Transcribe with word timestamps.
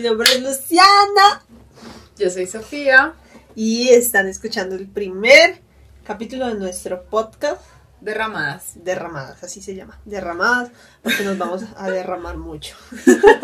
Mi 0.00 0.06
nombre 0.06 0.30
es 0.32 0.42
Luciana 0.42 1.44
Yo 2.16 2.30
soy 2.30 2.46
Sofía. 2.46 3.12
y 3.54 3.90
están 3.90 4.28
escuchando 4.28 4.74
el 4.74 4.88
primer 4.88 5.60
capítulo 6.04 6.46
de 6.46 6.54
nuestro 6.54 7.04
podcast 7.04 7.60
Derramadas. 8.00 8.82
Derramadas, 8.82 9.44
así 9.44 9.60
se 9.60 9.74
llama, 9.74 10.00
Derramadas, 10.06 10.70
porque 11.02 11.22
nos 11.22 11.36
vamos 11.36 11.64
a 11.76 11.90
derramar 11.90 12.38
mucho. 12.38 12.76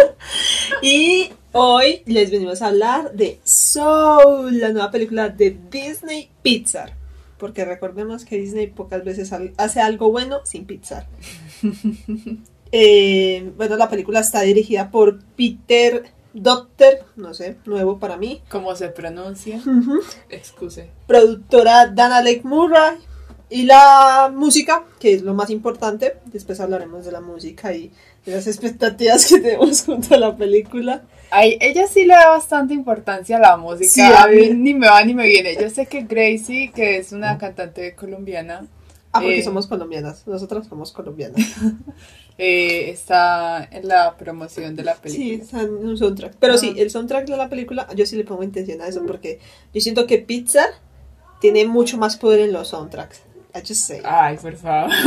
y 0.83 1.31
hoy 1.53 2.03
les 2.07 2.31
venimos 2.31 2.63
a 2.63 2.69
hablar 2.69 3.13
de 3.13 3.39
Soul, 3.45 4.59
la 4.59 4.71
nueva 4.71 4.91
película 4.91 5.29
de 5.29 5.59
Disney 5.71 6.31
Pixar. 6.41 6.95
Porque 7.37 7.67
recordemos 7.67 8.25
que 8.25 8.39
Disney 8.39 8.69
pocas 8.69 9.05
veces 9.05 9.31
hace 9.59 9.81
algo 9.83 10.11
bueno 10.11 10.41
sin 10.47 10.65
Pixar. 10.65 11.07
Eh, 12.73 13.53
bueno, 13.57 13.77
la 13.77 13.89
película 13.89 14.19
está 14.19 14.41
dirigida 14.41 14.91
por 14.91 15.23
Peter 15.37 16.03
Docter, 16.39 17.03
no 17.17 17.33
sé, 17.33 17.57
nuevo 17.65 17.99
para 17.99 18.17
mí. 18.19 18.43
¿Cómo 18.51 18.77
se 18.77 18.89
pronuncia? 18.89 19.59
Excuse. 20.29 20.91
productora 21.07 21.87
Dana 21.87 22.21
Lake 22.21 22.43
Murray 22.45 22.99
y 23.49 23.63
la 23.63 24.31
música, 24.35 24.85
que 25.01 25.15
es 25.15 25.23
lo 25.23 25.33
más 25.33 25.49
importante. 25.51 26.19
Después 26.27 26.61
hablaremos 26.61 27.07
de 27.07 27.13
la 27.13 27.21
música 27.23 27.73
y 27.75 27.91
de 28.27 28.33
las 28.35 28.47
expectativas 28.53 29.25
que 29.27 29.41
tenemos 29.41 29.83
junto 29.85 30.15
a 30.15 30.19
la 30.19 30.37
película. 30.37 31.03
Ay, 31.31 31.57
ella 31.61 31.87
sí 31.87 32.05
le 32.05 32.15
da 32.15 32.29
bastante 32.29 32.75
importancia 32.75 33.39
a 33.39 33.41
la 33.41 33.57
música. 33.57 33.89
Sí, 33.91 34.01
a 34.03 34.27
mí 34.29 34.51
ni 34.51 34.75
me 34.75 34.89
va 34.89 35.03
ni 35.05 35.15
me 35.15 35.27
viene. 35.27 35.57
Yo 35.61 35.71
sé 35.71 35.87
que 35.87 36.03
Gracie, 36.03 36.71
que 36.71 36.99
es 36.99 37.13
una 37.13 37.39
cantante 37.39 37.95
colombiana, 37.95 38.67
Ah, 39.13 39.21
porque 39.21 39.39
Eh. 39.39 39.43
somos 39.43 39.67
colombianas. 39.67 40.27
Nosotras 40.27 40.67
somos 40.67 40.93
colombianas. 40.93 41.41
eh, 42.39 42.91
está 42.91 43.67
en 43.71 43.89
la 43.89 44.17
promoción 44.17 44.77
de 44.77 44.85
la 44.85 44.95
Sí, 44.95 45.01
película. 45.03 45.43
está 45.45 45.61
en 45.63 45.75
un 45.75 45.97
soundtrack. 45.97 46.35
Pero 46.39 46.55
Ah. 46.55 46.59
sí, 46.59 46.75
el 46.77 46.91
soundtrack 46.91 47.27
de 47.27 47.37
la 47.37 47.49
película, 47.49 47.87
yo 47.95 48.05
sí 48.07 48.17
le 48.17 48.25
pongo 48.25 48.43
intención 48.43 48.81
a 48.83 48.89
eso 48.89 49.05
porque 49.07 49.39
yo 49.73 49.81
siento 49.81 50.07
que 50.07 50.19
Pixar 50.19 50.69
tiene 51.41 51.67
mucho 51.67 51.97
más 51.99 52.17
poder 52.17 52.41
en 52.41 52.53
los 52.53 52.69
soundtracks. 52.69 53.23
I 53.55 53.61
just 53.61 53.75
say. 53.87 54.01
Ay, 54.05 54.37
por 54.37 54.55
favor. 54.57 54.91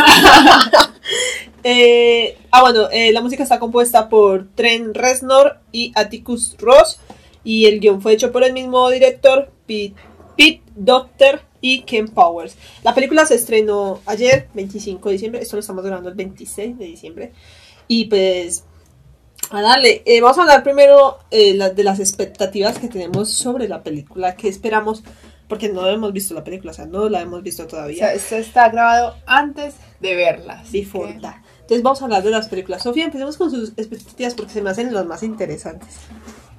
Eh, 1.64 2.38
ah, 2.52 2.62
bueno, 2.62 2.88
eh, 2.92 3.12
la 3.12 3.22
música 3.22 3.44
está 3.44 3.60
compuesta 3.60 4.08
por 4.08 4.48
Trent 4.56 4.96
Reznor 4.96 5.60
y 5.74 5.92
Atticus 5.96 6.56
Ross. 6.58 7.00
Y 7.44 7.66
el 7.66 7.80
guion 7.82 8.02
fue 8.02 8.14
hecho 8.14 8.32
por 8.32 8.44
el 8.44 8.54
mismo 8.54 8.90
director, 8.90 9.52
Pete, 9.66 9.94
Pete 10.38 10.62
Docter 10.76 11.42
y 11.62 11.82
Ken 11.84 12.08
Powers. 12.08 12.56
La 12.84 12.94
película 12.96 13.26
se 13.26 13.36
estrenó 13.36 14.00
ayer, 14.06 14.48
25 14.54 15.10
de 15.10 15.14
diciembre. 15.14 15.42
Esto 15.42 15.56
lo 15.56 15.62
estamos 15.62 15.84
grabando 15.84 16.10
el 16.10 16.16
26 16.16 16.78
de 16.78 16.86
diciembre. 16.86 17.32
Y 17.88 18.06
pues, 18.06 18.64
a 19.52 19.62
darle. 19.62 20.04
Eh, 20.06 20.22
vamos 20.22 20.38
a 20.38 20.42
hablar 20.42 20.64
primero 20.64 21.18
eh, 21.32 21.54
la- 21.56 21.70
de 21.70 21.84
las 21.84 22.00
expectativas 22.00 22.78
que 22.80 22.88
tenemos 22.88 23.30
sobre 23.30 23.68
la 23.68 23.82
película. 23.84 24.36
que 24.36 24.48
esperamos? 24.48 25.04
Porque 25.48 25.68
no 25.70 25.88
hemos 25.88 26.14
visto 26.14 26.36
la 26.36 26.44
película, 26.44 26.72
o 26.72 26.76
sea, 26.76 26.86
no 26.86 27.10
la 27.10 27.22
hemos 27.22 27.42
visto 27.42 27.64
O 27.64 27.68
todavía. 27.68 27.98
sea, 27.98 28.14
esto 28.14 28.36
está 28.36 28.70
grabado 28.70 29.16
antes 29.26 29.74
de 30.00 30.16
verlas. 30.16 30.62
así 30.68 30.82
Before 30.82 31.12
que-. 31.18 31.28
Entonces 31.62 31.82
vamos 31.84 32.02
a 32.02 32.06
hablar 32.06 32.22
de 32.24 32.30
las 32.32 32.48
películas. 32.48 32.84
Sofía, 32.84 33.06
empecemos 33.06 33.36
con 33.38 33.50
sus 33.50 33.70
expectativas 33.76 34.36
porque 34.36 34.54
se 34.54 34.62
me 34.62 34.70
hacen 34.70 34.94
las 34.94 35.06
más 35.08 35.24
interesantes. 35.24 35.90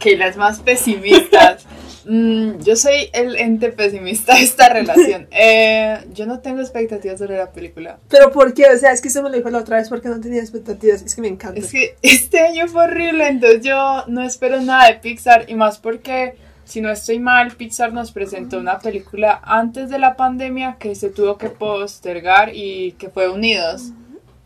Que 0.00 0.16
las 0.16 0.36
más 0.36 0.58
pesimistas. 0.58 1.64
Mm, 2.02 2.60
yo 2.60 2.76
soy 2.76 3.10
el 3.12 3.36
ente 3.36 3.70
pesimista 3.72 4.34
de 4.34 4.42
esta 4.42 4.68
relación. 4.70 5.28
Eh, 5.32 5.98
yo 6.12 6.26
no 6.26 6.40
tengo 6.40 6.60
expectativas 6.60 7.18
sobre 7.18 7.36
la 7.36 7.52
película. 7.52 7.98
Pero 8.08 8.32
¿por 8.32 8.52
qué? 8.54 8.64
O 8.74 8.78
sea, 8.78 8.92
es 8.92 9.00
que 9.00 9.08
eso 9.08 9.22
me 9.22 9.30
lo 9.30 9.36
dijo 9.36 9.50
la 9.50 9.58
otra 9.58 9.76
vez 9.76 9.88
porque 9.88 10.08
no 10.08 10.18
tenía 10.18 10.40
expectativas. 10.40 11.02
Es 11.02 11.14
que 11.14 11.20
me 11.20 11.28
encanta. 11.28 11.60
Es 11.60 11.70
que 11.70 11.96
este 12.02 12.40
año 12.40 12.66
fue 12.68 12.84
horrible, 12.84 13.28
entonces 13.28 13.62
yo 13.62 14.04
no 14.08 14.22
espero 14.22 14.60
nada 14.60 14.88
de 14.88 14.94
Pixar 14.94 15.44
y 15.48 15.54
más 15.54 15.78
porque, 15.78 16.36
si 16.64 16.80
no 16.80 16.90
estoy 16.90 17.20
mal, 17.20 17.52
Pixar 17.52 17.92
nos 17.92 18.12
presentó 18.12 18.58
una 18.58 18.78
película 18.78 19.40
antes 19.44 19.90
de 19.90 19.98
la 19.98 20.16
pandemia 20.16 20.76
que 20.80 20.94
se 20.94 21.10
tuvo 21.10 21.36
que 21.36 21.50
postergar 21.50 22.50
y 22.54 22.92
que 22.92 23.10
fue 23.10 23.28
Unidos. 23.28 23.92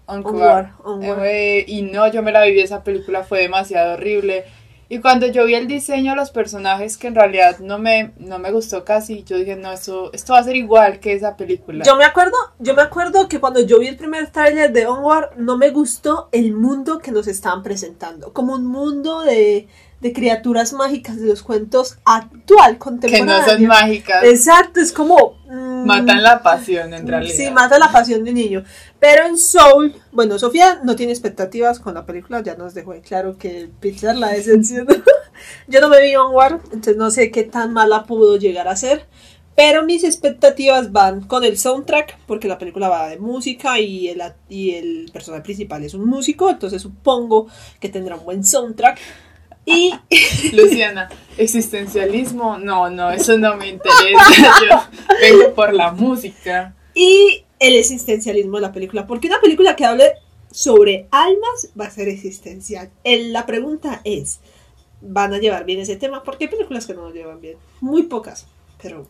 Onward, 0.07 0.35
Onward. 0.35 0.69
Onward. 0.85 1.25
Eh, 1.25 1.65
y 1.67 1.83
no, 1.83 2.11
yo 2.13 2.23
me 2.23 2.33
la 2.33 2.45
viví, 2.45 2.61
esa 2.61 2.83
película 2.83 3.23
fue 3.23 3.41
demasiado 3.41 3.95
horrible. 3.95 4.45
Y 4.89 4.99
cuando 4.99 5.27
yo 5.27 5.47
vi 5.47 5.55
el 5.55 5.67
diseño 5.67 6.13
de 6.13 6.17
los 6.17 6.31
personajes, 6.31 6.99
que 6.99 7.07
en 7.07 7.15
realidad 7.15 7.59
no 7.59 7.79
me, 7.79 8.13
no 8.19 8.39
me 8.39 8.53
gustó 8.53 8.85
casi, 8.85 9.25
yo 9.25 9.37
dije, 9.37 9.57
no, 9.57 9.73
esto, 9.73 10.13
esto 10.13 10.35
va 10.35 10.41
a 10.41 10.45
ser 10.45 10.57
igual 10.57 11.01
que 11.01 11.13
esa 11.13 11.37
película. 11.37 11.85
Yo 11.85 11.97
me 11.97 12.05
acuerdo, 12.05 12.37
yo 12.59 12.75
me 12.75 12.83
acuerdo 12.83 13.29
que 13.29 13.41
cuando 13.41 13.61
yo 13.61 13.79
vi 13.79 13.89
el 13.89 13.97
primer 13.97 14.31
tráiler 14.31 14.73
de 14.73 14.87
Onward, 14.87 15.37
no 15.37 15.57
me 15.57 15.71
gustó 15.71 16.29
el 16.33 16.53
mundo 16.53 16.99
que 16.99 17.13
nos 17.13 17.27
estaban 17.27 17.63
presentando. 17.63 18.33
Como 18.33 18.55
un 18.55 18.67
mundo 18.67 19.23
de, 19.23 19.69
de 20.01 20.13
criaturas 20.13 20.75
mágicas 20.75 21.19
de 21.19 21.29
los 21.29 21.43
cuentos 21.43 21.97
actual, 22.05 22.73
que 22.73 22.79
no 22.79 22.79
contemporáneo. 22.79 23.47
son 23.47 23.67
mágicas, 23.67 24.25
Exacto, 24.25 24.81
es 24.81 24.93
como... 24.93 25.39
mm, 25.55 25.87
matan 25.87 26.23
la 26.23 26.43
pasión 26.43 26.93
en 26.95 27.07
realidad. 27.07 27.35
Sí, 27.35 27.51
mata 27.51 27.79
la 27.79 27.91
pasión 27.91 28.25
de 28.25 28.33
niño. 28.33 28.65
Pero 28.99 29.27
en 29.27 29.39
Soul, 29.39 29.95
bueno, 30.13 30.39
Sofía 30.39 30.81
no 30.83 30.97
tiene 30.97 31.13
expectativas 31.13 31.79
con 31.79 31.95
la 31.95 32.07
película, 32.07 32.43
ya 32.43 32.57
nos 32.57 32.75
dejó 32.75 32.95
claro 33.07 33.37
que 33.39 33.71
Pixar 33.81 34.17
la 34.17 34.29
decepcionó. 34.29 34.95
Yo 35.69 35.81
no 35.81 35.89
me 35.89 36.01
vi 36.03 36.17
Onward, 36.17 36.61
entonces 36.67 36.97
no 36.97 37.11
sé 37.11 37.31
qué 37.31 37.45
tan 37.45 37.73
mala 37.73 38.05
pudo 38.05 38.37
llegar 38.37 38.69
a 38.69 38.77
ser. 38.77 39.07
Pero 39.57 39.85
mis 39.85 40.03
expectativas 40.03 40.91
van 40.91 41.21
con 41.23 41.45
el 41.45 41.57
soundtrack, 41.59 42.19
porque 42.27 42.49
la 42.49 42.59
película 42.59 42.89
va 42.89 43.09
de 43.09 43.19
música 43.19 43.79
y 43.79 44.09
el, 44.09 44.21
y 44.49 44.75
el 44.75 45.11
personaje 45.13 45.45
principal 45.45 45.85
es 45.85 45.95
un 45.95 46.07
músico, 46.07 46.51
entonces 46.51 46.83
supongo 46.83 47.47
que 47.79 47.89
tendrá 47.89 48.17
un 48.17 48.25
buen 48.25 48.45
soundtrack. 48.45 48.99
Y 49.67 49.93
Luciana, 50.53 51.09
existencialismo, 51.39 52.59
no, 52.59 52.91
no, 52.91 53.11
eso 53.11 53.37
no 53.39 53.57
me 53.57 53.69
interesa. 53.69 54.25
Yo 54.71 54.83
vengo 55.21 55.55
por 55.55 55.73
la 55.73 55.93
música. 55.93 56.75
y 56.95 57.45
el 57.61 57.77
existencialismo 57.77 58.57
de 58.57 58.63
la 58.63 58.73
película. 58.73 59.07
Porque 59.07 59.29
una 59.29 59.41
película 59.41 59.75
que 59.77 59.85
hable 59.87 60.13
sobre 60.51 61.09
almas 61.11 61.71
va 61.81 61.87
a 61.87 61.91
ser 61.91 62.09
existencial. 62.09 62.91
El- 63.05 63.33
la 63.33 63.47
pregunta 63.47 64.01
es, 64.05 64.41
¿van 65.01 65.33
a 65.33 65.39
llevar 65.39 65.65
bien 65.65 65.81
ese 65.81 65.97
tema? 65.97 66.23
Porque 66.23 66.45
hay 66.45 66.51
películas 66.51 66.87
que 66.87 66.95
no 66.95 67.03
lo 67.09 67.15
llevan 67.15 67.41
bien. 67.41 67.57
Muy 67.81 68.03
pocas, 68.05 68.47
pero... 68.83 69.07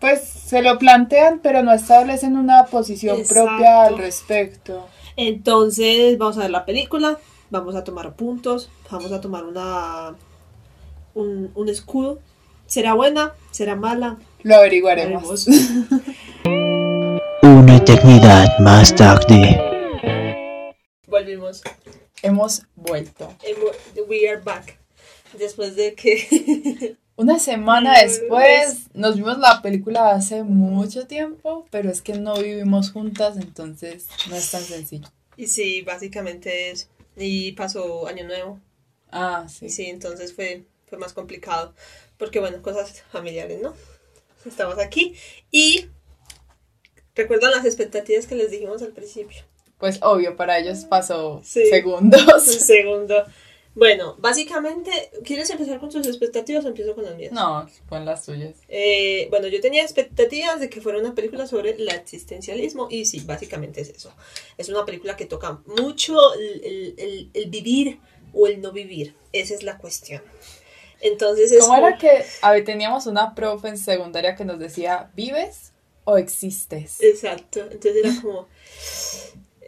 Pues 0.00 0.22
se 0.22 0.62
lo 0.62 0.78
plantean, 0.78 1.40
pero 1.42 1.62
no 1.64 1.72
establecen 1.72 2.36
una 2.36 2.66
posición 2.66 3.18
Exacto. 3.18 3.46
propia 3.46 3.82
al 3.82 3.98
respecto. 3.98 4.86
Entonces 5.16 6.16
vamos 6.18 6.38
a 6.38 6.42
ver 6.42 6.50
la 6.50 6.64
película, 6.64 7.18
vamos 7.50 7.74
a 7.74 7.84
tomar 7.84 8.14
puntos, 8.14 8.70
vamos 8.90 9.12
a 9.12 9.20
tomar 9.20 9.44
una... 9.44 10.14
Un, 11.14 11.50
un 11.54 11.68
escudo. 11.68 12.20
¿Será 12.66 12.94
buena? 12.94 13.34
¿Será 13.50 13.76
mala? 13.76 14.18
Lo 14.42 14.56
averiguaremos. 14.56 15.46
Una 17.42 17.76
eternidad 17.76 18.58
más 18.60 18.94
tarde. 18.94 19.58
Volvimos. 21.06 21.62
Hemos 22.22 22.62
vuelto. 22.76 23.34
We 24.08 24.28
are 24.28 24.40
back. 24.40 24.78
Después 25.38 25.76
de 25.76 25.94
que... 25.94 26.96
Una 27.16 27.40
semana 27.40 27.98
después 28.00 28.86
nos 28.94 29.16
vimos 29.16 29.38
la 29.38 29.60
película 29.60 30.10
hace 30.10 30.44
mucho 30.44 31.08
tiempo, 31.08 31.66
pero 31.70 31.90
es 31.90 32.00
que 32.00 32.12
no 32.12 32.36
vivimos 32.36 32.92
juntas, 32.92 33.36
entonces 33.36 34.06
no 34.30 34.36
es 34.36 34.48
tan 34.52 34.62
sencillo. 34.62 35.08
Y 35.36 35.48
sí, 35.48 35.82
básicamente 35.82 36.70
es. 36.70 36.88
Y 37.18 37.52
pasó 37.52 38.06
Año 38.06 38.24
Nuevo. 38.26 38.60
Ah, 39.10 39.44
Y 39.46 39.50
sí. 39.50 39.70
sí, 39.70 39.86
entonces 39.86 40.34
fue, 40.34 40.64
fue 40.86 40.98
más 40.98 41.12
complicado. 41.12 41.74
Porque, 42.16 42.40
bueno, 42.40 42.60
cosas 42.62 43.02
familiares, 43.12 43.60
¿no? 43.60 43.74
Estamos 44.46 44.78
aquí. 44.78 45.14
Y. 45.50 45.86
¿Recuerdan 47.14 47.50
las 47.50 47.64
expectativas 47.64 48.26
que 48.26 48.36
les 48.36 48.50
dijimos 48.50 48.82
al 48.82 48.92
principio? 48.92 49.42
Pues 49.78 49.98
obvio, 50.02 50.36
para 50.36 50.58
ellos 50.58 50.84
pasó 50.84 51.40
Sí. 51.44 51.60
Un 51.64 51.70
segundos. 51.70 52.42
segundo. 52.44 53.24
Bueno, 53.74 54.16
básicamente, 54.18 54.90
¿quieres 55.24 55.48
empezar 55.50 55.78
con 55.78 55.88
tus 55.90 56.06
expectativas 56.06 56.64
o 56.64 56.68
empiezo 56.68 56.94
con 56.96 57.04
las 57.04 57.14
mías? 57.16 57.32
No, 57.32 57.68
pon 57.88 58.04
las 58.04 58.24
tuyas. 58.26 58.56
Eh, 58.68 59.28
bueno, 59.30 59.46
yo 59.46 59.60
tenía 59.60 59.82
expectativas 59.84 60.58
de 60.58 60.68
que 60.68 60.80
fuera 60.80 60.98
una 60.98 61.14
película 61.14 61.46
sobre 61.46 61.70
el 61.70 61.88
existencialismo 61.88 62.88
y 62.90 63.04
sí, 63.04 63.20
básicamente 63.20 63.80
es 63.80 63.90
eso. 63.90 64.12
Es 64.56 64.68
una 64.68 64.84
película 64.84 65.16
que 65.16 65.26
toca 65.26 65.60
mucho 65.66 66.34
el, 66.34 66.64
el- 66.64 66.94
el- 66.98 67.30
el 67.34 67.50
vivir 67.50 68.00
o 68.32 68.46
el 68.48 68.60
no 68.60 68.72
vivir. 68.72 69.14
Esa 69.32 69.54
es 69.54 69.62
la 69.62 69.78
cuestión. 69.78 70.22
Entonces 71.00 71.52
es 71.52 71.60
¿Cómo 71.60 71.74
como- 71.76 71.86
era 71.88 71.98
que 71.98 72.24
a 72.42 72.50
ver, 72.52 72.64
teníamos 72.64 73.06
una 73.06 73.34
profe 73.36 73.68
en 73.68 73.78
secundaria 73.78 74.34
que 74.34 74.44
nos 74.44 74.58
decía, 74.58 75.12
¿vives 75.14 75.72
o 76.02 76.16
existes? 76.16 77.00
Exacto, 77.00 77.60
entonces 77.70 77.96
era 78.04 78.10
como... 78.22 78.48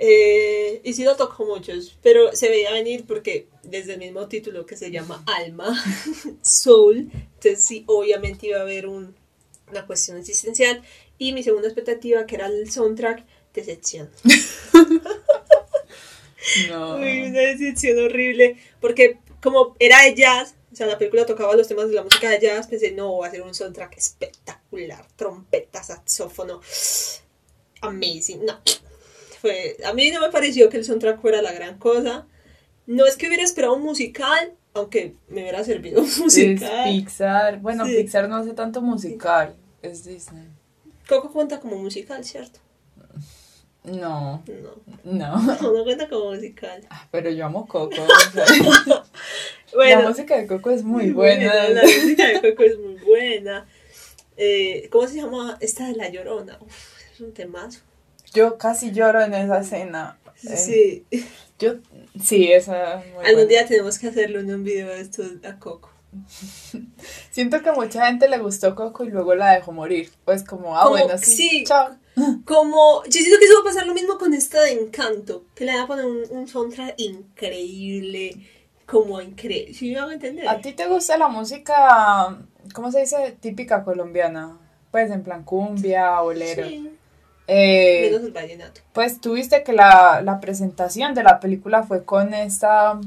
eh, 0.03 0.81
y 0.83 0.95
sí 0.95 1.05
lo 1.05 1.15
tocó 1.15 1.45
muchos, 1.45 1.99
pero 2.03 2.35
se 2.35 2.49
veía 2.49 2.73
venir 2.73 3.05
porque 3.07 3.49
desde 3.63 3.93
el 3.93 3.99
mismo 3.99 4.29
título 4.29 4.65
que 4.65 4.75
se 4.75 4.91
llama 4.91 5.23
Alma, 5.27 5.79
Soul, 6.41 7.11
entonces 7.13 7.63
sí, 7.63 7.85
obviamente 7.87 8.47
iba 8.47 8.61
a 8.61 8.63
haber 8.63 8.87
un, 8.87 9.15
una 9.71 9.87
cuestión 9.87 10.17
existencial. 10.17 10.83
Y 11.19 11.35
mi 11.35 11.43
segunda 11.43 11.69
expectativa, 11.69 12.25
que 12.25 12.37
era 12.37 12.47
el 12.47 12.71
soundtrack, 12.71 13.27
decepción. 13.53 14.11
No. 16.69 16.97
Uy, 16.97 17.21
una 17.21 17.41
decepción 17.41 17.99
horrible, 17.99 18.57
porque 18.81 19.19
como 19.43 19.77
era 19.79 20.03
de 20.03 20.15
jazz, 20.15 20.55
O 20.73 20.75
sea, 20.75 20.87
la 20.87 20.99
película 20.99 21.27
tocaba 21.27 21.55
los 21.55 21.69
temas 21.69 21.89
de 21.89 21.95
la 21.95 22.03
música 22.03 22.31
de 22.31 22.41
jazz, 22.41 22.67
pensé, 22.67 22.91
no, 22.93 23.19
va 23.19 23.27
a 23.27 23.31
ser 23.31 23.43
un 23.43 23.55
soundtrack 23.55 23.97
espectacular, 23.97 25.07
trompeta, 25.17 25.83
saxófono, 25.83 26.61
amazing. 27.83 28.47
No, 28.47 28.59
fue, 29.41 29.77
a 29.85 29.93
mí 29.93 30.11
no 30.11 30.21
me 30.21 30.31
pareció 30.31 30.69
que 30.69 30.77
el 30.77 30.85
soundtrack 30.85 31.21
fuera 31.21 31.43
la 31.43 31.53
gran 31.53 31.79
cosa. 31.79 32.27
No 32.87 33.07
es 33.07 33.17
que 33.17 33.27
hubiera 33.29 33.43
esperado 33.45 33.75
un 33.75 33.83
musical, 33.83 34.53
aunque 34.75 35.15
me 35.29 35.43
hubiera 35.43 35.63
servido 35.65 36.01
un 36.03 36.07
Es 36.07 36.19
musical. 36.19 36.85
Pixar. 36.85 37.61
Bueno, 37.61 37.87
Sí. 37.87 37.95
Pixar 37.97 38.29
no 38.29 38.37
hace 38.37 38.53
tanto 38.53 38.81
musical. 38.83 39.55
Es 39.83 40.05
Disney. 40.05 40.45
Coco 41.09 41.33
cuenta 41.33 41.59
como 41.61 41.77
musical, 41.77 42.25
¿cierto? 42.25 42.61
No, 43.83 44.43
No, 45.05 45.41
no. 45.41 45.43
no, 45.63 45.73
no 45.73 45.85
cuenta 45.85 46.09
como 46.09 46.33
musical. 46.35 46.83
Ah, 46.91 47.09
Pero 47.11 47.31
yo 47.31 47.47
amo 47.47 47.67
Coco. 47.67 47.95
Bueno, 49.73 50.03
la 50.03 50.09
música 50.09 50.37
de 50.37 50.47
Coco 50.49 50.71
es 50.71 50.83
muy 50.83 51.11
buena. 51.11 51.69
La 51.69 51.83
música 51.83 52.27
de 52.27 52.41
Coco 52.41 52.65
es 52.65 52.77
muy 52.79 52.95
buena. 52.97 53.67
Eh, 54.37 54.89
¿Cómo 54.91 55.07
se 55.07 55.17
llama 55.17 55.57
esta 55.61 55.87
de 55.87 55.95
La 55.95 56.09
Llorona? 56.09 56.59
Uf, 56.61 56.75
es 57.15 57.21
un 57.21 57.33
temazo. 57.33 57.81
Yo 58.33 58.59
casi 58.59 58.93
lloro 58.93 59.23
en 59.23 59.35
esa 59.35 59.61
escena. 59.61 60.19
Eh, 60.45 60.57
Sí. 60.57 61.05
Yo, 61.59 61.75
sí, 62.23 62.51
esa. 62.51 62.95
Algún 63.01 63.13
buena. 63.15 63.45
día 63.45 63.67
tenemos 63.67 63.99
que 63.99 64.09
hacerle 64.09 64.39
un 64.55 64.65
video 64.65 64.89
de 64.89 65.01
esto 65.01 65.23
a 65.47 65.59
Coco. 65.59 65.91
Siento 67.31 67.63
que 67.63 67.69
a 67.69 67.73
mucha 67.75 68.07
gente 68.07 68.29
le 68.29 68.39
gustó 68.39 68.75
Coco 68.75 69.05
y 69.05 69.11
luego 69.11 69.35
la 69.35 69.53
dejó 69.53 69.73
morir. 69.73 70.11
Pues 70.25 70.43
como, 70.43 70.77
ah, 70.79 70.85
Como- 70.85 70.97
bueno, 71.05 71.19
sí, 71.19 71.49
sí. 71.51 71.65
chao. 71.65 71.97
Como, 72.45 73.03
yo 73.05 73.13
siento 73.13 73.39
que 73.39 73.45
eso 73.45 73.55
va 73.57 73.61
a 73.71 73.73
pasar 73.73 73.87
lo 73.87 73.95
mismo 73.95 74.19
con 74.19 74.35
esta 74.35 74.61
de 74.63 74.73
Encanto, 74.73 75.45
que 75.55 75.65
le 75.65 75.73
van 75.73 75.83
a 75.83 75.87
poner 75.87 76.05
un, 76.05 76.23
un 76.31 76.49
soundtrack 76.49 76.95
increíble, 76.99 78.37
como 78.85 79.21
increíble. 79.23 79.73
¿Sí 79.75 79.93
me 79.93 79.99
hago 80.01 80.11
entender? 80.11 80.47
¿A 80.49 80.61
ti 80.61 80.73
te 80.73 80.87
gusta 80.87 81.17
la 81.17 81.29
música, 81.29 82.39
cómo 82.75 82.91
se 82.91 83.01
dice, 83.01 83.37
típica 83.41 83.85
colombiana? 83.85 84.59
Pues 84.91 85.11
en 85.11 85.23
plan 85.23 85.45
cumbia, 85.45 86.21
bolero. 86.21 86.67
Sí, 86.67 86.91
Eh, 87.53 88.11
menos 88.11 88.25
el 88.25 88.33
vallenato. 88.33 88.81
pues 88.93 89.21
tuviste 89.21 89.65
que 89.65 89.73
la, 89.73 90.23
la 90.23 90.39
presentación 90.39 91.15
de 91.15 91.25
la 91.25 91.41
película 91.41 91.83
fue 91.83 92.05
con 92.05 92.33
esta... 92.33 93.01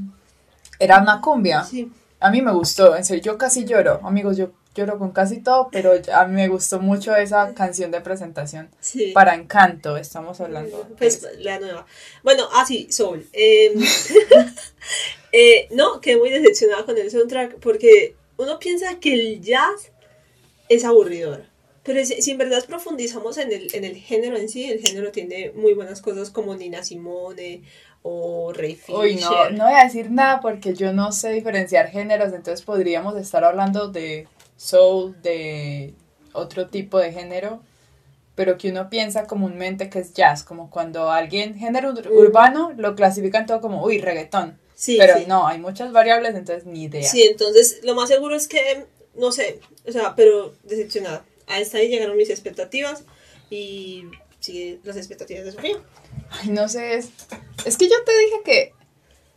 Era 0.80 1.02
una 1.02 1.22
cumbia. 1.22 1.64
Sí. 1.64 1.90
A 2.20 2.30
mí 2.30 2.42
me 2.42 2.52
gustó, 2.52 2.96
en 2.96 3.06
serio, 3.06 3.24
yo 3.24 3.38
casi 3.38 3.64
lloro. 3.64 4.02
Amigos, 4.04 4.36
yo 4.36 4.52
lloro 4.76 4.98
con 4.98 5.12
casi 5.12 5.42
todo, 5.42 5.70
pero 5.72 5.94
a 6.14 6.26
mí 6.26 6.34
me 6.34 6.48
gustó 6.48 6.80
mucho 6.80 7.16
esa 7.16 7.54
canción 7.54 7.92
de 7.92 8.02
presentación. 8.02 8.70
Sí. 8.80 9.12
Para 9.14 9.36
Encanto, 9.36 9.98
estamos 9.98 10.42
hablando. 10.42 10.88
Pues 10.98 11.26
la 11.40 11.60
nueva. 11.60 11.86
Bueno, 12.24 12.48
ah, 12.54 12.66
sí, 12.66 12.88
Soul. 12.92 13.28
Eh, 13.34 13.74
eh, 15.32 15.68
no, 15.72 16.02
quedé 16.02 16.18
muy 16.18 16.30
decepcionada 16.30 16.86
con 16.86 16.98
el 16.98 17.12
soundtrack 17.12 17.60
porque 17.60 18.16
uno 18.38 18.60
piensa 18.60 19.00
que 19.00 19.14
el 19.14 19.42
jazz 19.42 19.92
es 20.70 20.84
aburridor. 20.86 21.46
Pero 21.84 22.04
si, 22.06 22.22
si 22.22 22.32
en 22.32 22.38
verdad 22.38 22.64
profundizamos 22.66 23.38
en 23.38 23.52
el, 23.52 23.68
en 23.76 23.84
el 23.84 23.98
género 23.98 24.38
en 24.38 24.48
sí, 24.50 24.72
el 24.72 24.80
género 24.80 25.12
tiene 25.12 25.52
muy 25.56 25.74
buenas 25.74 26.02
cosas 26.02 26.30
como 26.30 26.56
Nina 26.56 26.84
Simone 26.84 27.64
o 28.04 28.54
Ray 28.54 28.76
Fisher. 28.76 29.00
Uy, 29.00 29.16
no, 29.16 29.50
no 29.52 29.66
voy 29.66 29.74
a 29.74 29.84
decir 29.84 30.10
nada 30.12 30.40
porque 30.40 30.74
yo 30.74 30.94
no 30.94 31.12
sé 31.12 31.32
diferenciar 31.32 31.90
géneros, 31.90 32.34
entonces 32.34 32.64
podríamos 32.66 33.18
estar 33.18 33.44
hablando 33.44 33.90
de 33.90 34.28
soul, 34.56 35.22
de 35.22 35.94
otro 36.34 36.68
tipo 36.68 37.00
de 37.00 37.12
género, 37.12 37.62
pero 38.36 38.58
que 38.58 38.70
uno 38.72 38.90
piensa 38.90 39.26
comúnmente 39.28 39.90
que 39.90 40.00
es 40.00 40.14
jazz, 40.14 40.44
como 40.44 40.70
cuando 40.70 41.12
alguien, 41.12 41.56
género 41.56 41.94
ur- 41.94 42.10
urbano, 42.10 42.72
lo 42.78 42.96
clasifican 42.96 43.46
todo 43.46 43.62
como, 43.62 43.84
uy, 43.84 44.00
reggaetón. 44.00 44.58
Sí, 44.74 44.98
pero 44.98 45.18
sí. 45.18 45.26
no, 45.28 45.48
hay 45.48 45.60
muchas 45.60 45.92
variables, 45.92 46.34
entonces 46.36 46.66
ni 46.66 46.84
idea. 46.84 47.08
Sí, 47.08 47.24
entonces 47.24 47.80
lo 47.84 47.94
más 47.94 48.10
seguro 48.10 48.36
es 48.36 48.48
que, 48.48 48.86
no 49.16 49.32
sé, 49.32 49.60
o 49.88 49.92
sea, 49.92 50.16
pero 50.16 50.54
decepcionada. 50.64 51.24
Hasta 51.48 51.78
ahí 51.78 51.90
llegaron 51.90 52.18
mis 52.18 52.30
expectativas 52.30 53.04
y 53.50 54.06
sigue 54.40 54.80
las 54.84 54.98
expectativas 54.98 55.46
de 55.46 55.52
Sofía. 55.52 55.78
Ay, 56.32 56.50
no 56.50 56.68
sé, 56.68 56.96
es, 56.96 57.10
es 57.66 57.78
que 57.78 57.88
yo 57.88 57.96
te 58.06 58.18
dije 58.18 58.36
que 58.44 58.74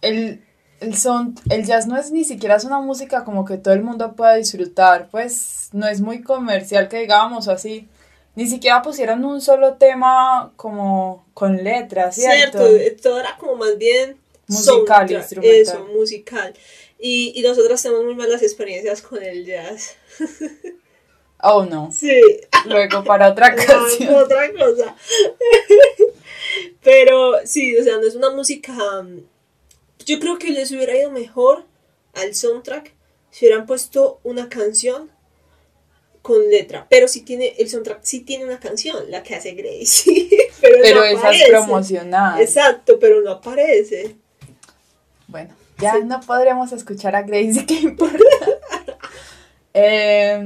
el, 0.02 0.44
el 0.80 0.96
son, 0.96 1.34
el 1.50 1.64
jazz 1.64 1.86
no 1.86 1.96
es 1.98 2.10
ni 2.10 2.24
siquiera 2.24 2.56
es 2.56 2.64
una 2.64 2.80
música 2.80 3.24
como 3.24 3.44
que 3.44 3.56
todo 3.56 3.74
el 3.74 3.82
mundo 3.82 4.14
pueda 4.14 4.34
disfrutar, 4.34 5.08
pues 5.10 5.68
no 5.72 5.86
es 5.86 6.00
muy 6.00 6.22
comercial 6.22 6.88
que 6.88 7.00
digamos 7.00 7.48
o 7.48 7.52
así. 7.52 7.88
Ni 8.34 8.46
siquiera 8.46 8.82
pusieron 8.82 9.24
un 9.24 9.40
solo 9.40 9.74
tema 9.74 10.52
como 10.56 11.24
con 11.32 11.64
letras, 11.64 12.16
¿cierto? 12.16 12.68
Cierto, 12.68 13.02
todo 13.02 13.20
era 13.20 13.36
como 13.38 13.56
más 13.56 13.78
bien 13.78 14.18
Musical, 14.48 15.10
instrumental. 15.10 15.60
Eso, 15.60 15.86
musical. 15.86 16.54
Y, 16.98 17.32
y 17.34 17.42
nosotros 17.42 17.82
tenemos 17.82 18.04
muy 18.04 18.14
malas 18.14 18.42
experiencias 18.42 19.02
con 19.02 19.22
el 19.22 19.44
jazz. 19.44 19.96
Oh, 21.48 21.64
no. 21.64 21.90
Sí, 21.92 22.20
Luego 22.66 23.04
para 23.04 23.28
otra 23.32 23.50
no, 23.50 23.56
canción. 23.64 24.14
otra 24.14 24.50
cosa. 24.52 24.96
Pero 26.82 27.34
sí, 27.44 27.76
o 27.76 27.82
sea, 27.84 27.96
no 27.96 28.06
es 28.06 28.14
una 28.14 28.30
música. 28.30 28.72
mm, 29.02 29.20
Yo 30.06 30.20
creo 30.20 30.38
que 30.38 30.50
les 30.50 30.70
hubiera 30.72 30.96
ido 30.96 31.10
mejor 31.10 31.64
al 32.14 32.34
soundtrack 32.34 32.92
si 33.30 33.44
hubieran 33.46 33.66
puesto 33.66 34.20
una 34.22 34.48
canción 34.48 35.10
con 36.22 36.48
letra. 36.48 36.86
Pero 36.88 37.06
sí 37.08 37.20
tiene, 37.22 37.54
el 37.58 37.68
soundtrack 37.68 38.00
sí 38.02 38.20
tiene 38.20 38.44
una 38.44 38.58
canción, 38.58 39.10
la 39.10 39.22
que 39.22 39.34
hace 39.34 39.52
Gracie. 39.52 40.28
pero 40.60 40.76
Pero 40.82 40.96
no 41.00 41.04
esa 41.04 41.30
es 41.30 41.48
promocional. 41.48 42.40
Exacto, 42.40 42.98
pero 42.98 43.20
no 43.20 43.30
aparece. 43.32 44.16
Bueno, 45.28 45.54
ya 45.78 45.94
Sí. 45.94 46.00
no 46.04 46.20
podremos 46.20 46.72
escuchar 46.72 47.14
a 47.16 47.22
Gracie, 47.22 47.66
¿qué 47.66 47.74
importa? 47.74 48.18
Eh, 49.74 50.42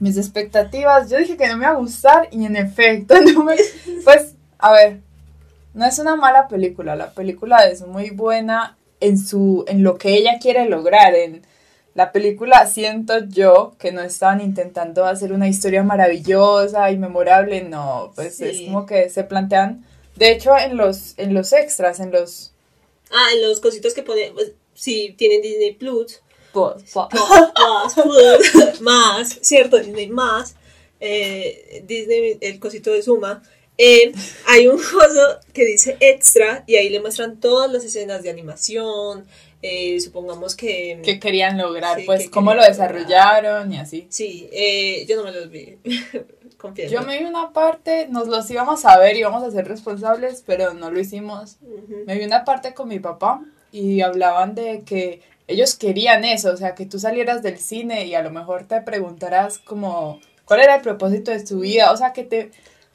mis 0.00 0.16
expectativas, 0.16 1.10
yo 1.10 1.18
dije 1.18 1.36
que 1.36 1.48
no 1.48 1.56
me 1.56 1.64
iba 1.64 1.72
a 1.72 1.78
gustar 1.78 2.28
y 2.30 2.44
en 2.44 2.56
efecto, 2.56 3.14
no 3.34 3.44
me... 3.44 3.56
Pues, 4.04 4.34
a 4.58 4.72
ver, 4.72 5.00
no 5.74 5.84
es 5.84 5.98
una 5.98 6.16
mala 6.16 6.48
película, 6.48 6.96
la 6.96 7.10
película 7.12 7.66
es 7.66 7.86
muy 7.86 8.10
buena 8.10 8.76
en, 9.00 9.18
su, 9.18 9.64
en 9.68 9.82
lo 9.82 9.98
que 9.98 10.14
ella 10.14 10.38
quiere 10.40 10.68
lograr, 10.68 11.14
en 11.14 11.42
la 11.94 12.12
película 12.12 12.66
siento 12.66 13.24
yo 13.24 13.74
que 13.78 13.92
no 13.92 14.02
estaban 14.02 14.40
intentando 14.40 15.04
hacer 15.04 15.32
una 15.32 15.48
historia 15.48 15.82
maravillosa 15.82 16.90
y 16.90 16.96
memorable, 16.96 17.62
no, 17.62 18.12
pues 18.14 18.40
es 18.40 18.62
como 18.62 18.86
que 18.86 19.08
se 19.10 19.24
plantean, 19.24 19.84
de 20.16 20.32
hecho 20.32 20.56
en 20.56 20.76
los, 20.76 21.14
en 21.18 21.34
los 21.34 21.52
extras, 21.52 22.00
en 22.00 22.10
los... 22.10 22.52
Ah, 23.10 23.28
en 23.34 23.42
los 23.42 23.60
cositos 23.60 23.94
que 23.94 24.02
pone, 24.02 24.32
pues, 24.32 24.52
sí, 24.74 25.14
tienen 25.16 25.40
Disney 25.42 25.74
Plus, 25.74 26.20
po- 26.54 26.76
más, 27.54 28.80
más, 28.80 29.38
cierto, 29.42 29.78
Disney 29.78 30.08
más, 30.08 30.56
eh, 31.00 31.82
Disney, 31.86 32.38
el 32.40 32.58
cosito 32.58 32.92
de 32.92 33.02
Suma, 33.02 33.42
eh, 33.76 34.12
hay 34.46 34.68
un 34.68 34.76
coso 34.78 35.40
que 35.52 35.64
dice 35.64 35.96
extra 36.00 36.64
y 36.66 36.76
ahí 36.76 36.88
le 36.88 37.00
muestran 37.00 37.40
todas 37.40 37.70
las 37.70 37.84
escenas 37.84 38.22
de 38.22 38.30
animación, 38.30 39.26
eh, 39.62 39.98
supongamos 40.00 40.54
que... 40.54 41.00
que 41.02 41.18
querían 41.18 41.58
lograr, 41.58 41.98
Sí, 41.98 42.06
pues 42.06 42.24
que 42.24 42.30
cómo 42.30 42.54
lo 42.54 42.62
desarrollaron 42.62 43.72
y 43.72 43.78
así. 43.78 44.06
Sí, 44.10 44.48
eh, 44.52 45.04
yo 45.08 45.16
no 45.16 45.24
me 45.24 45.32
los 45.32 45.50
vi, 45.50 45.78
confieso. 46.58 46.94
Yo 46.94 47.02
me 47.02 47.18
vi 47.18 47.24
una 47.24 47.52
parte, 47.52 48.06
nos 48.08 48.28
los 48.28 48.48
íbamos 48.50 48.84
a 48.84 48.98
ver 48.98 49.16
y 49.16 49.20
íbamos 49.20 49.42
a 49.42 49.50
ser 49.50 49.66
responsables, 49.66 50.42
pero 50.46 50.74
no 50.74 50.90
lo 50.90 51.00
hicimos. 51.00 51.56
Me 52.06 52.16
vi 52.18 52.24
una 52.24 52.44
parte 52.44 52.74
con 52.74 52.88
mi 52.88 53.00
papá 53.00 53.42
y 53.72 54.02
hablaban 54.02 54.54
de 54.54 54.82
que 54.84 55.22
ellos 55.46 55.74
querían 55.74 56.24
eso, 56.24 56.52
o 56.52 56.56
sea, 56.56 56.74
que 56.74 56.86
tú 56.86 56.98
salieras 56.98 57.42
del 57.42 57.58
cine 57.58 58.06
y 58.06 58.14
a 58.14 58.22
lo 58.22 58.30
mejor 58.30 58.66
te 58.66 58.80
preguntaras 58.80 59.58
como 59.58 60.20
cuál 60.44 60.60
era 60.60 60.76
el 60.76 60.82
propósito 60.82 61.30
de 61.30 61.44
tu 61.44 61.60
vida, 61.60 61.92
o 61.92 61.96
sea, 61.96 62.12
que 62.12 62.24
te, 62.24 62.50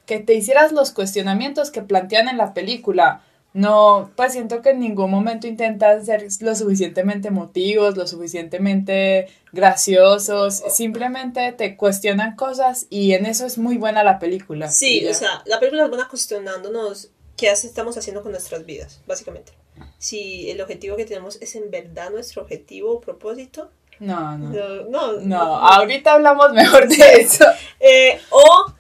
que 0.06 0.20
te 0.20 0.34
hicieras 0.34 0.72
los 0.72 0.92
cuestionamientos 0.92 1.72
que 1.72 1.82
plantean 1.82 2.28
en 2.28 2.38
la 2.38 2.54
película. 2.54 3.24
No, 3.52 4.12
pues 4.16 4.34
siento 4.34 4.62
que 4.62 4.72
en 4.72 4.80
ningún 4.80 5.10
momento 5.10 5.48
intentan 5.48 6.06
ser 6.06 6.28
lo 6.42 6.56
suficientemente 6.56 7.30
emotivos, 7.30 7.98
lo 7.98 8.06
suficientemente 8.06 9.28
graciosos, 9.52 10.64
simplemente 10.70 11.52
te 11.54 11.76
cuestionan 11.76 12.36
cosas 12.36 12.86
y 12.92 13.14
en 13.14 13.26
eso 13.26 13.48
es 13.48 13.58
muy 13.58 13.78
buena 13.78 14.04
la 14.04 14.20
película. 14.20 14.70
Sí, 14.70 15.06
o 15.08 15.14
sea, 15.16 15.42
la 15.46 15.60
película 15.60 15.84
es 15.84 15.90
buena 15.90 16.08
cuestionándonos 16.08 17.10
qué 17.36 17.50
estamos 17.50 17.98
haciendo 17.98 18.22
con 18.22 18.32
nuestras 18.32 18.66
vidas, 18.66 19.02
básicamente. 19.08 19.54
Si 20.00 20.50
el 20.50 20.60
objetivo 20.62 20.96
que 20.96 21.06
tenemos 21.06 21.38
es 21.42 21.56
en 21.56 21.70
verdad 21.70 22.10
nuestro 22.10 22.42
objetivo 22.42 22.94
o 22.94 23.02
propósito. 23.02 23.70
No, 24.00 24.38
no. 24.38 24.50
No, 24.50 25.12
no. 25.14 25.22
No, 25.22 25.58
ahorita 25.58 26.14
hablamos 26.14 26.54
mejor 26.54 26.88
de 26.88 26.96
eso. 27.22 27.46
Eh, 27.82 28.20
o, 28.32 28.74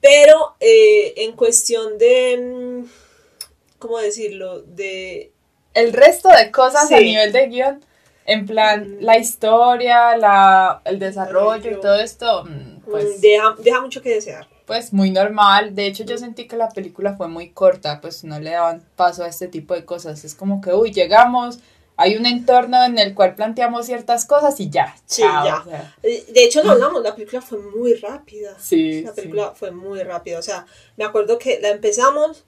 pero 0.00 0.56
eh, 0.58 1.12
en 1.18 1.32
cuestión 1.36 1.98
de, 1.98 2.38
mm, 2.82 3.78
¿cómo 3.78 3.98
decirlo? 3.98 4.62
De, 4.62 5.30
El 5.74 5.92
resto 5.92 6.28
de 6.30 6.50
cosas 6.50 6.90
a 6.90 6.98
nivel 6.98 7.32
de 7.32 7.46
guion, 7.48 7.84
en 8.24 8.46
plan, 8.46 8.98
Mm. 8.98 9.02
la 9.04 9.18
historia, 9.18 10.16
la, 10.16 10.80
el 10.86 10.98
desarrollo 10.98 11.70
y 11.70 11.80
todo 11.80 11.96
esto, 11.96 12.44
mm, 12.44 12.80
pues, 12.90 13.20
deja, 13.20 13.54
deja 13.58 13.80
mucho 13.82 14.00
que 14.00 14.10
desear. 14.14 14.48
Pues 14.72 14.94
muy 14.94 15.10
normal. 15.10 15.74
De 15.74 15.84
hecho, 15.86 16.02
yo 16.02 16.16
sentí 16.16 16.46
que 16.46 16.56
la 16.56 16.70
película 16.70 17.14
fue 17.14 17.28
muy 17.28 17.50
corta, 17.50 18.00
pues 18.00 18.24
no 18.24 18.40
le 18.40 18.52
daban 18.52 18.82
paso 18.96 19.22
a 19.22 19.28
este 19.28 19.46
tipo 19.46 19.74
de 19.74 19.84
cosas. 19.84 20.24
Es 20.24 20.34
como 20.34 20.62
que, 20.62 20.72
uy, 20.72 20.92
llegamos, 20.92 21.58
hay 21.98 22.16
un 22.16 22.24
entorno 22.24 22.82
en 22.82 22.98
el 22.98 23.14
cual 23.14 23.34
planteamos 23.34 23.84
ciertas 23.84 24.24
cosas 24.24 24.58
y 24.60 24.70
ya. 24.70 24.96
Sí, 25.04 25.20
chao, 25.20 25.44
ya. 25.44 25.56
o 25.58 25.64
sea, 25.64 25.94
De 26.00 26.42
hecho, 26.42 26.64
lo 26.64 26.70
hablamos, 26.70 27.02
la 27.02 27.14
película 27.14 27.42
fue 27.42 27.58
muy 27.58 27.92
rápida. 27.92 28.56
sí, 28.58 29.02
La 29.02 29.10
sí. 29.10 29.16
película 29.16 29.52
fue 29.54 29.72
muy 29.72 30.02
rápida. 30.02 30.38
O 30.38 30.42
sea, 30.42 30.64
me 30.96 31.04
acuerdo 31.04 31.38
que 31.38 31.60
la 31.60 31.68
empezamos 31.68 32.46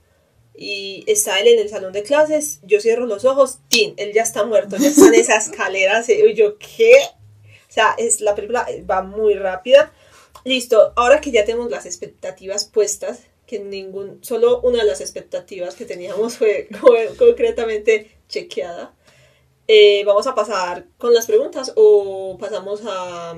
y 0.57 1.05
está 1.07 1.41
él 1.41 1.49
en 1.49 1.61
el 1.61 1.69
salón 1.69 1.93
de 1.93 2.05
clases. 2.05 2.61
Yo 2.63 2.81
cierro 2.81 3.05
los 3.05 3.27
ojos, 3.27 3.59
¡tin! 3.69 3.93
Él 3.99 4.13
ya 4.15 4.23
está 4.23 4.47
muerto, 4.47 4.79
ya 4.79 4.89
está 4.89 5.09
en 5.09 5.15
esa 5.21 5.37
escalera. 5.37 6.03
Y 6.09 6.33
yo, 6.33 6.57
¿qué? 6.57 6.95
O 7.69 7.73
sea, 7.75 7.95
es, 7.99 8.23
la 8.23 8.35
película 8.35 8.67
va 8.91 9.03
muy 9.03 9.35
rápida. 9.35 9.93
Listo, 10.45 10.93
ahora 10.97 11.21
que 11.21 11.31
ya 11.31 11.45
tenemos 11.45 11.71
las 11.71 11.87
expectativas 11.87 12.65
puestas, 12.65 13.21
que 13.47 13.59
ningún, 13.61 14.19
solo 14.25 14.61
una 14.63 14.79
de 14.79 14.85
las 14.85 15.01
expectativas 15.01 15.75
que 15.75 15.85
teníamos 15.85 16.37
fue 16.39 16.69
co- 16.81 16.95
concretamente 17.19 18.19
chequeada. 18.29 18.93
eh, 19.69 20.03
vamos 20.05 20.27
a 20.27 20.35
pasar 20.35 20.85
con 20.99 21.15
las 21.15 21.27
preguntas 21.27 21.73
o 21.77 22.37
pasamos 22.39 22.83
a, 22.87 23.31
a 23.31 23.37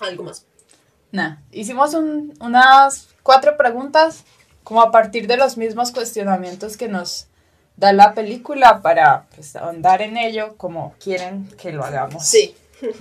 algo 0.00 0.22
más. 0.24 0.46
Nah, 1.12 1.36
hicimos 1.52 1.92
un- 1.94 2.32
unas 2.40 3.08
cuatro 3.22 3.56
preguntas 3.56 4.24
como 4.64 4.80
a 4.82 4.90
partir 4.90 5.26
de 5.26 5.36
los 5.36 5.56
mismos 5.58 5.90
cuestionamientos 5.92 6.76
que 6.76 6.88
nos 6.88 7.26
da 7.76 7.92
la 7.92 8.14
película 8.14 8.80
para 8.82 9.26
pues, 9.34 9.56
ahondar 9.56 10.00
en 10.02 10.16
ello 10.16 10.56
como 10.56 10.94
quieren 11.02 11.48
que 11.58 11.72
lo 11.72 11.84
hagamos. 11.84 12.26
Sí. 12.26 12.54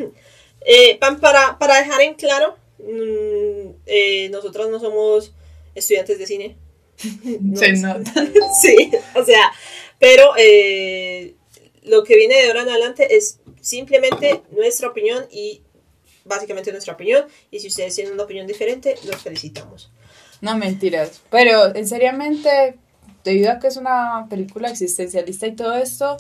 Eh, 0.62 0.98
pa- 1.00 1.16
para, 1.16 1.58
para 1.58 1.78
dejar 1.78 2.02
en 2.02 2.16
claro, 2.16 2.58
mm, 2.80 3.70
eh, 3.86 4.30
nosotros 4.30 4.70
no 4.70 4.80
somos 4.80 5.34
estudiantes 5.76 6.20
de 6.20 6.26
cine. 6.26 6.58
No 7.42 7.58
Se 7.58 7.74
nota. 7.74 8.14
sí, 8.62 8.92
o 9.16 9.24
sea, 9.24 9.52
pero 10.00 10.34
eh, 10.38 11.36
lo 11.84 12.04
que 12.04 12.16
viene 12.16 12.36
de 12.36 12.48
ahora 12.48 12.64
en 12.64 12.70
adelante 12.70 13.16
es 13.16 13.40
simplemente 13.62 14.42
nuestra 14.52 14.90
opinión 14.90 15.26
y 15.32 15.62
básicamente 16.26 16.72
nuestra 16.72 16.94
opinión. 16.94 17.26
Y 17.52 17.60
si 17.60 17.68
ustedes 17.68 17.96
tienen 17.96 18.14
una 18.14 18.24
opinión 18.24 18.48
diferente, 18.48 18.96
los 19.06 19.18
felicitamos. 19.18 19.92
No 20.42 20.58
mentiras. 20.58 21.22
Pero 21.30 21.76
en 21.76 21.88
seriamente, 21.88 22.78
debido 23.24 23.52
a 23.52 23.60
que 23.60 23.68
es 23.68 23.78
una 23.78 24.28
película 24.30 24.70
existencialista 24.70 25.48
y 25.48 25.56
todo 25.56 25.76
esto, 25.76 26.18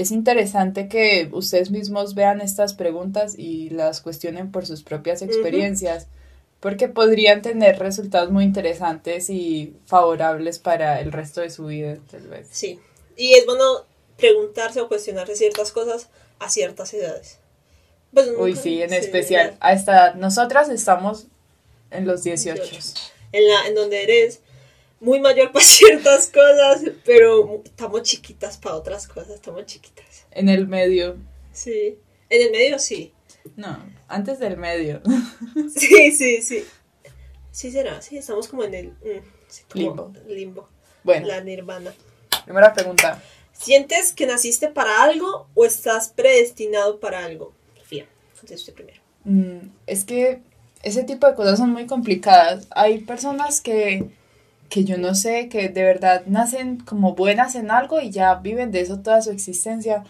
es 0.00 0.10
interesante 0.10 0.88
que 0.88 1.28
ustedes 1.32 1.70
mismos 1.70 2.14
vean 2.14 2.40
estas 2.40 2.74
preguntas 2.74 3.34
y 3.38 3.70
las 3.70 4.00
cuestionen 4.00 4.52
por 4.52 4.66
sus 4.66 4.82
propias 4.82 5.22
experiencias, 5.22 6.06
porque 6.60 6.88
podrían 6.88 7.42
tener 7.42 7.78
resultados 7.78 8.30
muy 8.30 8.44
interesantes 8.44 9.30
y 9.30 9.74
favorables 9.86 10.58
para 10.58 11.00
el 11.00 11.12
resto 11.12 11.40
de 11.40 11.50
su 11.50 11.66
vida, 11.66 11.96
tal 12.10 12.28
vez. 12.28 12.48
Sí. 12.50 12.78
Y 13.16 13.34
es 13.34 13.46
bueno 13.46 13.64
preguntarse 14.16 14.80
o 14.80 14.88
cuestionarse 14.88 15.36
ciertas 15.36 15.72
cosas 15.72 16.08
a 16.38 16.50
ciertas 16.50 16.92
edades. 16.94 17.38
Pues, 18.12 18.30
Uy, 18.38 18.56
sí, 18.56 18.82
en 18.82 18.90
sí, 18.90 18.96
especial. 18.96 19.56
A 19.60 19.72
esta 19.72 19.92
edad. 19.92 20.14
Nosotras 20.14 20.68
estamos 20.68 21.26
en 21.90 22.06
los 22.06 22.22
18. 22.22 22.62
18. 22.62 23.00
en, 23.32 23.48
la, 23.48 23.66
en 23.66 23.74
donde 23.74 24.02
eres 24.02 24.40
muy 25.00 25.20
mayor 25.20 25.52
para 25.52 25.64
ciertas 25.64 26.28
cosas, 26.28 26.82
pero 27.04 27.62
estamos 27.64 28.02
chiquitas 28.02 28.56
para 28.58 28.76
otras 28.76 29.06
cosas, 29.08 29.30
estamos 29.34 29.64
chiquitas. 29.66 30.26
En 30.30 30.48
el 30.48 30.66
medio. 30.66 31.16
Sí. 31.52 31.98
En 32.28 32.42
el 32.42 32.50
medio 32.50 32.78
sí. 32.78 33.12
No, 33.56 33.78
antes 34.08 34.38
del 34.38 34.56
medio. 34.56 35.00
Sí, 35.74 36.10
sí, 36.12 36.42
sí. 36.42 36.64
Sí 37.50 37.70
será, 37.70 38.02
sí, 38.02 38.18
estamos 38.18 38.48
como 38.48 38.64
en 38.64 38.74
el 38.74 38.86
mm, 38.88 39.22
sí, 39.48 39.62
como 39.68 39.84
Limbo. 39.84 40.12
limbo. 40.28 40.68
Bueno, 41.04 41.26
La 41.28 41.40
nirvana. 41.40 41.94
primera 42.44 42.72
pregunta. 42.74 43.22
¿Sientes 43.52 44.12
que 44.12 44.26
naciste 44.26 44.68
para 44.68 45.02
algo 45.02 45.46
o 45.54 45.64
estás 45.64 46.10
predestinado 46.10 47.00
para 47.00 47.24
algo? 47.24 47.54
Sofía, 47.78 48.06
conteste 48.38 48.72
primero. 48.72 49.00
Mm, 49.24 49.68
es 49.86 50.04
que 50.04 50.40
ese 50.82 51.04
tipo 51.04 51.26
de 51.26 51.34
cosas 51.34 51.58
son 51.58 51.70
muy 51.70 51.86
complicadas. 51.86 52.66
Hay 52.70 52.98
personas 52.98 53.60
que, 53.62 54.04
que 54.68 54.84
yo 54.84 54.98
no 54.98 55.14
sé, 55.14 55.48
que 55.48 55.68
de 55.68 55.82
verdad 55.84 56.22
nacen 56.26 56.78
como 56.78 57.14
buenas 57.14 57.54
en 57.54 57.70
algo 57.70 58.00
y 58.00 58.10
ya 58.10 58.34
viven 58.36 58.70
de 58.72 58.80
eso 58.80 58.98
toda 59.00 59.22
su 59.22 59.30
existencia. 59.30 60.04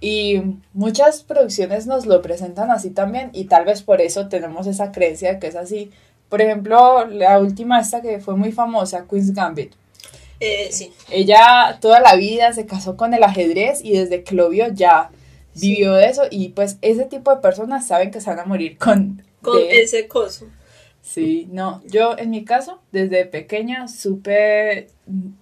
Y 0.00 0.42
muchas 0.74 1.22
producciones 1.22 1.86
nos 1.86 2.04
lo 2.06 2.20
presentan 2.20 2.70
así 2.70 2.90
también 2.90 3.30
y 3.32 3.44
tal 3.44 3.64
vez 3.64 3.82
por 3.82 4.00
eso 4.00 4.28
tenemos 4.28 4.66
esa 4.66 4.92
creencia 4.92 5.32
de 5.34 5.38
que 5.38 5.46
es 5.46 5.56
así. 5.56 5.90
Por 6.28 6.42
ejemplo, 6.42 7.06
la 7.06 7.38
última 7.38 7.80
esta 7.80 8.02
que 8.02 8.18
fue 8.20 8.36
muy 8.36 8.52
famosa, 8.52 9.06
Queen's 9.08 9.32
Gambit. 9.32 9.72
Eh, 10.40 10.68
sí. 10.70 10.92
Ella 11.10 11.78
toda 11.80 12.00
la 12.00 12.16
vida 12.16 12.52
se 12.52 12.66
casó 12.66 12.96
con 12.96 13.14
el 13.14 13.22
ajedrez 13.22 13.82
y 13.82 13.92
desde 13.96 14.24
que 14.24 14.34
lo 14.34 14.48
vio 14.50 14.68
ya 14.68 15.10
vivió 15.54 15.94
de 15.94 16.06
eso 16.06 16.24
y 16.30 16.48
pues 16.50 16.76
ese 16.82 17.04
tipo 17.04 17.30
de 17.34 17.40
personas 17.40 17.86
saben 17.86 18.10
que 18.10 18.20
se 18.20 18.28
van 18.30 18.40
a 18.40 18.44
morir 18.44 18.76
con... 18.76 19.22
Con 19.40 19.56
de- 19.58 19.82
ese 19.82 20.08
coso. 20.08 20.46
Sí, 21.04 21.48
no, 21.52 21.82
yo 21.86 22.16
en 22.16 22.30
mi 22.30 22.44
caso, 22.46 22.80
desde 22.90 23.26
pequeña 23.26 23.88
supe, 23.88 24.88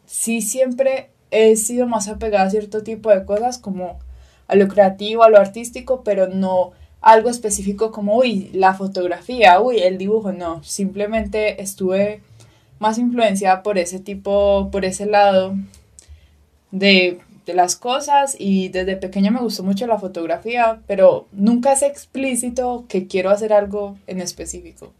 sí 0.06 0.42
siempre 0.42 1.10
he 1.30 1.54
sido 1.54 1.86
más 1.86 2.08
apegada 2.08 2.46
a 2.46 2.50
cierto 2.50 2.82
tipo 2.82 3.10
de 3.10 3.24
cosas 3.24 3.58
como 3.58 4.00
a 4.48 4.56
lo 4.56 4.66
creativo, 4.66 5.22
a 5.22 5.30
lo 5.30 5.38
artístico, 5.38 6.02
pero 6.02 6.26
no 6.26 6.72
algo 7.00 7.30
específico 7.30 7.92
como, 7.92 8.16
uy, 8.16 8.50
la 8.52 8.74
fotografía, 8.74 9.60
uy, 9.60 9.78
el 9.78 9.98
dibujo, 9.98 10.32
no, 10.32 10.64
simplemente 10.64 11.62
estuve 11.62 12.22
más 12.80 12.98
influenciada 12.98 13.62
por 13.62 13.78
ese 13.78 14.00
tipo, 14.00 14.68
por 14.72 14.84
ese 14.84 15.06
lado 15.06 15.54
de, 16.72 17.20
de 17.46 17.54
las 17.54 17.76
cosas 17.76 18.34
y 18.36 18.68
desde 18.68 18.96
pequeña 18.96 19.30
me 19.30 19.40
gustó 19.40 19.62
mucho 19.62 19.86
la 19.86 20.00
fotografía, 20.00 20.80
pero 20.88 21.28
nunca 21.30 21.72
es 21.72 21.82
explícito 21.82 22.84
que 22.88 23.06
quiero 23.06 23.30
hacer 23.30 23.52
algo 23.52 23.96
en 24.08 24.20
específico. 24.20 24.92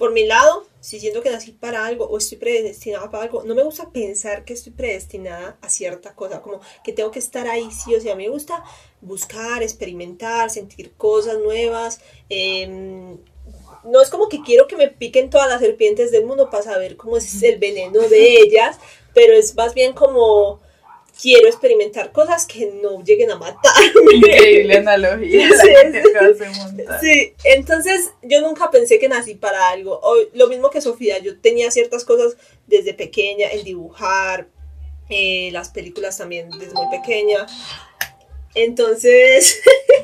Por 0.00 0.12
mi 0.12 0.24
lado, 0.24 0.66
si 0.80 0.98
siento 0.98 1.20
que 1.20 1.28
nací 1.28 1.52
para 1.52 1.84
algo 1.84 2.06
o 2.06 2.16
estoy 2.16 2.38
predestinada 2.38 3.10
para 3.10 3.24
algo, 3.24 3.42
no 3.42 3.54
me 3.54 3.62
gusta 3.62 3.90
pensar 3.90 4.46
que 4.46 4.54
estoy 4.54 4.72
predestinada 4.72 5.58
a 5.60 5.68
cierta 5.68 6.14
cosa, 6.14 6.40
como 6.40 6.62
que 6.82 6.94
tengo 6.94 7.10
que 7.10 7.18
estar 7.18 7.46
ahí 7.46 7.70
sí 7.70 7.94
o 7.94 8.00
sea, 8.00 8.16
me 8.16 8.30
gusta 8.30 8.64
buscar, 9.02 9.62
experimentar, 9.62 10.48
sentir 10.48 10.92
cosas 10.96 11.38
nuevas. 11.38 12.00
em, 12.30 13.18
no 13.84 14.00
es 14.00 14.08
como 14.08 14.30
que 14.30 14.40
quiero 14.40 14.66
que 14.66 14.76
me 14.76 14.88
piquen 14.88 15.28
todas 15.28 15.50
las 15.50 15.60
serpientes 15.60 16.10
del 16.10 16.24
mundo 16.24 16.48
para 16.48 16.62
saber 16.62 16.96
cómo 16.96 17.18
es 17.18 17.42
el 17.42 17.58
veneno 17.58 18.00
de 18.00 18.38
ellas, 18.38 18.78
pero 19.12 19.34
es 19.34 19.54
más 19.54 19.74
bien 19.74 19.92
como 19.92 20.60
quiero 21.20 21.48
experimentar 21.48 22.12
cosas 22.12 22.46
que 22.46 22.66
no 22.66 23.02
lleguen 23.02 23.30
a 23.30 23.36
matarme. 23.36 24.14
Increíble 24.14 24.78
analogía. 24.78 25.48
Sí, 25.50 26.44
sí. 27.00 27.34
entonces 27.44 28.10
yo 28.22 28.40
nunca 28.40 28.70
pensé 28.70 28.98
que 28.98 29.08
nací 29.08 29.34
para 29.34 29.68
algo. 29.70 30.00
O, 30.02 30.16
lo 30.34 30.48
mismo 30.48 30.70
que 30.70 30.80
Sofía, 30.80 31.18
yo 31.18 31.38
tenía 31.38 31.70
ciertas 31.70 32.04
cosas 32.04 32.36
desde 32.66 32.94
pequeña, 32.94 33.48
el 33.48 33.64
dibujar, 33.64 34.48
eh, 35.08 35.50
las 35.52 35.70
películas 35.70 36.16
también 36.18 36.50
desde 36.50 36.72
muy 36.72 36.86
pequeña. 36.90 37.46
Entonces, 38.54 39.60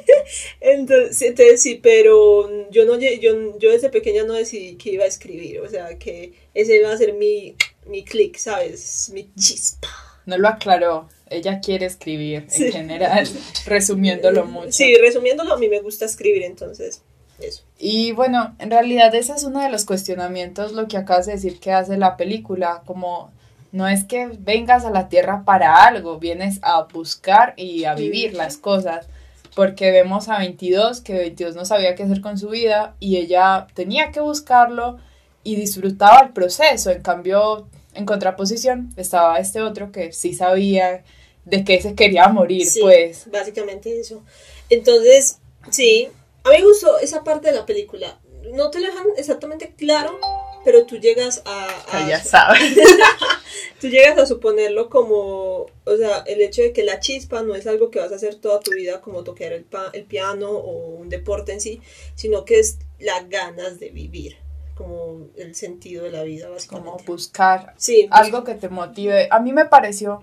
entonces, 0.61 1.23
entonces 1.23 1.63
sí, 1.63 1.81
pero 1.83 2.71
yo 2.71 2.85
no 2.85 2.99
yo, 2.99 3.59
yo 3.59 3.71
desde 3.71 3.89
pequeña 3.89 4.25
no 4.25 4.35
decidí 4.35 4.77
que 4.77 4.91
iba 4.91 5.05
a 5.05 5.09
escribir, 5.09 5.61
o 5.61 5.69
sea, 5.69 5.99
que 5.99 6.33
ese 6.55 6.77
iba 6.77 6.93
a 6.93 6.97
ser 6.97 7.15
mi, 7.15 7.57
mi 7.87 8.05
click, 8.05 8.37
¿sabes? 8.37 9.11
Mi 9.13 9.33
chispa. 9.35 9.89
No 10.27 10.37
lo 10.39 10.49
aclaró. 10.49 11.09
Ella 11.29 11.61
quiere 11.61 11.87
escribir 11.87 12.47
Sí. 12.49 12.67
en 12.67 12.73
general, 12.73 13.27
resumiéndolo 13.67 14.45
mucho. 14.45 14.73
Sí, 14.73 14.95
resumiéndolo, 15.01 15.55
a 15.55 15.59
mí 15.59 15.69
me 15.69 15.81
gusta 15.81 16.05
escribir, 16.05 16.43
entonces, 16.45 17.03
eso. 17.41 17.63
Y 17.79 18.13
bueno, 18.13 18.55
en 18.59 18.71
realidad 18.71 19.15
ese 19.15 19.33
es 19.33 19.45
uno 19.45 19.61
de 19.63 19.71
los 19.71 19.85
cuestionamientos, 19.85 20.73
lo 20.73 20.87
que 20.89 20.97
acabas 20.97 21.27
de 21.27 21.33
decir 21.33 21.59
que 21.59 21.73
hace 21.73 21.97
la 21.97 22.17
película, 22.17 22.83
como 22.87 23.31
no 23.73 23.89
es 23.89 24.05
que 24.05 24.29
vengas 24.39 24.85
a 24.85 24.91
la 24.91 25.09
Tierra 25.09 25.43
para 25.45 25.85
algo, 25.85 26.19
vienes 26.19 26.61
a 26.63 26.83
buscar 26.85 27.55
y 27.57 27.85
a 27.85 27.95
vivir 27.95 28.35
las 28.35 28.57
cosas, 28.57 29.07
porque 29.55 29.91
vemos 29.91 30.29
a 30.29 30.39
22, 30.39 31.01
que 31.01 31.15
22 31.15 31.57
no 31.57 31.65
sabía 31.65 31.95
qué 31.95 32.05
hacer 32.05 32.21
con 32.21 32.39
su 32.39 32.49
vida 32.51 32.95
y 33.01 33.17
ella 33.17 33.67
tenía 33.75 34.13
que 34.13 34.21
buscarlo 34.21 34.99
y 35.43 35.57
disfrutaba 35.57 36.21
el 36.21 36.31
proceso, 36.33 36.91
en 36.91 37.03
cambio, 37.03 37.69
en 37.97 38.07
contraposición, 38.07 38.93
estaba 38.97 39.39
este 39.39 39.61
otro 39.63 39.91
que 39.93 40.13
sí 40.13 40.35
sabía 40.35 41.05
de 41.45 41.65
qué 41.65 41.81
se 41.81 41.95
quería 41.95 42.29
morir, 42.29 42.67
Sí, 42.67 42.81
pues. 42.81 43.31
Básicamente 43.31 43.99
eso. 44.01 44.23
Entonces, 44.71 45.39
sí, 45.71 46.09
a 46.45 46.51
mí 46.51 46.57
me 46.59 46.65
gustó 46.65 46.99
esa 46.99 47.25
parte 47.25 47.49
de 47.51 47.55
la 47.57 47.67
película. 47.67 48.21
No 48.53 48.71
te 48.71 48.81
lo 48.81 48.87
dejan 48.89 49.07
exactamente 49.17 49.75
claro, 49.77 50.19
pero 50.65 50.87
tú 50.87 50.97
llegas 50.99 51.43
a, 51.45 51.69
a- 51.93 52.09
ya 52.09 52.23
sabes. 52.23 52.61
tú 53.81 53.89
llegas 53.89 54.19
a 54.19 54.27
suponerlo 54.27 54.89
como, 54.89 55.67
o 55.85 55.97
sea, 55.99 56.19
el 56.27 56.41
hecho 56.41 56.63
de 56.63 56.73
que 56.73 56.85
la 56.85 57.01
chispa 57.01 57.43
no 57.43 57.55
es 57.55 57.67
algo 57.67 57.91
que 57.91 57.99
vas 57.99 58.13
a 58.13 58.17
hacer 58.17 58.37
toda 58.37 58.61
tu 58.61 58.73
vida 58.73 59.01
como 59.01 59.25
tocar 59.25 59.53
el, 59.53 59.65
pa- 59.65 59.91
el 59.93 60.05
piano 60.05 60.51
o 60.51 60.71
un 60.97 61.09
deporte 61.09 61.53
en 61.53 61.61
sí, 61.61 61.81
sino 62.15 62.45
que 62.45 62.59
es 62.61 62.79
las 62.99 63.29
ganas 63.29 63.79
de 63.81 63.91
vivir, 63.91 64.37
como 64.77 65.29
el 65.37 65.55
sentido 65.55 66.05
de 66.05 66.13
la 66.13 66.23
vida, 66.23 66.49
básicamente. 66.49 66.91
Como 66.91 67.05
buscar 67.05 67.75
sí, 67.79 68.07
algo 68.11 68.45
que 68.45 68.55
te 68.55 68.69
motive. 68.69 69.27
A 69.31 69.41
mí 69.41 69.53
me 69.53 69.65
pareció 69.65 70.23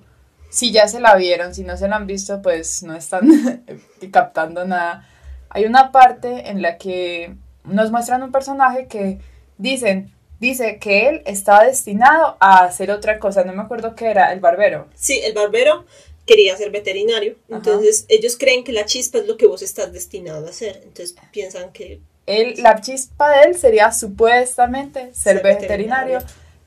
si 0.50 0.72
ya 0.72 0.88
se 0.88 1.00
la 1.00 1.16
vieron, 1.16 1.56
si 1.56 1.64
no 1.64 1.76
se 1.76 1.88
la 1.88 1.96
han 1.96 2.06
visto, 2.06 2.42
pues 2.44 2.84
no 2.84 2.96
están 2.96 3.28
captando 4.12 4.64
nada. 4.66 5.10
Hay 5.50 5.66
una 5.66 5.92
parte 5.92 6.52
en 6.52 6.62
la 6.62 6.78
que 6.78 7.36
nos 7.64 7.90
muestran 7.92 8.22
un 8.22 8.32
personaje 8.32 8.88
que 8.88 9.18
dicen, 9.58 10.14
dice 10.40 10.78
que 10.78 11.10
él 11.10 11.24
estaba 11.26 11.64
destinado 11.64 12.38
a 12.40 12.66
hacer 12.66 12.92
otra 12.92 13.18
cosa, 13.18 13.44
no 13.44 13.54
me 13.54 13.64
acuerdo 13.64 13.96
qué 13.96 14.12
era, 14.12 14.32
el 14.32 14.40
barbero. 14.40 14.88
Sí, 14.94 15.20
el 15.24 15.34
barbero 15.34 15.86
quería 16.28 16.56
ser 16.56 16.70
veterinario, 16.70 17.36
Ajá. 17.48 17.58
entonces 17.58 18.06
ellos 18.08 18.38
creen 18.38 18.64
que 18.64 18.72
la 18.72 18.86
chispa 18.86 19.18
es 19.18 19.28
lo 19.28 19.38
que 19.38 19.48
vos 19.48 19.64
estás 19.64 19.92
destinado 19.92 20.46
a 20.46 20.50
hacer, 20.52 20.82
entonces 20.84 21.16
piensan 21.32 21.72
que 21.72 22.00
Él, 22.26 22.56
la 22.60 22.80
chispa 22.82 23.30
de 23.32 23.44
él 23.50 23.56
sería 23.56 23.92
supuestamente 23.92 25.14
ser, 25.14 25.38
Ser 25.38 25.44
veterinario, 25.44 26.20
veterinario. 26.20 26.20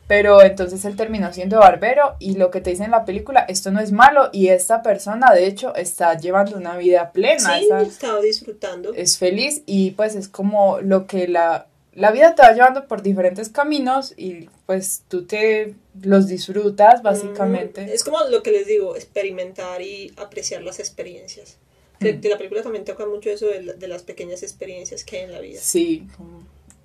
pero 0.07 0.43
entonces 0.43 0.85
él 0.85 0.97
terminó 0.97 1.33
siendo 1.33 1.59
barbero 1.59 2.15
y 2.19 2.37
lo 2.37 2.51
que 2.51 2.61
te 2.61 2.71
dice 2.71 2.85
en 2.85 2.91
la 2.91 3.05
película, 3.05 3.41
esto 3.49 3.71
no 3.71 3.81
es 3.81 3.91
malo 3.93 4.29
y 4.33 4.49
esta 4.49 4.83
persona 4.83 5.33
de 5.33 5.47
hecho 5.47 5.75
está 5.75 6.17
llevando 6.19 6.57
una 6.57 6.77
vida 6.77 7.11
plena, 7.13 7.59
sí, 7.59 7.69
estaba 7.87 8.21
disfrutando. 8.21 8.93
es 8.95 9.19
feliz 9.19 9.63
y 9.67 9.93
pues 9.93 10.15
es 10.15 10.29
como 10.29 10.81
lo 10.81 11.07
que 11.07 11.27
la, 11.27 11.67
la 11.95 12.11
vida 12.13 12.35
te 12.35 12.43
va 12.43 12.53
llevando 12.53 12.87
por 12.87 13.01
diferentes 13.03 13.49
caminos 13.49 14.13
y 14.17 14.49
pues 14.67 15.03
tú 15.09 15.25
te 15.27 15.75
los 16.03 16.27
disfrutas 16.27 17.03
básicamente. 17.03 17.87
Mm, 17.87 17.89
Es 17.89 18.05
como 18.05 18.19
lo 18.31 18.43
que 18.43 18.51
les 18.53 18.67
digo, 18.67 18.95
experimentar 18.97 19.81
y 19.81 20.13
apreciar 20.19 20.63
las 20.63 20.79
experiencias. 20.79 21.57
Que, 22.01 22.13
Mm. 22.15 22.21
que 22.21 22.29
la 22.29 22.37
película 22.37 22.63
también 22.63 22.85
toca 22.85 23.07
mucho 23.07 23.31
eso 23.31 23.47
de, 23.47 23.75
de 23.75 23.89
las 23.89 24.03
pequeñas 24.03 24.43
experiencias 24.43 25.03
que 25.05 25.19
hay 25.19 25.23
en 25.25 25.33
la 25.33 25.41
vida. 25.41 25.61
Sí, 25.63 26.07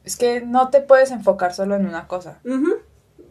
es 0.03 0.15
que 0.15 0.41
no 0.41 0.69
te 0.69 0.81
puedes 0.81 1.11
enfocar 1.11 1.53
solo 1.53 1.75
en 1.75 1.85
una 1.85 2.07
cosa. 2.07 2.39
Ujú. 2.45 2.75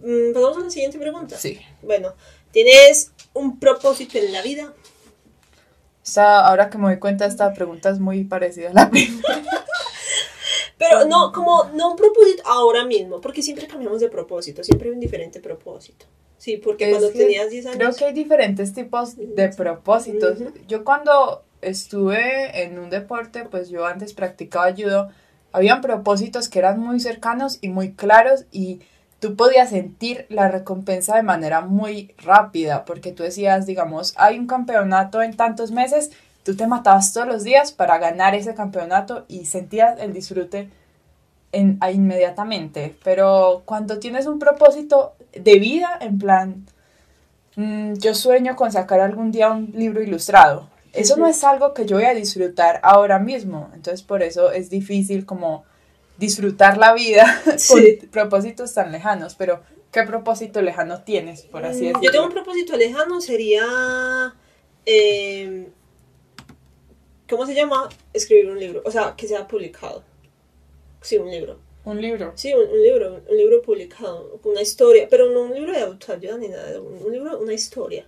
Mm, 0.02 0.32
Pasamos 0.34 0.56
a 0.58 0.60
la 0.60 0.70
siguiente 0.70 0.99
pregunta. 0.99 1.37
Sí. 1.37 1.58
Bueno, 1.82 2.14
¿tienes 2.52 3.12
un 3.34 3.58
propósito 3.58 4.18
en 4.18 4.32
la 4.32 4.42
vida? 4.42 4.72
Esta, 6.04 6.46
ahora 6.46 6.70
que 6.70 6.78
me 6.78 6.84
doy 6.88 6.99
cuenta, 6.99 7.26
esta 7.26 7.52
pregunta 7.52 7.90
es 7.90 7.99
muy 8.00 8.25
parecida 8.25 8.70
a 8.70 8.75
la 8.75 8.90
primera. 8.90 9.42
Pero 10.78 11.04
no, 11.04 11.30
como, 11.32 11.64
no 11.75 11.90
un 11.90 11.96
propósito 11.96 12.42
ahora 12.46 12.84
mismo, 12.87 13.20
porque 13.20 13.42
siempre 13.42 13.66
cambiamos 13.66 14.00
de 14.00 14.08
propósito, 14.08 14.64
siempre 14.64 14.88
hay 14.88 14.94
un 14.94 15.00
diferente 15.00 15.38
propósito. 15.40 16.06
Sí, 16.38 16.56
porque 16.56 16.84
Es 16.90 16.90
cuando 16.96 17.10
tenías 17.10 17.50
10 17.50 17.66
años... 17.66 17.76
Creo 17.76 17.94
que 17.94 18.04
hay 18.06 18.12
diferentes 18.14 18.72
tipos 18.72 19.14
de 19.16 19.50
propósitos. 19.50 20.38
Yo 20.68 20.84
cuando 20.84 21.44
estuve 21.62 22.62
en 22.62 22.78
un 22.78 22.90
deporte, 22.90 23.44
pues 23.44 23.68
yo 23.68 23.86
antes 23.86 24.14
practicaba 24.14 24.72
judo, 24.72 25.08
habían 25.52 25.80
propósitos 25.80 26.48
que 26.48 26.58
eran 26.58 26.80
muy 26.80 27.00
cercanos 27.00 27.58
y 27.60 27.68
muy 27.68 27.92
claros 27.92 28.46
y 28.50 28.80
tú 29.20 29.36
podías 29.36 29.70
sentir 29.70 30.26
la 30.28 30.48
recompensa 30.48 31.16
de 31.16 31.22
manera 31.22 31.60
muy 31.60 32.14
rápida, 32.18 32.84
porque 32.84 33.12
tú 33.12 33.22
decías, 33.22 33.66
digamos, 33.66 34.14
hay 34.16 34.38
un 34.38 34.46
campeonato 34.46 35.22
en 35.22 35.36
tantos 35.36 35.70
meses, 35.70 36.10
tú 36.42 36.56
te 36.56 36.66
matabas 36.66 37.12
todos 37.12 37.26
los 37.26 37.44
días 37.44 37.72
para 37.72 37.98
ganar 37.98 38.34
ese 38.34 38.54
campeonato 38.54 39.26
y 39.28 39.44
sentías 39.44 39.98
el 40.00 40.12
disfrute 40.12 40.70
en, 41.52 41.78
inmediatamente. 41.92 42.96
Pero 43.04 43.62
cuando 43.66 43.98
tienes 43.98 44.26
un 44.26 44.38
propósito 44.38 45.14
de 45.32 45.58
vida, 45.58 45.98
en 46.00 46.18
plan, 46.18 46.66
mm, 47.56 47.94
yo 47.94 48.14
sueño 48.14 48.56
con 48.56 48.72
sacar 48.72 49.00
algún 49.00 49.32
día 49.32 49.50
un 49.50 49.72
libro 49.74 50.02
ilustrado. 50.02 50.68
Eso 50.92 51.16
no 51.16 51.26
es 51.26 51.42
algo 51.44 51.73
que 51.75 51.87
yo 51.87 51.97
voy 51.97 52.06
a 52.06 52.14
disfrutar 52.14 52.80
ahora 52.82 53.18
mismo. 53.18 53.70
Entonces, 53.75 54.02
por 54.02 54.23
eso 54.23 54.50
es 54.52 54.70
difícil 54.70 55.25
como 55.26 55.64
disfrutar 56.18 56.76
la 56.78 56.92
vida 56.94 57.42
Sí. 57.59 57.99
con 57.99 58.09
propósitos 58.11 58.75
tan 58.75 58.90
lejanos. 58.92 59.35
Pero, 59.37 59.62
¿qué 59.92 60.02
propósito 60.02 60.61
lejano 60.62 61.02
tienes, 61.02 61.42
por 61.42 61.64
así 61.64 61.82
Mm, 61.82 61.87
decirlo? 61.87 62.02
Yo 62.02 62.11
tengo 62.11 62.26
un 62.26 62.32
propósito 62.32 62.76
lejano, 62.76 63.21
sería... 63.21 64.34
eh, 64.86 65.69
¿Cómo 67.28 67.47
se 67.47 67.54
llama? 67.54 67.88
Escribir 68.12 68.50
un 68.50 68.58
libro, 68.58 68.82
o 68.84 68.91
sea, 68.91 69.14
que 69.17 69.28
sea 69.28 69.47
publicado. 69.47 70.02
Sí, 71.00 71.17
un 71.17 71.30
libro. 71.30 71.58
Un 71.84 72.00
libro. 72.02 72.32
Sí, 72.34 72.52
un, 72.52 72.69
un 72.69 72.82
libro, 72.82 73.21
un 73.28 73.36
libro 73.36 73.62
publicado, 73.62 74.41
una 74.45 74.60
historia, 74.60 75.06
pero 75.08 75.30
no 75.30 75.43
un 75.43 75.54
libro 75.54 75.73
de 75.73 75.80
autoayuda 75.80 76.36
ni 76.38 76.49
nada, 76.49 76.80
un 76.80 77.10
libro, 77.12 77.38
una 77.38 77.52
historia. 77.54 78.04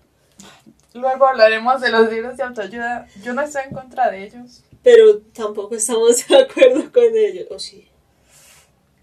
Luego 0.94 1.26
hablaremos 1.26 1.80
de 1.80 1.90
los 1.90 2.10
libros 2.10 2.36
de 2.36 2.42
autoayuda. 2.42 3.06
Yo 3.22 3.32
no 3.32 3.42
estoy 3.42 3.62
en 3.68 3.74
contra 3.74 4.10
de 4.10 4.24
ellos. 4.24 4.62
Pero 4.82 5.18
tampoco 5.32 5.74
estamos 5.74 6.26
de 6.28 6.36
acuerdo 6.36 6.92
con 6.92 7.16
ellos, 7.16 7.46
o 7.50 7.58
sí. 7.58 7.88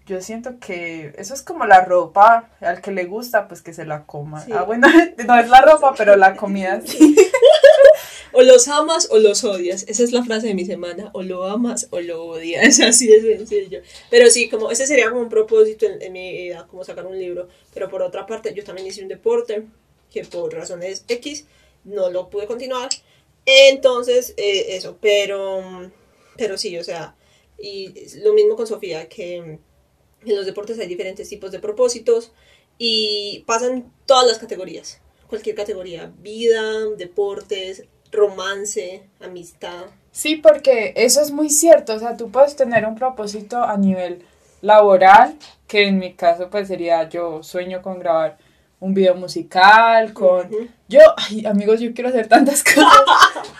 Yo 0.06 0.20
siento 0.20 0.58
que 0.58 1.14
eso 1.18 1.34
es 1.34 1.42
como 1.42 1.66
la 1.66 1.84
ropa, 1.84 2.50
al 2.60 2.80
que 2.80 2.90
le 2.90 3.04
gusta, 3.04 3.46
pues 3.48 3.62
que 3.62 3.72
se 3.72 3.84
la 3.84 4.04
coma. 4.04 4.40
Sí. 4.40 4.52
Ah, 4.52 4.64
bueno, 4.64 4.88
no 5.26 5.38
es 5.38 5.48
la 5.48 5.60
ropa, 5.62 5.94
pero 5.96 6.16
la 6.16 6.36
comida 6.36 6.80
sí. 6.84 7.16
O 8.32 8.42
los 8.42 8.68
amas 8.68 9.08
o 9.10 9.18
los 9.18 9.42
odias. 9.42 9.84
Esa 9.88 10.04
es 10.04 10.12
la 10.12 10.22
frase 10.22 10.46
de 10.46 10.54
mi 10.54 10.64
semana. 10.64 11.10
O 11.14 11.22
lo 11.22 11.44
amas 11.44 11.88
o 11.90 12.00
lo 12.00 12.24
odias. 12.24 12.62
Es 12.78 12.80
así 12.80 13.08
de 13.08 13.36
sencillo. 13.36 13.80
Pero 14.08 14.30
sí, 14.30 14.48
como 14.48 14.70
ese 14.70 14.86
sería 14.86 15.10
como 15.10 15.22
un 15.22 15.28
propósito 15.28 15.86
en, 15.86 16.00
en 16.00 16.12
mi 16.12 16.32
vida, 16.32 16.66
como 16.70 16.84
sacar 16.84 17.06
un 17.06 17.18
libro. 17.18 17.48
Pero 17.74 17.88
por 17.88 18.02
otra 18.02 18.26
parte, 18.26 18.54
yo 18.54 18.62
también 18.62 18.86
hice 18.86 19.02
un 19.02 19.08
deporte 19.08 19.66
que 20.10 20.24
por 20.24 20.52
razones 20.52 21.04
X 21.08 21.46
no 21.84 22.10
lo 22.10 22.28
pude 22.30 22.46
continuar. 22.46 22.88
Entonces, 23.46 24.34
eh, 24.36 24.76
eso. 24.76 24.98
Pero, 25.00 25.90
pero 26.36 26.58
sí, 26.58 26.76
o 26.78 26.84
sea, 26.84 27.16
y 27.58 27.94
lo 28.22 28.32
mismo 28.32 28.56
con 28.56 28.66
Sofía, 28.66 29.08
que 29.08 29.36
en 29.36 29.60
los 30.24 30.46
deportes 30.46 30.78
hay 30.78 30.86
diferentes 30.86 31.28
tipos 31.28 31.50
de 31.50 31.58
propósitos 31.58 32.32
y 32.78 33.44
pasan 33.46 33.92
todas 34.06 34.26
las 34.26 34.38
categorías. 34.38 35.00
Cualquier 35.26 35.54
categoría, 35.54 36.12
vida, 36.18 36.86
deportes, 36.96 37.84
romance, 38.10 39.02
amistad. 39.20 39.86
Sí, 40.10 40.36
porque 40.36 40.92
eso 40.96 41.20
es 41.20 41.30
muy 41.30 41.50
cierto. 41.50 41.94
O 41.94 41.98
sea, 41.98 42.16
tú 42.16 42.30
puedes 42.30 42.56
tener 42.56 42.84
un 42.84 42.96
propósito 42.96 43.58
a 43.58 43.76
nivel 43.76 44.24
laboral, 44.60 45.36
que 45.66 45.86
en 45.86 45.98
mi 45.98 46.14
caso 46.14 46.50
pues 46.50 46.68
sería 46.68 47.08
yo 47.08 47.42
sueño 47.42 47.80
con 47.82 47.98
grabar 47.98 48.38
un 48.80 48.94
video 48.94 49.14
musical, 49.14 50.12
con... 50.12 50.48
Yo, 50.88 51.00
ay, 51.16 51.46
amigos, 51.46 51.80
yo 51.80 51.92
quiero 51.94 52.08
hacer 52.08 52.26
tantas 52.26 52.64
cosas. 52.74 52.90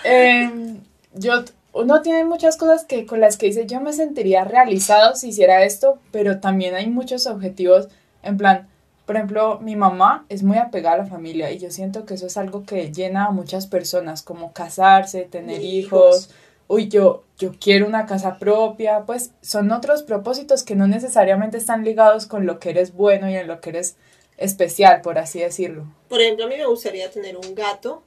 Em, 0.03 0.81
yo, 1.15 1.45
uno 1.73 2.03
tiene 2.03 2.25
muchas 2.25 2.57
cosas 2.57 2.85
que 2.85 3.07
con 3.07 3.21
las 3.21 3.37
que 3.37 3.47
dice 3.47 3.67
yo 3.67 3.81
me 3.81 3.93
sentiría 3.93 4.45
realizado 4.45 5.15
si 5.15 5.29
hiciera 5.29 5.63
esto, 5.63 5.99
pero 6.11 6.41
también 6.41 6.75
hay 6.75 6.89
muchos 6.89 7.27
objetivos 7.27 7.89
en 8.23 8.37
plan, 8.37 8.69
por 9.07 9.17
ejemplo, 9.17 9.59
mi 9.61 9.77
mamá 9.77 10.25
es 10.29 10.43
muy 10.43 10.59
apegada 10.59 10.97
a 10.97 10.99
la 10.99 11.07
familia 11.07 11.51
y 11.51 11.59
yo 11.59 11.71
siento 11.71 12.05
que 12.05 12.15
eso 12.15 12.27
es 12.27 12.37
algo 12.37 12.65
que 12.65 12.93
llena 12.93 13.27
a 13.27 13.31
muchas 13.31 13.67
personas, 13.67 14.23
como 14.23 14.53
casarse, 14.53 15.23
tener 15.23 15.63
Hijos. 15.63 16.29
hijos. 16.29 16.31
Uy, 16.69 16.89
yo, 16.89 17.25
yo 17.37 17.51
quiero 17.59 17.89
una 17.89 18.07
casa 18.07 18.39
propia, 18.39 19.03
pues 19.07 19.33
son 19.41 19.73
otros 19.73 20.05
propósitos 20.05 20.63
que 20.63 20.77
no 20.77 20.87
necesariamente 20.87 21.57
están 21.57 21.85
ligados 21.85 22.27
con 22.27 22.47
lo 22.47 22.61
que 22.61 22.71
eres 22.71 22.95
bueno 22.95 23.29
y 23.29 23.35
en 23.35 23.49
lo 23.49 23.61
que 23.61 23.71
eres 23.71 23.97
especial, 24.41 25.03
por 25.03 25.19
así 25.19 25.39
decirlo. 25.39 25.87
Por 26.09 26.21
ejemplo, 26.21 26.47
a 26.47 26.49
mí 26.49 26.57
me 26.57 26.67
gustaría 26.67 27.09
tener 27.11 27.37
un 27.37 27.55
gato, 27.55 28.03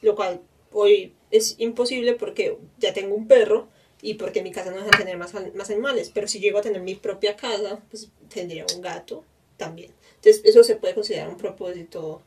lo 0.00 0.14
cual 0.14 0.40
hoy 0.72 1.12
es 1.30 1.56
imposible 1.58 2.14
porque 2.14 2.56
ya 2.78 2.94
tengo 2.94 3.14
un 3.14 3.26
perro 3.28 3.68
y 4.00 4.14
porque 4.14 4.38
en 4.38 4.44
mi 4.44 4.52
casa 4.52 4.70
no 4.70 4.78
dejan 4.78 4.98
tener 4.98 5.18
más, 5.18 5.34
más 5.54 5.70
animales. 5.70 6.10
Pero 6.14 6.28
si 6.28 6.38
llego 6.38 6.58
a 6.58 6.62
tener 6.62 6.80
mi 6.80 6.94
propia 6.94 7.36
casa, 7.36 7.80
pues 7.90 8.08
tendría 8.32 8.64
un 8.74 8.80
gato 8.80 9.24
también. 9.56 9.90
Entonces, 10.16 10.42
eso 10.44 10.62
se 10.62 10.76
puede 10.76 10.94
considerar 10.94 11.28
un 11.28 11.36
propósito 11.36 12.22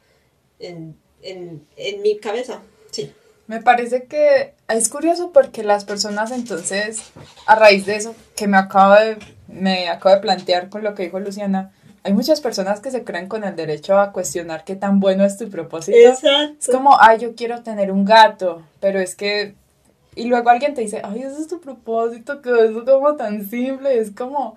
en, 0.59 0.95
en, 1.21 1.65
en 1.77 2.01
mi 2.01 2.17
cabeza. 2.17 2.61
Sí. 2.91 3.11
Me 3.47 3.61
parece 3.61 4.03
que 4.03 4.55
es 4.67 4.89
curioso 4.89 5.31
porque 5.31 5.63
las 5.63 5.85
personas 5.85 6.31
entonces, 6.31 7.01
a 7.45 7.55
raíz 7.55 7.85
de 7.85 7.95
eso 7.95 8.13
que 8.35 8.47
me 8.47 8.57
acabo 8.57 8.95
de, 8.95 9.17
me 9.47 9.87
acabo 9.87 10.15
de 10.15 10.21
plantear 10.21 10.69
con 10.69 10.83
lo 10.83 10.93
que 10.95 11.03
dijo 11.03 11.19
Luciana, 11.21 11.73
hay 12.03 12.13
muchas 12.13 12.39
personas 12.41 12.79
que 12.79 12.91
se 12.91 13.03
creen 13.03 13.27
con 13.27 13.43
el 13.43 13.55
derecho 13.55 13.97
a 13.99 14.11
cuestionar 14.11 14.63
qué 14.63 14.75
tan 14.75 14.99
bueno 14.99 15.25
es 15.25 15.37
tu 15.37 15.49
propósito. 15.49 15.97
Exacto. 15.97 16.55
Es 16.59 16.67
como, 16.67 16.97
ay, 17.01 17.19
yo 17.19 17.35
quiero 17.35 17.61
tener 17.63 17.91
un 17.91 18.05
gato, 18.05 18.63
pero 18.79 18.99
es 18.99 19.15
que... 19.15 19.55
Y 20.15 20.25
luego 20.25 20.49
alguien 20.49 20.73
te 20.73 20.81
dice, 20.81 21.01
ay, 21.03 21.19
ese 21.21 21.41
es 21.41 21.47
tu 21.47 21.59
propósito, 21.61 22.41
que 22.41 22.49
es 22.49 22.71
como 22.85 23.15
tan 23.15 23.47
simple, 23.49 23.95
y 23.95 23.99
es 23.99 24.11
como... 24.11 24.55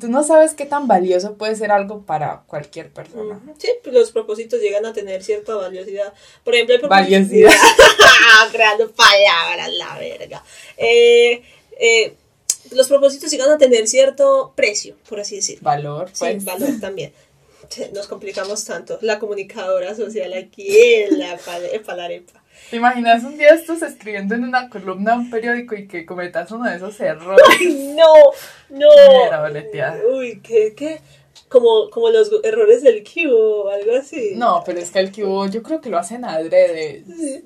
Tú 0.00 0.08
no 0.08 0.24
sabes 0.24 0.54
qué 0.54 0.66
tan 0.66 0.88
valioso 0.88 1.34
puede 1.34 1.54
ser 1.54 1.70
algo 1.70 2.02
para 2.02 2.42
cualquier 2.48 2.90
persona. 2.90 3.38
Sí, 3.58 3.68
pues 3.82 3.94
los 3.94 4.10
propósitos 4.10 4.60
llegan 4.60 4.84
a 4.86 4.92
tener 4.92 5.22
cierta 5.22 5.54
valiosidad. 5.54 6.12
Por 6.42 6.54
ejemplo, 6.54 6.74
el 6.74 6.80
propósito- 6.80 7.04
Valiosidad. 7.12 7.50
Creando 8.52 8.90
palabras, 8.90 9.70
la 9.72 9.98
verga. 9.98 10.42
Eh, 10.76 11.42
eh, 11.78 12.14
los 12.74 12.88
propósitos 12.88 13.30
llegan 13.30 13.50
a 13.50 13.58
tener 13.58 13.86
cierto 13.88 14.52
precio, 14.56 14.96
por 15.08 15.20
así 15.20 15.36
decirlo. 15.36 15.62
Valor, 15.64 16.08
Sí, 16.12 16.18
pues. 16.20 16.44
valor 16.44 16.70
también. 16.80 17.12
Nos 17.94 18.06
complicamos 18.06 18.64
tanto. 18.64 18.98
La 19.00 19.18
comunicadora 19.18 19.94
social 19.94 20.32
aquí 20.34 20.76
la 21.10 21.38
Palarepa. 21.86 22.42
¿Te 22.70 22.76
imaginas 22.76 23.24
un 23.24 23.38
día 23.38 23.48
estos 23.54 23.82
escribiendo 23.82 24.34
en 24.34 24.44
una 24.44 24.68
columna 24.68 25.14
un 25.14 25.30
periódico 25.30 25.74
y 25.74 25.88
que 25.88 26.04
cometas 26.04 26.50
uno 26.50 26.68
de 26.68 26.76
esos 26.76 26.98
errores? 27.00 27.44
No, 27.94 28.12
no. 28.70 28.88
Mira, 29.24 29.40
boleteada. 29.42 30.00
Uy, 30.12 30.40
¿qué, 30.42 30.74
qué? 30.76 31.00
como, 31.48 31.90
como 31.90 32.08
los 32.10 32.30
errores 32.42 32.82
del 32.82 33.04
Q 33.04 33.30
o 33.30 33.68
algo 33.68 33.94
así. 33.96 34.32
No, 34.36 34.62
pero 34.64 34.80
es 34.80 34.90
que 34.90 34.98
el 35.00 35.12
cubo 35.12 35.46
yo 35.48 35.62
creo 35.62 35.80
que 35.80 35.90
lo 35.90 35.98
hacen 35.98 36.24
adrede. 36.24 37.04
Sí. 37.06 37.44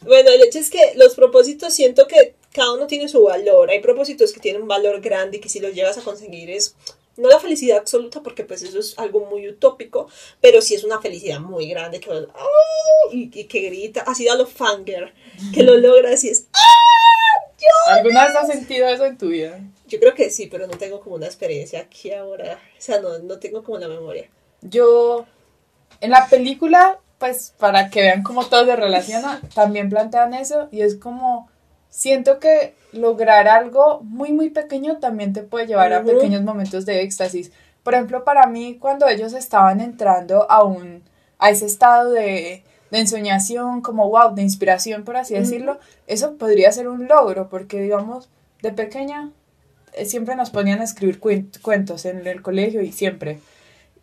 Bueno, 0.00 0.30
el 0.30 0.42
hecho 0.42 0.58
es 0.58 0.68
que 0.68 0.92
los 0.96 1.14
propósitos 1.14 1.72
siento 1.72 2.06
que 2.06 2.34
cada 2.54 2.72
uno 2.72 2.86
tiene 2.86 3.08
su 3.08 3.22
valor. 3.22 3.68
Hay 3.70 3.80
propósitos 3.80 4.32
que 4.32 4.40
tienen 4.40 4.62
un 4.62 4.68
valor 4.68 5.00
grande 5.00 5.36
y 5.36 5.40
que 5.40 5.48
si 5.48 5.60
los 5.60 5.74
llegas 5.74 5.98
a 5.98 6.02
conseguir 6.02 6.50
es 6.50 6.74
no 7.16 7.28
la 7.28 7.38
felicidad 7.38 7.78
absoluta 7.78 8.22
porque 8.22 8.44
pues 8.44 8.62
eso 8.62 8.78
es 8.78 8.98
algo 8.98 9.26
muy 9.26 9.48
utópico, 9.48 10.08
pero 10.40 10.62
sí 10.62 10.74
es 10.74 10.84
una 10.84 11.00
felicidad 11.00 11.40
muy 11.40 11.68
grande 11.68 12.00
que 12.00 12.10
¡ah! 12.10 13.12
y, 13.12 13.30
y 13.38 13.44
que 13.44 13.60
grita, 13.60 14.02
así 14.02 14.24
da 14.24 14.34
lo 14.34 14.46
fanger, 14.46 15.12
que 15.52 15.62
lo 15.62 15.76
logras 15.78 16.24
y 16.24 16.30
es 16.30 16.46
¡ah! 16.54 16.84
¿Alguna 17.88 18.26
vez 18.26 18.36
has 18.36 18.48
sentido 18.48 18.88
eso 18.88 19.04
en 19.04 19.18
tu 19.18 19.28
vida? 19.28 19.60
Yo 19.86 19.98
creo 20.00 20.14
que 20.14 20.30
sí, 20.30 20.46
pero 20.46 20.66
no 20.66 20.76
tengo 20.76 21.00
como 21.00 21.16
una 21.16 21.26
experiencia 21.26 21.80
aquí 21.80 22.12
ahora. 22.12 22.58
O 22.78 22.80
sea, 22.80 23.00
no, 23.00 23.18
no 23.18 23.38
tengo 23.38 23.62
como 23.62 23.78
la 23.78 23.88
memoria. 23.88 24.28
Yo, 24.62 25.26
en 26.00 26.10
la 26.10 26.28
película, 26.28 27.00
pues 27.18 27.54
para 27.58 27.90
que 27.90 28.02
vean 28.02 28.22
cómo 28.22 28.46
todo 28.46 28.64
se 28.66 28.76
relaciona, 28.76 29.40
también 29.54 29.90
plantean 29.90 30.34
eso 30.34 30.68
y 30.72 30.82
es 30.82 30.96
como, 30.96 31.50
siento 31.94 32.40
que 32.40 32.74
lograr 32.92 33.46
algo 33.46 34.00
muy, 34.02 34.32
muy 34.32 34.50
pequeño 34.50 34.98
también 34.98 35.32
te 35.32 35.42
puede 35.42 35.66
llevar 35.66 35.92
a 35.92 36.02
pequeños 36.14 36.42
momentos 36.42 36.84
de 36.86 37.02
éxtasis. 37.02 37.52
Por 37.84 37.94
ejemplo, 37.94 38.24
para 38.24 38.46
mí, 38.46 38.76
cuando 38.80 39.06
ellos 39.06 39.32
estaban 39.32 39.80
entrando 39.80 40.50
a 40.50 40.64
un, 40.64 41.02
a 41.38 41.50
ese 41.50 41.66
estado 41.66 42.10
de, 42.10 42.64
de 42.90 42.98
ensoñación, 42.98 43.80
como 43.80 44.08
wow, 44.08 44.34
de 44.34 44.42
inspiración, 44.42 45.04
por 45.04 45.16
así 45.16 45.34
decirlo, 45.34 45.78
eso 46.06 46.34
podría 46.36 46.72
ser 46.72 46.88
un 46.88 47.06
logro, 47.06 47.48
porque 47.48 47.80
digamos, 47.80 48.28
de 48.62 48.72
pequeña 48.72 49.30
eh, 49.92 50.04
siempre 50.06 50.34
nos 50.34 50.50
ponían 50.50 50.80
a 50.80 50.84
escribir 50.84 51.20
cuen- 51.20 51.50
cuentos 51.62 52.06
en 52.06 52.26
el 52.26 52.42
colegio 52.42 52.82
y 52.82 52.90
siempre. 52.90 53.38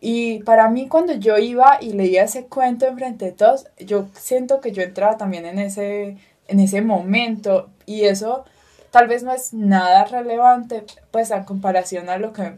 Y 0.00 0.40
para 0.44 0.68
mí 0.68 0.88
cuando 0.88 1.12
yo 1.14 1.36
iba 1.38 1.78
y 1.80 1.92
leía 1.92 2.24
ese 2.24 2.46
cuento 2.46 2.86
enfrente 2.86 3.26
de 3.26 3.32
todos, 3.32 3.66
yo 3.78 4.06
siento 4.18 4.60
que 4.60 4.72
yo 4.72 4.82
entraba 4.82 5.16
también 5.16 5.44
en 5.46 5.58
ese, 5.58 6.16
en 6.48 6.60
ese 6.60 6.82
momento 6.82 7.70
y 7.86 8.04
eso 8.04 8.44
tal 8.90 9.08
vez 9.08 9.22
no 9.22 9.32
es 9.32 9.52
nada 9.52 10.04
relevante 10.04 10.84
pues 11.10 11.30
a 11.32 11.44
comparación 11.44 12.08
a 12.08 12.18
lo 12.18 12.32
que 12.32 12.52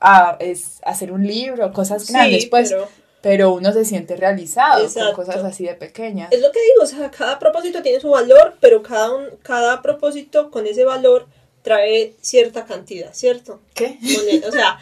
a, 0.00 0.36
es 0.40 0.80
hacer 0.84 1.12
un 1.12 1.26
libro, 1.26 1.72
cosas 1.72 2.10
grandes, 2.10 2.42
Sí, 2.44 2.48
pues, 2.48 2.70
pero 2.70 2.88
pero 3.20 3.52
uno 3.52 3.72
se 3.72 3.84
siente 3.84 4.16
realizado 4.16 4.84
Exacto. 4.84 5.14
con 5.14 5.24
cosas 5.26 5.44
así 5.44 5.64
de 5.64 5.74
pequeñas. 5.74 6.30
es 6.32 6.40
lo 6.40 6.52
que 6.52 6.60
digo, 6.60 6.82
o 6.82 6.86
sea, 6.86 7.10
cada 7.10 7.38
propósito 7.38 7.82
tiene 7.82 8.00
su 8.00 8.10
valor, 8.10 8.56
pero 8.60 8.82
cada, 8.82 9.14
un, 9.14 9.26
cada 9.42 9.82
propósito 9.82 10.50
con 10.50 10.66
ese 10.66 10.84
valor 10.84 11.26
trae 11.62 12.14
cierta 12.20 12.64
cantidad, 12.64 13.12
¿cierto? 13.12 13.60
¿Qué? 13.74 13.98
Moneda. 14.00 14.48
O 14.48 14.52
sea, 14.52 14.78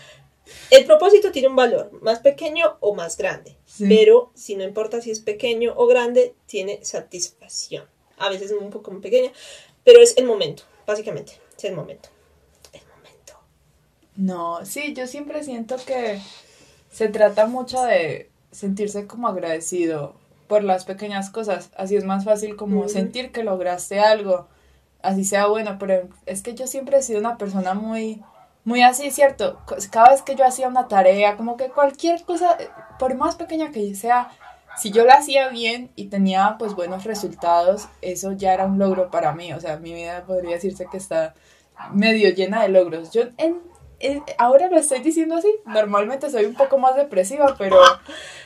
el 0.71 0.85
propósito 0.85 1.33
tiene 1.33 1.49
un 1.49 1.57
valor, 1.57 1.91
más 2.03 2.21
pequeño 2.21 2.77
o 2.81 2.95
más 2.95 3.17
grande. 3.17 3.57
Sí. 3.65 3.87
Pero 3.89 4.31
si 4.35 4.55
no 4.55 4.65
importa 4.65 5.01
si 5.01 5.11
es 5.11 5.21
pequeño 5.21 5.73
o 5.77 5.87
grande, 5.87 6.35
tiene 6.47 6.81
satisfacción. 6.85 7.85
A 8.19 8.29
veces 8.29 8.51
es 8.51 8.59
un 8.61 8.71
poco 8.71 8.99
pequeña, 9.01 9.33
pero 9.87 10.01
es 10.01 10.17
el 10.19 10.27
momento, 10.27 10.65
básicamente. 10.85 11.41
Es 11.57 11.65
el 11.65 11.77
momento. 11.77 12.09
El 12.73 12.83
momento. 12.89 13.35
No, 14.17 14.67
sí, 14.67 14.93
yo 14.95 15.07
siempre 15.07 15.45
siento 15.45 15.77
que 15.87 16.21
se 16.91 17.09
trata 17.09 17.47
mucho 17.47 17.81
de 17.83 18.29
sentirse 18.51 19.07
como 19.07 19.29
agradecido 19.29 20.17
por 20.49 20.65
las 20.65 20.85
pequeñas 20.85 21.31
cosas. 21.31 21.71
Así 21.77 21.95
es 21.95 22.05
más 22.05 22.25
fácil 22.25 22.57
como 22.57 22.89
sentir 22.89 23.31
que 23.31 23.45
lograste 23.45 24.01
algo, 24.01 24.49
así 25.03 25.25
sea 25.25 25.47
bueno, 25.47 25.77
pero 25.79 26.09
es 26.27 26.43
que 26.43 26.55
yo 26.55 26.67
siempre 26.67 26.99
he 26.99 27.03
sido 27.03 27.21
una 27.21 27.39
persona 27.39 27.75
muy, 27.75 28.25
muy 28.65 28.83
así, 28.83 29.13
¿cierto? 29.13 29.61
Cada 29.93 30.11
vez 30.11 30.23
que 30.23 30.35
yo 30.35 30.45
hacía 30.45 30.67
una 30.67 30.89
tarea, 30.89 31.37
como 31.37 31.57
que 31.57 31.69
cualquier 31.69 32.25
cosa, 32.25 32.59
por 32.99 33.15
más 33.15 33.37
pequeña 33.37 33.71
que 33.71 33.95
sea, 33.95 34.33
si 34.77 34.91
yo 34.91 35.05
la 35.05 35.15
hacía 35.15 35.49
bien 35.49 35.91
y 35.97 36.07
tenía 36.07 36.57
pues 36.59 36.75
buenos 36.75 37.05
resultados, 37.05 37.89
eso 38.03 38.33
ya 38.33 38.53
era 38.55 38.67
un 38.67 38.79
logro 38.79 39.11
para 39.11 39.33
mí. 39.33 39.53
O 39.53 39.61
sea, 39.61 39.79
mi 39.79 39.93
vida 39.95 40.25
podría 40.27 40.53
decirse 40.53 40.87
que 40.91 40.99
está 40.99 41.35
medio 41.93 42.31
llena 42.31 42.63
de 42.63 42.69
logros. 42.69 43.11
Yo 43.11 43.23
en, 43.39 43.61
en- 44.01 44.23
ahora 44.39 44.69
lo 44.69 44.77
estoy 44.79 45.01
diciendo 45.01 45.35
así, 45.37 45.49
normalmente 45.67 46.31
soy 46.31 46.45
un 46.45 46.55
poco 46.55 46.79
más 46.79 46.97
depresiva, 46.97 47.55
pero, 47.59 47.79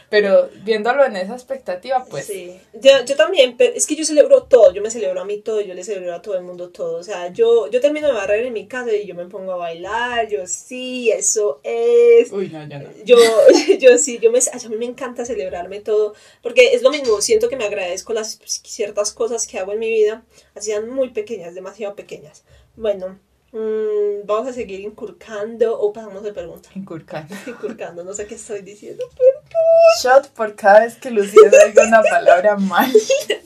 pero 0.08 0.48
viéndolo 0.64 1.04
en 1.04 1.16
esa 1.16 1.34
expectativa, 1.34 2.04
pues 2.04 2.26
Sí, 2.26 2.60
yo, 2.74 2.90
yo 3.04 3.16
también, 3.16 3.56
pero 3.56 3.74
es 3.74 3.86
que 3.86 3.96
yo 3.96 4.04
celebro 4.04 4.44
todo, 4.44 4.72
yo 4.72 4.82
me 4.82 4.90
celebro 4.90 5.20
a 5.20 5.24
mí 5.24 5.38
todo, 5.38 5.60
yo 5.60 5.74
le 5.74 5.84
celebro 5.84 6.14
a 6.14 6.22
todo 6.22 6.36
el 6.36 6.42
mundo 6.42 6.70
todo, 6.70 6.96
o 6.98 7.02
sea, 7.02 7.32
yo, 7.32 7.68
yo 7.68 7.80
termino 7.80 8.06
de 8.08 8.12
barrer 8.14 8.44
en 8.46 8.52
mi 8.52 8.66
casa 8.66 8.92
y 8.92 9.06
yo 9.06 9.14
me 9.14 9.26
pongo 9.26 9.52
a 9.52 9.56
bailar, 9.56 10.28
yo 10.28 10.46
sí, 10.46 11.10
eso 11.10 11.60
es, 11.62 12.30
Uy, 12.32 12.48
no, 12.48 12.66
ya 12.68 12.78
no. 12.78 12.88
yo, 13.04 13.16
yo 13.78 13.98
sí, 13.98 14.18
yo 14.20 14.30
me, 14.30 14.38
a 14.38 14.68
mí 14.68 14.76
me 14.76 14.86
encanta 14.86 15.24
celebrarme 15.24 15.80
todo, 15.80 16.14
porque 16.42 16.74
es 16.74 16.82
lo 16.82 16.90
mismo, 16.90 17.20
siento 17.20 17.48
que 17.48 17.56
me 17.56 17.64
agradezco 17.64 18.12
las 18.12 18.38
ciertas 18.44 19.12
cosas 19.12 19.46
que 19.46 19.58
hago 19.58 19.72
en 19.72 19.78
mi 19.78 19.90
vida, 19.90 20.24
así 20.54 20.70
sean 20.70 20.88
muy 20.88 21.10
pequeñas, 21.10 21.54
demasiado 21.54 21.94
pequeñas. 21.96 22.44
Bueno, 22.76 23.18
mm, 23.52 24.26
vamos 24.26 24.48
a 24.48 24.52
seguir 24.52 24.80
inculcando 24.80 25.78
o 25.78 25.92
pasamos 25.92 26.22
de 26.22 26.32
pregunta. 26.32 26.68
Inculcar. 26.74 27.26
Inculcando, 27.46 28.04
no 28.04 28.14
sé 28.14 28.26
qué 28.26 28.34
estoy 28.34 28.62
diciendo, 28.62 29.04
Shot 30.02 30.28
por 30.30 30.54
cada 30.54 30.80
vez 30.80 30.96
que 30.96 31.10
Lucía 31.10 31.50
diga 31.66 31.84
una 31.88 32.02
palabra 32.02 32.56
mal. 32.56 32.90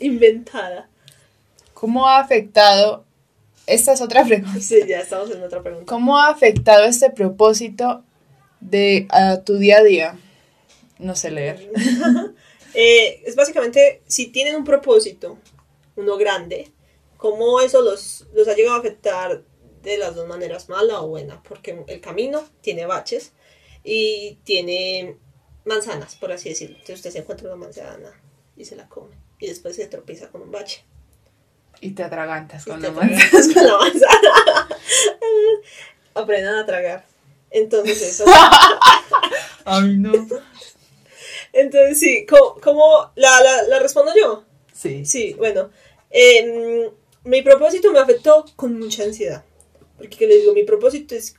inventada. 0.01 0.89
¿Cómo 1.73 2.09
ha 2.09 2.21
afectado? 2.21 3.05
Esta 3.67 3.93
es 3.93 4.01
otra 4.01 4.25
pregunta. 4.25 4.61
Sí, 4.61 4.81
ya 4.87 5.01
estamos 5.01 5.31
en 5.31 5.43
otra 5.43 5.63
pregunta. 5.63 5.87
¿Cómo 5.87 6.19
ha 6.19 6.29
afectado 6.29 6.85
este 6.85 7.11
propósito 7.11 8.05
de 8.61 9.07
a 9.11 9.41
tu 9.41 9.57
día 9.57 9.79
a 9.79 9.83
día? 9.83 10.19
No 10.99 11.17
sé 11.17 11.31
leer. 11.31 11.71
Eh, 12.75 13.23
es 13.25 13.37
básicamente, 13.37 14.03
si 14.07 14.27
tienen 14.27 14.57
un 14.57 14.65
propósito, 14.65 15.39
uno 15.97 16.17
grande, 16.17 16.73
cómo 17.17 17.61
eso 17.61 17.83
los, 17.83 18.27
los 18.35 18.49
ha 18.49 18.55
llegado 18.55 18.77
a 18.77 18.81
afectar 18.81 19.43
de 19.85 19.99
las 19.99 20.15
dos 20.15 20.27
maneras, 20.27 20.69
mala 20.69 21.01
o 21.01 21.09
buena, 21.09 21.43
porque 21.43 21.85
el 21.87 22.01
camino 22.01 22.43
tiene 22.63 22.87
baches 22.87 23.33
y 23.85 24.39
tiene 24.45 25.17
manzanas, 25.65 26.17
por 26.17 26.33
así 26.33 26.49
decirlo. 26.49 26.77
Entonces 26.77 26.97
usted 26.97 27.11
se 27.11 27.19
encuentra 27.19 27.49
una 27.49 27.57
manzana 27.57 28.13
y 28.57 28.65
se 28.65 28.77
la 28.77 28.89
come 28.89 29.17
y 29.39 29.47
después 29.47 29.77
se 29.77 29.87
tropieza 29.87 30.29
con 30.29 30.43
un 30.43 30.51
bache. 30.51 30.85
Y 31.81 31.91
te 31.91 32.03
atragantas 32.03 32.65
con 32.65 32.81
te 32.81 32.91
la 32.91 32.93
atragantas 32.93 33.49
con 33.53 33.65
la 33.65 33.79
manzana. 33.79 34.69
Aprendan 36.15 36.55
a 36.57 36.67
tragar. 36.67 37.05
Entonces 37.51 38.01
eso. 38.03 38.25
Ay, 39.65 39.97
no. 39.97 40.13
Entonces 41.53 41.99
sí, 42.01 42.27
¿cómo, 42.27 42.57
cómo 42.61 43.13
la, 43.17 43.41
la, 43.43 43.63
la 43.65 43.79
respondo 43.81 44.13
yo? 44.19 44.45
Sí. 44.73 45.05
Sí, 45.05 45.35
bueno. 45.35 45.71
em, 46.11 46.91
mi 47.25 47.43
propósito 47.43 47.93
me 47.93 47.99
afectó 48.01 48.45
con 48.57 48.79
mucha 48.79 49.05
ansiedad. 49.05 49.45
Porque 49.97 50.17
que 50.19 50.27
les 50.27 50.41
digo, 50.41 50.53
mi 50.53 50.65
propósito 50.65 51.15
es 51.15 51.37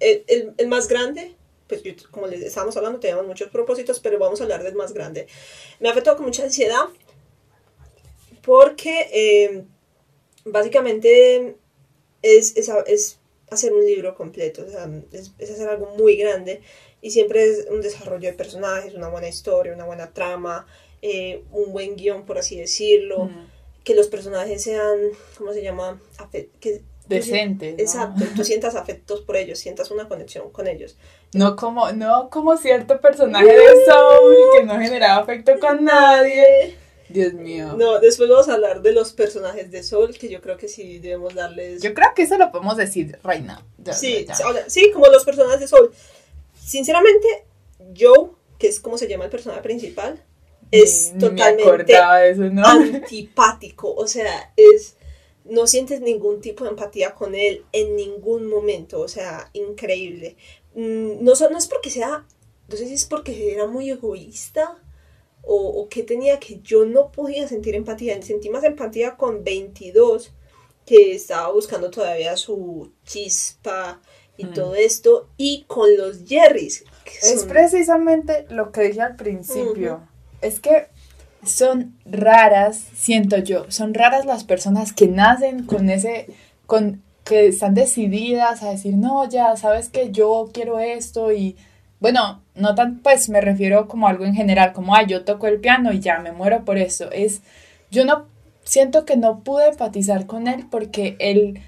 el, 0.00 0.24
el- 0.28 0.54
el 0.56 0.68
más 0.68 0.88
grande. 0.88 1.34
Pues 1.68 1.82
yo, 1.82 1.92
como 2.10 2.26
les 2.26 2.42
estábamos 2.42 2.76
hablando, 2.78 2.98
teníamos 3.00 3.26
muchos 3.26 3.50
propósitos, 3.50 4.00
pero 4.00 4.18
vamos 4.18 4.40
a 4.40 4.44
hablar 4.44 4.62
del 4.62 4.74
más 4.74 4.92
grande. 4.94 5.26
Me 5.80 5.88
afectó 5.90 6.16
con 6.16 6.24
mucha 6.26 6.42
ansiedad 6.44 6.86
porque 8.42 9.08
em, 9.12 9.64
básicamente 10.44 11.56
es, 12.22 12.56
es, 12.56 12.70
es 12.86 13.18
hacer 13.50 13.72
un 13.72 13.84
libro 13.84 14.14
completo, 14.14 14.64
o 14.66 14.70
sea, 14.70 14.88
es, 15.12 15.32
es 15.38 15.50
hacer 15.50 15.68
algo 15.68 15.94
muy 15.96 16.16
grande 16.16 16.60
y 17.00 17.10
siempre 17.10 17.44
es 17.44 17.66
un 17.70 17.80
desarrollo 17.80 18.28
de 18.30 18.34
personajes, 18.36 18.94
una 18.94 19.08
buena 19.08 19.28
historia, 19.28 19.72
una 19.74 19.84
buena 19.84 20.12
trama, 20.12 20.66
eh, 21.02 21.44
un 21.52 21.72
buen 21.72 21.96
guion, 21.96 22.24
por 22.26 22.38
así 22.38 22.56
decirlo, 22.58 23.26
Mm, 23.26 23.46
que 23.84 23.94
los 23.94 24.08
personajes 24.08 24.62
sean, 24.62 24.98
¿cómo 25.38 25.52
se 25.54 25.62
llama? 25.62 26.00
Que, 26.60 26.82
Decente. 27.08 27.72
¿no? 27.72 27.78
Exacto, 27.78 28.24
tú 28.36 28.44
sientas 28.44 28.74
afectos 28.74 29.20
por 29.22 29.36
ellos, 29.36 29.58
sientas 29.58 29.90
una 29.90 30.08
conexión 30.08 30.50
con 30.50 30.66
ellos. 30.66 30.96
No 31.32 31.56
como, 31.56 31.90
no 31.92 32.28
como 32.30 32.56
cierto 32.56 33.00
personaje 33.00 33.46
de 33.46 33.84
Soul 33.86 34.36
que 34.56 34.64
no 34.64 34.78
generaba 34.78 35.22
afecto 35.22 35.58
con 35.58 35.84
nadie. 35.84 36.76
Dios 37.08 37.32
mío. 37.32 37.74
No, 37.78 37.98
después 38.00 38.28
vamos 38.28 38.48
a 38.48 38.54
hablar 38.54 38.82
de 38.82 38.92
los 38.92 39.12
personajes 39.12 39.70
de 39.70 39.82
Soul, 39.82 40.16
que 40.18 40.28
yo 40.28 40.42
creo 40.42 40.58
que 40.58 40.68
sí 40.68 40.98
debemos 40.98 41.34
darles... 41.34 41.80
Yo 41.82 41.94
creo 41.94 42.08
que 42.14 42.22
eso 42.22 42.36
lo 42.36 42.50
podemos 42.52 42.76
decir 42.76 43.18
right 43.24 43.42
now. 43.42 43.58
Ya, 43.78 43.94
Sí, 43.94 44.26
ya. 44.26 44.36
sí, 44.66 44.90
como 44.92 45.06
los 45.06 45.24
personajes 45.24 45.60
de 45.60 45.68
Soul. 45.68 45.90
Sinceramente, 46.62 47.26
Joe, 47.98 48.30
que 48.58 48.68
es 48.68 48.78
como 48.78 48.98
se 48.98 49.08
llama 49.08 49.24
el 49.24 49.30
personaje 49.30 49.62
principal, 49.62 50.22
es 50.70 51.12
me 51.14 51.20
totalmente 51.20 51.62
acordaba 51.62 52.18
de 52.18 52.30
eso, 52.30 52.42
¿no? 52.42 52.66
antipático. 52.66 53.94
O 53.94 54.06
sea, 54.06 54.52
es. 54.56 54.96
No 55.48 55.66
sientes 55.66 56.00
ningún 56.00 56.40
tipo 56.40 56.64
de 56.64 56.70
empatía 56.70 57.14
con 57.14 57.34
él 57.34 57.64
en 57.72 57.96
ningún 57.96 58.46
momento. 58.48 59.00
O 59.00 59.08
sea, 59.08 59.50
increíble. 59.52 60.36
Mm, 60.74 61.22
No, 61.24 61.32
es 61.32 61.66
porque 61.68 61.90
sea. 61.90 62.26
No 62.68 62.76
sé 62.76 62.86
si 62.86 62.94
es 62.94 63.06
porque 63.06 63.52
era 63.52 63.66
muy 63.66 63.90
egoísta 63.90 64.76
o, 65.42 65.54
o 65.56 65.88
que 65.88 66.02
tenía 66.02 66.38
que 66.38 66.60
yo 66.60 66.84
no 66.84 67.10
podía 67.10 67.48
sentir 67.48 67.74
empatía. 67.74 68.20
Sentí 68.22 68.50
más 68.50 68.62
empatía 68.64 69.16
con 69.16 69.42
22, 69.42 70.32
que 70.84 71.14
estaba 71.14 71.50
buscando 71.52 71.90
todavía 71.90 72.36
su 72.36 72.92
chispa 73.06 74.00
y 74.36 74.44
Mm. 74.46 74.52
todo 74.54 74.74
esto. 74.74 75.28
Y 75.38 75.64
con 75.66 75.96
los 75.96 76.24
Jerrys, 76.26 76.84
Es 77.22 77.40
son- 77.40 77.48
precisamente 77.48 78.44
lo 78.50 78.70
que 78.70 78.82
dije 78.82 79.00
al 79.00 79.16
principio. 79.16 80.06
Es 80.42 80.60
que 80.60 80.88
son 81.44 81.96
raras, 82.04 82.84
siento 82.94 83.38
yo, 83.38 83.70
son 83.70 83.94
raras 83.94 84.24
las 84.26 84.44
personas 84.44 84.92
que 84.92 85.08
nacen 85.08 85.64
con 85.64 85.90
ese, 85.90 86.26
con 86.66 87.02
que 87.24 87.48
están 87.48 87.74
decididas 87.74 88.62
a 88.62 88.70
decir, 88.70 88.96
no, 88.96 89.28
ya 89.28 89.56
sabes 89.56 89.88
que 89.88 90.10
yo 90.10 90.50
quiero 90.52 90.78
esto 90.78 91.32
y 91.32 91.56
bueno, 92.00 92.42
no 92.54 92.74
tan, 92.74 93.00
pues 93.00 93.28
me 93.28 93.40
refiero 93.40 93.88
como 93.88 94.08
algo 94.08 94.24
en 94.24 94.34
general, 94.34 94.72
como, 94.72 94.94
ay, 94.94 95.06
yo 95.06 95.24
toco 95.24 95.46
el 95.46 95.60
piano 95.60 95.92
y 95.92 96.00
ya 96.00 96.18
me 96.20 96.32
muero 96.32 96.64
por 96.64 96.78
eso. 96.78 97.10
Es, 97.10 97.42
yo 97.90 98.04
no, 98.04 98.26
siento 98.62 99.04
que 99.04 99.16
no 99.16 99.40
pude 99.40 99.68
empatizar 99.68 100.26
con 100.26 100.46
él 100.46 100.66
porque 100.70 101.16
él 101.18 101.60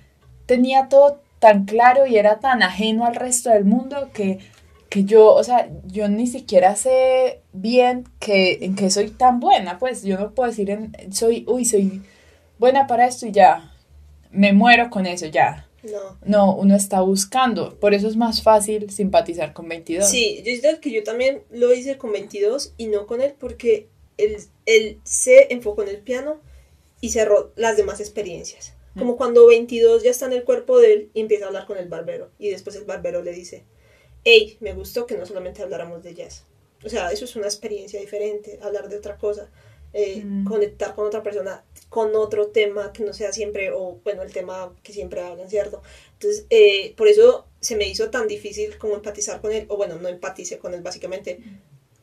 tenía 0.47 0.89
todo 0.89 1.21
tan 1.41 1.65
claro 1.65 2.07
y 2.07 2.17
era 2.17 2.39
tan 2.39 2.63
ajeno 2.63 3.07
al 3.07 3.17
resto 3.17 3.51
del 3.51 3.65
mundo 3.65 4.11
que 4.13 4.39
que 4.91 5.05
yo, 5.05 5.33
o 5.33 5.45
sea, 5.45 5.71
yo 5.87 6.09
ni 6.09 6.27
siquiera 6.27 6.75
sé 6.75 7.41
bien 7.53 8.05
que, 8.19 8.59
en 8.63 8.75
qué 8.75 8.91
soy 8.91 9.11
tan 9.11 9.39
buena, 9.39 9.79
pues 9.79 10.03
yo 10.03 10.19
no 10.19 10.35
puedo 10.35 10.51
decir, 10.51 10.69
en, 10.69 10.93
soy, 11.13 11.45
uy, 11.47 11.65
soy 11.65 12.03
buena 12.59 12.89
para 12.89 13.07
esto 13.07 13.25
y 13.25 13.33
ya, 13.33 13.73
me 14.33 14.53
muero 14.53 14.91
con 14.91 15.07
eso, 15.07 15.27
ya. 15.27 15.69
No. 15.85 16.19
No, 16.27 16.57
uno 16.57 16.75
está 16.75 17.01
buscando, 17.01 17.79
por 17.79 17.95
eso 17.95 18.09
es 18.09 18.17
más 18.17 18.43
fácil 18.43 18.91
simpatizar 18.91 19.53
con 19.53 19.69
22. 19.69 20.11
Sí, 20.11 20.43
yo 20.45 20.53
siento 20.57 20.81
que 20.81 20.91
yo 20.91 21.05
también 21.05 21.43
lo 21.51 21.73
hice 21.73 21.97
con 21.97 22.13
22 22.13 22.75
y 22.77 22.89
no 22.89 23.07
con 23.07 23.23
él 23.23 23.35
porque 23.39 23.87
él, 24.19 24.37
él 24.67 24.99
se 25.05 25.55
enfocó 25.55 25.83
en 25.83 25.89
el 25.89 25.99
piano 25.99 26.41
y 27.01 27.11
cerró 27.11 27.53
las 27.55 27.77
demás 27.77 28.01
experiencias. 28.01 28.75
Como 28.99 29.17
cuando 29.17 29.47
22 29.47 30.03
ya 30.03 30.11
está 30.11 30.27
en 30.27 30.33
el 30.33 30.43
cuerpo 30.43 30.81
de 30.81 30.93
él 30.93 31.11
y 31.15 31.21
empieza 31.21 31.45
a 31.45 31.49
hablar 31.49 31.67
con 31.67 31.79
el 31.79 31.89
barbero 31.89 32.31
y 32.41 32.51
después 32.51 32.75
el 32.75 32.85
barbero 32.85 33.23
le 33.23 33.33
dice, 33.33 33.65
hey, 34.25 34.57
me 34.61 34.75
gustó 34.75 35.07
que 35.07 35.17
no 35.17 35.27
solamente 35.27 35.63
habláramos 35.63 36.03
de 36.03 36.15
jazz. 36.15 36.45
O 36.85 36.89
sea, 36.89 37.11
eso 37.13 37.25
es 37.25 37.37
una 37.37 37.47
experiencia 37.47 38.01
diferente, 38.01 38.59
hablar 38.63 38.89
de 38.89 38.97
otra 38.97 39.17
cosa, 39.19 39.51
eh, 39.93 40.23
Mm. 40.25 40.45
conectar 40.47 40.95
con 40.95 41.07
otra 41.07 41.23
persona, 41.23 41.65
con 41.89 42.15
otro 42.15 42.49
tema 42.49 42.93
que 42.93 43.03
no 43.05 43.13
sea 43.13 43.33
siempre, 43.33 43.73
o 43.73 44.01
bueno, 44.05 44.23
el 44.23 44.33
tema 44.33 44.75
que 44.83 44.93
siempre 44.93 45.21
hablan, 45.21 45.51
¿cierto? 45.51 45.83
Entonces, 46.13 46.47
eh, 46.51 46.95
por 46.97 47.09
eso 47.09 47.49
se 47.61 47.77
me 47.77 47.89
hizo 47.89 48.09
tan 48.11 48.29
difícil 48.29 48.79
como 48.79 48.95
empatizar 48.95 49.41
con 49.41 49.53
él, 49.53 49.67
o 49.69 49.77
bueno, 49.77 49.97
no 49.97 50.09
empaticé 50.09 50.59
con 50.59 50.73
él 50.75 50.81
básicamente, 50.83 51.41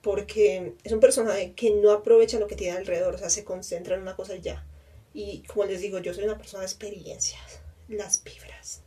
porque 0.01 0.73
es 0.83 0.91
un 0.91 0.99
personaje 0.99 1.53
que 1.53 1.71
no 1.71 1.91
aprovecha 1.91 2.39
lo 2.39 2.47
que 2.47 2.55
tiene 2.55 2.77
alrededor, 2.77 3.15
o 3.15 3.17
sea, 3.17 3.29
se 3.29 3.43
concentra 3.43 3.95
en 3.95 4.01
una 4.01 4.15
cosa 4.15 4.35
y 4.35 4.41
ya. 4.41 4.65
Y 5.13 5.43
como 5.43 5.65
les 5.65 5.81
digo, 5.81 5.97
yo 5.99 6.13
soy 6.13 6.25
una 6.25 6.37
persona 6.37 6.61
de 6.61 6.67
experiencias, 6.67 7.61
las 7.87 8.23
vibras, 8.23 8.83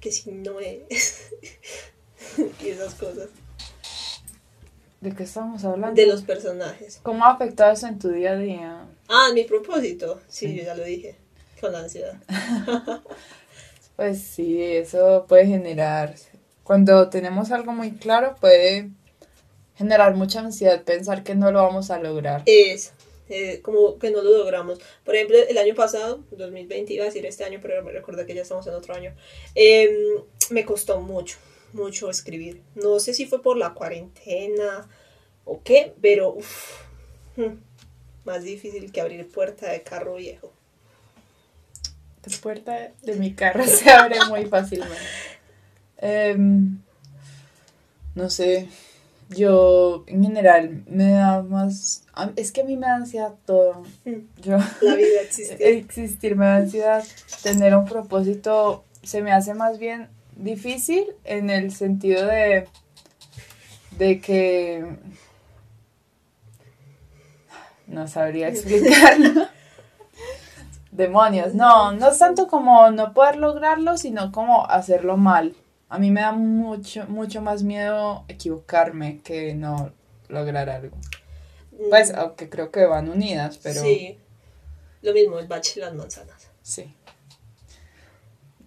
que 0.00 0.12
si 0.12 0.30
no 0.30 0.60
es, 0.60 0.84
y 2.62 2.68
esas 2.68 2.94
cosas, 2.94 3.28
¿De 5.00 5.12
qué 5.14 5.24
estamos 5.24 5.64
hablando? 5.64 6.00
de 6.00 6.06
los 6.06 6.22
personajes. 6.22 7.00
¿Cómo 7.02 7.24
ha 7.24 7.32
afectado 7.32 7.72
eso 7.72 7.88
en 7.88 7.98
tu 7.98 8.08
día 8.10 8.32
a 8.32 8.36
día? 8.36 8.86
Ah, 9.08 9.30
mi 9.34 9.42
propósito, 9.44 10.20
sí, 10.28 10.46
Sí. 10.48 10.56
yo 10.58 10.62
ya 10.64 10.74
lo 10.76 10.84
dije, 10.84 11.16
con 11.60 11.72
la 11.72 11.80
ansiedad. 11.80 12.14
Pues 13.96 14.22
sí, 14.22 14.60
eso 14.62 15.26
puede 15.28 15.46
generar, 15.46 16.14
cuando 16.64 17.10
tenemos 17.10 17.50
algo 17.52 17.72
muy 17.72 17.92
claro, 17.92 18.36
puede 18.40 18.90
generar 19.76 20.14
mucha 20.14 20.40
ansiedad 20.40 20.82
pensar 20.82 21.22
que 21.22 21.34
no 21.34 21.52
lo 21.52 21.62
vamos 21.62 21.90
a 21.90 21.98
lograr. 21.98 22.42
es 22.46 22.92
eh, 23.28 23.60
como 23.62 23.98
que 23.98 24.10
no 24.10 24.22
lo 24.22 24.38
logramos. 24.38 24.78
Por 25.04 25.14
ejemplo, 25.14 25.36
el 25.38 25.56
año 25.58 25.74
pasado, 25.74 26.24
2020, 26.30 26.92
iba 26.94 27.04
a 27.04 27.06
decir 27.06 27.24
este 27.26 27.44
año, 27.44 27.58
pero 27.62 27.82
me 27.84 27.92
recuerdo 27.92 28.24
que 28.26 28.34
ya 28.34 28.42
estamos 28.42 28.66
en 28.66 28.74
otro 28.74 28.94
año, 28.94 29.14
em, 29.54 29.90
me 30.50 30.64
costó 30.64 31.00
mucho, 31.00 31.36
mucho 31.74 32.10
escribir. 32.10 32.62
No 32.74 32.98
sé 33.00 33.14
si 33.14 33.26
fue 33.26 33.42
por 33.42 33.56
la 33.56 33.74
cuarentena 33.74 34.88
o 35.44 35.60
qué, 35.62 35.94
pero 36.00 36.34
uf, 36.34 36.80
mm, 37.36 37.54
más 38.24 38.42
difícil 38.44 38.92
que 38.92 39.00
abrir 39.00 39.28
puerta 39.28 39.70
de 39.70 39.82
carro 39.82 40.16
viejo. 40.16 40.52
La 42.24 42.38
puerta 42.38 42.92
de 43.02 43.16
mi 43.16 43.34
carro 43.34 43.64
se 43.66 43.90
abre 43.90 44.18
muy 44.28 44.46
fácilmente. 44.46 44.96
Em, 45.98 46.78
no 48.14 48.28
sé, 48.30 48.68
yo 49.30 50.04
en 50.06 50.22
general 50.22 50.82
me 50.86 51.12
da 51.12 51.42
más... 51.42 52.04
Es 52.36 52.52
que 52.52 52.60
a 52.60 52.64
mí 52.64 52.76
me 52.76 52.86
da 52.86 52.96
ansiedad 52.96 53.34
todo. 53.46 53.82
Mm, 54.04 54.40
Yo, 54.42 54.58
La 54.82 54.94
vida 54.94 55.20
existe. 55.22 55.78
existir 55.78 56.36
me 56.36 56.44
da 56.44 56.56
ansiedad. 56.56 57.04
Tener 57.42 57.74
un 57.74 57.86
propósito 57.86 58.84
se 59.02 59.22
me 59.22 59.32
hace 59.32 59.54
más 59.54 59.78
bien 59.78 60.08
difícil 60.36 61.06
en 61.24 61.50
el 61.50 61.72
sentido 61.72 62.26
de, 62.26 62.68
de 63.98 64.20
que... 64.20 64.84
No 67.86 68.08
sabría 68.08 68.48
explicarlo. 68.48 69.46
Demonios, 70.90 71.54
no, 71.54 71.92
no 71.92 72.08
es 72.10 72.18
tanto 72.18 72.48
como 72.48 72.90
no 72.90 73.12
poder 73.14 73.36
lograrlo, 73.36 73.96
sino 73.96 74.30
como 74.32 74.66
hacerlo 74.66 75.16
mal. 75.16 75.54
A 75.88 75.98
mí 75.98 76.10
me 76.10 76.20
da 76.22 76.32
mucho, 76.32 77.06
mucho 77.08 77.40
más 77.42 77.62
miedo 77.62 78.24
equivocarme 78.28 79.20
que 79.22 79.54
no 79.54 79.92
lograr 80.28 80.68
algo. 80.70 80.96
Pues, 81.90 82.12
Mm, 82.12 82.18
aunque 82.18 82.48
creo 82.48 82.70
que 82.70 82.84
van 82.84 83.08
unidas, 83.08 83.58
pero 83.62 83.80
Sí, 83.82 84.18
lo 85.00 85.12
mismo, 85.14 85.38
el 85.38 85.48
bache 85.48 85.80
y 85.80 85.82
las 85.82 85.94
manzanas. 85.94 86.48
sí. 86.62 86.94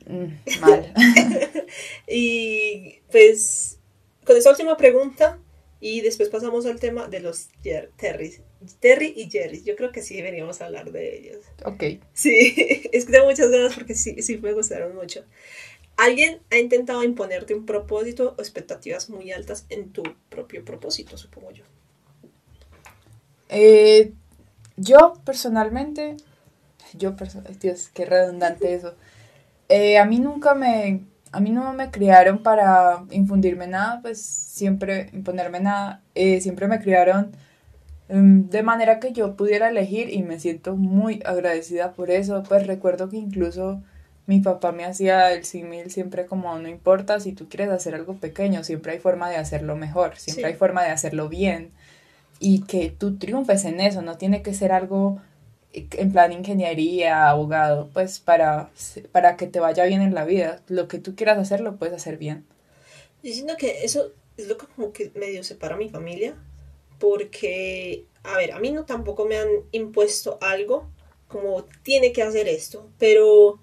Mm, 0.08 0.60
mal. 0.60 0.94
Y 2.08 3.00
pues 3.12 3.80
con 4.26 4.38
esta 4.38 4.50
última 4.52 4.78
pregunta 4.78 5.40
y 5.80 6.02
después 6.02 6.30
pasamos 6.30 6.66
al 6.66 6.80
tema 6.80 7.08
de 7.08 7.20
los 7.20 7.50
Jer- 7.64 7.90
Terrys. 7.98 8.42
Terry 8.80 9.14
y 9.16 9.30
Jerry, 9.30 9.62
yo 9.64 9.76
creo 9.76 9.92
que 9.92 10.02
sí 10.02 10.16
deberíamos 10.16 10.62
hablar 10.62 10.92
de 10.92 11.18
ellos. 11.18 11.44
ok. 11.64 11.84
Sí, 12.14 12.54
es 12.92 13.06
que 13.06 13.12
tengo 13.12 13.26
muchas 13.26 13.50
ganas 13.52 13.74
porque 13.76 13.94
sí, 13.96 14.22
sí 14.22 14.38
me 14.38 14.54
gustaron 14.54 14.96
mucho. 14.96 15.24
¿Alguien 15.98 16.40
ha 16.52 16.58
intentado 16.58 17.04
imponerte 17.04 17.54
un 17.54 17.66
propósito 17.66 18.36
o 18.38 18.42
expectativas 18.42 19.10
muy 19.10 19.32
altas 19.32 19.66
en 19.70 19.92
tu 19.94 20.04
propio 20.30 20.66
propósito, 20.66 21.18
supongo 21.18 21.52
yo? 21.52 21.64
Eh, 23.50 24.12
yo 24.78 25.14
personalmente, 25.26 26.18
yo 26.94 27.16
perso- 27.16 27.44
Dios, 27.60 27.90
qué 27.94 28.06
redundante 28.06 28.74
eso. 28.74 28.96
Eh, 29.70 29.98
a 29.98 30.06
mí 30.06 30.20
nunca 30.20 30.54
me, 30.56 31.02
a 31.32 31.40
mí 31.40 31.50
no 31.52 31.74
me 31.74 31.90
criaron 31.92 32.40
para 32.44 33.04
infundirme 33.12 33.68
nada, 33.68 34.02
pues 34.02 34.22
siempre 34.22 35.10
imponerme 35.14 35.60
nada. 35.60 36.02
Eh, 36.16 36.42
siempre 36.42 36.68
me 36.68 36.80
criaron 36.80 37.32
em, 38.10 38.48
de 38.50 38.64
manera 38.64 39.00
que 39.00 39.12
yo 39.14 39.36
pudiera 39.36 39.70
elegir 39.70 40.10
y 40.14 40.22
me 40.24 40.40
siento 40.40 40.76
muy 40.76 41.22
agradecida 41.26 41.94
por 41.94 42.12
eso. 42.12 42.44
Pues 42.48 42.68
recuerdo 42.68 43.10
que 43.10 43.18
incluso 43.18 43.82
mi 44.28 44.40
papá 44.42 44.72
me 44.72 44.86
hacía 44.86 45.32
el 45.34 45.44
símil 45.46 45.92
siempre 45.92 46.26
como 46.26 46.58
no 46.58 46.68
importa 46.68 47.20
si 47.20 47.32
tú 47.34 47.48
quieres 47.50 47.70
hacer 47.70 47.94
algo 47.96 48.16
pequeño, 48.16 48.64
siempre 48.64 48.94
hay 48.94 49.00
forma 49.00 49.30
de 49.30 49.38
hacerlo 49.38 49.76
mejor, 49.76 50.16
siempre 50.18 50.44
Sí. 50.46 50.48
hay 50.52 50.56
forma 50.56 50.84
de 50.84 50.90
hacerlo 50.90 51.30
bien 51.30 51.70
y 52.40 52.62
que 52.64 52.90
tú 52.90 53.18
triunfes 53.18 53.66
en 53.66 53.80
eso, 53.80 54.02
no 54.02 54.18
tiene 54.18 54.42
que 54.42 54.54
ser 54.54 54.72
algo 54.72 55.20
en 55.76 56.12
plan 56.12 56.32
ingeniería, 56.32 57.30
abogado, 57.30 57.90
pues 57.94 58.20
para, 58.20 58.70
para 59.12 59.36
que 59.36 59.48
te 59.48 59.60
vaya 59.60 59.86
bien 59.86 60.02
en 60.02 60.14
la 60.14 60.26
vida. 60.26 60.62
Lo 60.68 60.88
que 60.88 61.00
tú 61.00 61.16
quieras 61.16 61.38
hacer 61.38 61.62
lo 61.62 61.78
puedes 61.78 61.96
hacer 61.96 62.18
bien. 62.18 62.46
Yo 63.24 63.34
siento 63.34 63.58
que 63.58 63.84
eso 63.84 64.12
es 64.38 64.48
lo 64.48 64.58
que 64.58 64.68
como 64.68 64.94
que 64.94 65.12
medio 65.16 65.44
separa 65.44 65.78
mi 65.78 65.90
familia, 65.90 66.36
porque, 67.00 68.06
a 68.24 68.38
ver, 68.38 68.52
a 68.52 68.60
mí 68.60 68.72
no 68.72 68.86
tampoco 68.86 69.26
me 69.26 69.38
han 69.38 69.50
impuesto 69.72 70.38
algo 70.42 70.88
como 71.28 71.66
tiene 71.84 72.14
que 72.14 72.22
hacer 72.22 72.48
esto, 72.48 72.88
pero, 73.00 73.60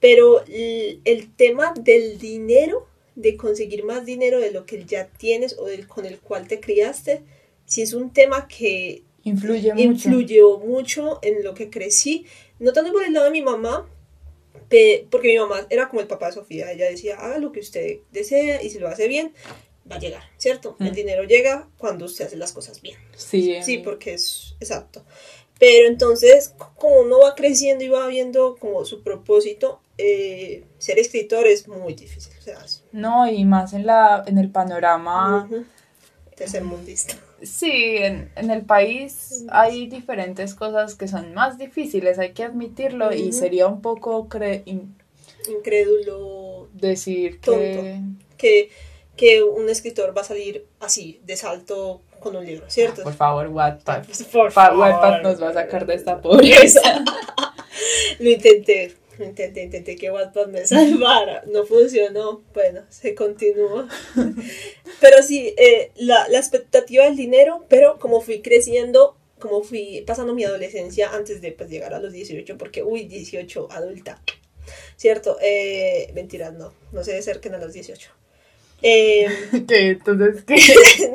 pero 0.00 0.44
el, 0.46 1.00
el 1.04 1.34
tema 1.34 1.74
del 1.78 2.18
dinero, 2.18 2.86
de 3.14 3.36
conseguir 3.36 3.84
más 3.84 4.06
dinero 4.06 4.40
de 4.40 4.50
lo 4.50 4.64
que 4.64 4.84
ya 4.84 5.08
tienes 5.08 5.58
o 5.58 5.66
del 5.66 5.86
con 5.86 6.06
el 6.06 6.18
cual 6.18 6.48
te 6.48 6.60
criaste, 6.60 7.22
sí 7.66 7.82
es 7.82 7.92
un 7.92 8.12
tema 8.12 8.48
que 8.48 9.02
Influye 9.28 9.72
mucho. 9.74 9.82
influyó 10.08 10.58
mucho 10.58 11.18
en 11.22 11.42
lo 11.44 11.54
que 11.54 11.70
crecí, 11.70 12.26
no 12.58 12.72
tanto 12.72 12.92
por 12.92 13.04
el 13.04 13.12
lado 13.12 13.26
de 13.26 13.32
mi 13.32 13.42
mamá, 13.42 13.88
porque 15.10 15.28
mi 15.28 15.38
mamá 15.38 15.66
era 15.70 15.88
como 15.88 16.00
el 16.00 16.06
papá 16.06 16.26
de 16.26 16.32
Sofía, 16.32 16.72
ella 16.72 16.86
decía, 16.90 17.16
haga 17.16 17.38
lo 17.38 17.52
que 17.52 17.60
usted 17.60 17.98
desea 18.12 18.62
y 18.62 18.70
si 18.70 18.78
lo 18.78 18.88
hace 18.88 19.08
bien, 19.08 19.32
va 19.90 19.96
a 19.96 19.98
llegar, 19.98 20.22
¿cierto? 20.36 20.76
El 20.80 20.90
Mm. 20.90 20.94
dinero 20.94 21.24
llega 21.24 21.68
cuando 21.78 22.04
usted 22.04 22.26
hace 22.26 22.36
las 22.36 22.52
cosas 22.52 22.82
bien. 22.82 22.98
Sí, 23.16 23.56
Sí, 23.62 23.78
porque 23.78 24.14
es 24.14 24.54
exacto. 24.60 25.04
Pero 25.58 25.88
entonces, 25.88 26.54
como 26.76 27.00
uno 27.00 27.18
va 27.20 27.34
creciendo 27.34 27.82
y 27.84 27.88
va 27.88 28.06
viendo 28.06 28.56
como 28.60 28.84
su 28.84 29.02
propósito, 29.02 29.80
eh, 29.96 30.64
ser 30.78 30.98
escritor 31.00 31.46
es 31.48 31.66
muy 31.66 31.94
difícil. 31.94 32.32
O 32.38 32.42
sea, 32.42 32.62
es- 32.64 32.84
No, 32.92 33.28
y 33.28 33.44
más 33.44 33.72
en 33.72 33.86
la 33.86 34.22
en 34.26 34.38
el 34.38 34.50
panorama. 34.50 35.48
ujú, 35.50 35.64
tercermundista. 36.36 37.14
Sí, 37.42 37.96
en, 37.98 38.30
en 38.36 38.50
el 38.50 38.62
país 38.62 39.44
hay 39.50 39.86
diferentes 39.86 40.54
cosas 40.54 40.94
que 40.96 41.06
son 41.08 41.34
más 41.34 41.56
difíciles, 41.58 42.18
hay 42.18 42.32
que 42.32 42.42
admitirlo, 42.44 43.12
y 43.14 43.32
sería 43.32 43.66
un 43.68 43.80
poco 43.80 44.28
cre- 44.28 44.62
in- 44.66 44.96
Incrédulo, 45.48 46.68
decir 46.74 47.40
Tonto. 47.40 47.58
que 47.58 48.00
que, 48.36 48.70
que 49.16 49.42
un 49.42 49.68
escritor 49.68 50.16
va 50.16 50.20
a 50.22 50.24
salir 50.24 50.66
así, 50.80 51.20
de 51.24 51.36
salto 51.36 52.02
con 52.20 52.36
un 52.36 52.44
libro, 52.44 52.68
¿cierto? 52.68 53.02
Por 53.02 53.14
favor, 53.14 53.46
Wattpad. 53.48 54.04
Por 54.32 54.50
Fa- 54.52 54.66
favor. 54.70 54.80
Wattpad 54.80 55.22
nos 55.22 55.42
va 55.42 55.50
a 55.50 55.54
sacar 55.54 55.86
de 55.86 55.94
esta 55.94 56.20
pobreza. 56.22 57.04
Lo 58.18 58.30
intenté, 58.30 58.94
intenté, 59.24 59.62
intenté 59.62 59.96
que 59.96 60.10
Wattpad 60.10 60.48
me 60.48 60.66
salvara. 60.66 61.42
No 61.46 61.64
funcionó. 61.64 62.42
Bueno, 62.54 62.82
se 62.88 63.14
continúa. 63.14 63.88
Pero 65.00 65.22
sí, 65.22 65.54
eh, 65.56 65.92
la, 65.96 66.28
la 66.28 66.38
expectativa 66.38 67.04
del 67.04 67.16
dinero, 67.16 67.64
pero 67.68 67.98
como 67.98 68.20
fui 68.20 68.40
creciendo, 68.42 69.16
como 69.38 69.62
fui 69.62 70.02
pasando 70.06 70.34
mi 70.34 70.44
adolescencia 70.44 71.10
antes 71.10 71.40
de 71.40 71.52
pues, 71.52 71.70
llegar 71.70 71.94
a 71.94 72.00
los 72.00 72.12
18, 72.12 72.58
porque, 72.58 72.82
uy, 72.82 73.04
18, 73.04 73.68
adulta. 73.70 74.20
¿Cierto? 74.96 75.38
Eh, 75.40 76.10
mentiras, 76.14 76.52
no. 76.52 76.74
No 76.92 77.04
se 77.04 77.16
acerquen 77.16 77.54
a 77.54 77.58
los 77.58 77.72
18. 77.72 78.10
Eh, 78.82 79.26
¿Qué? 79.66 79.88
Entonces, 79.90 80.44
¿qué? 80.44 80.56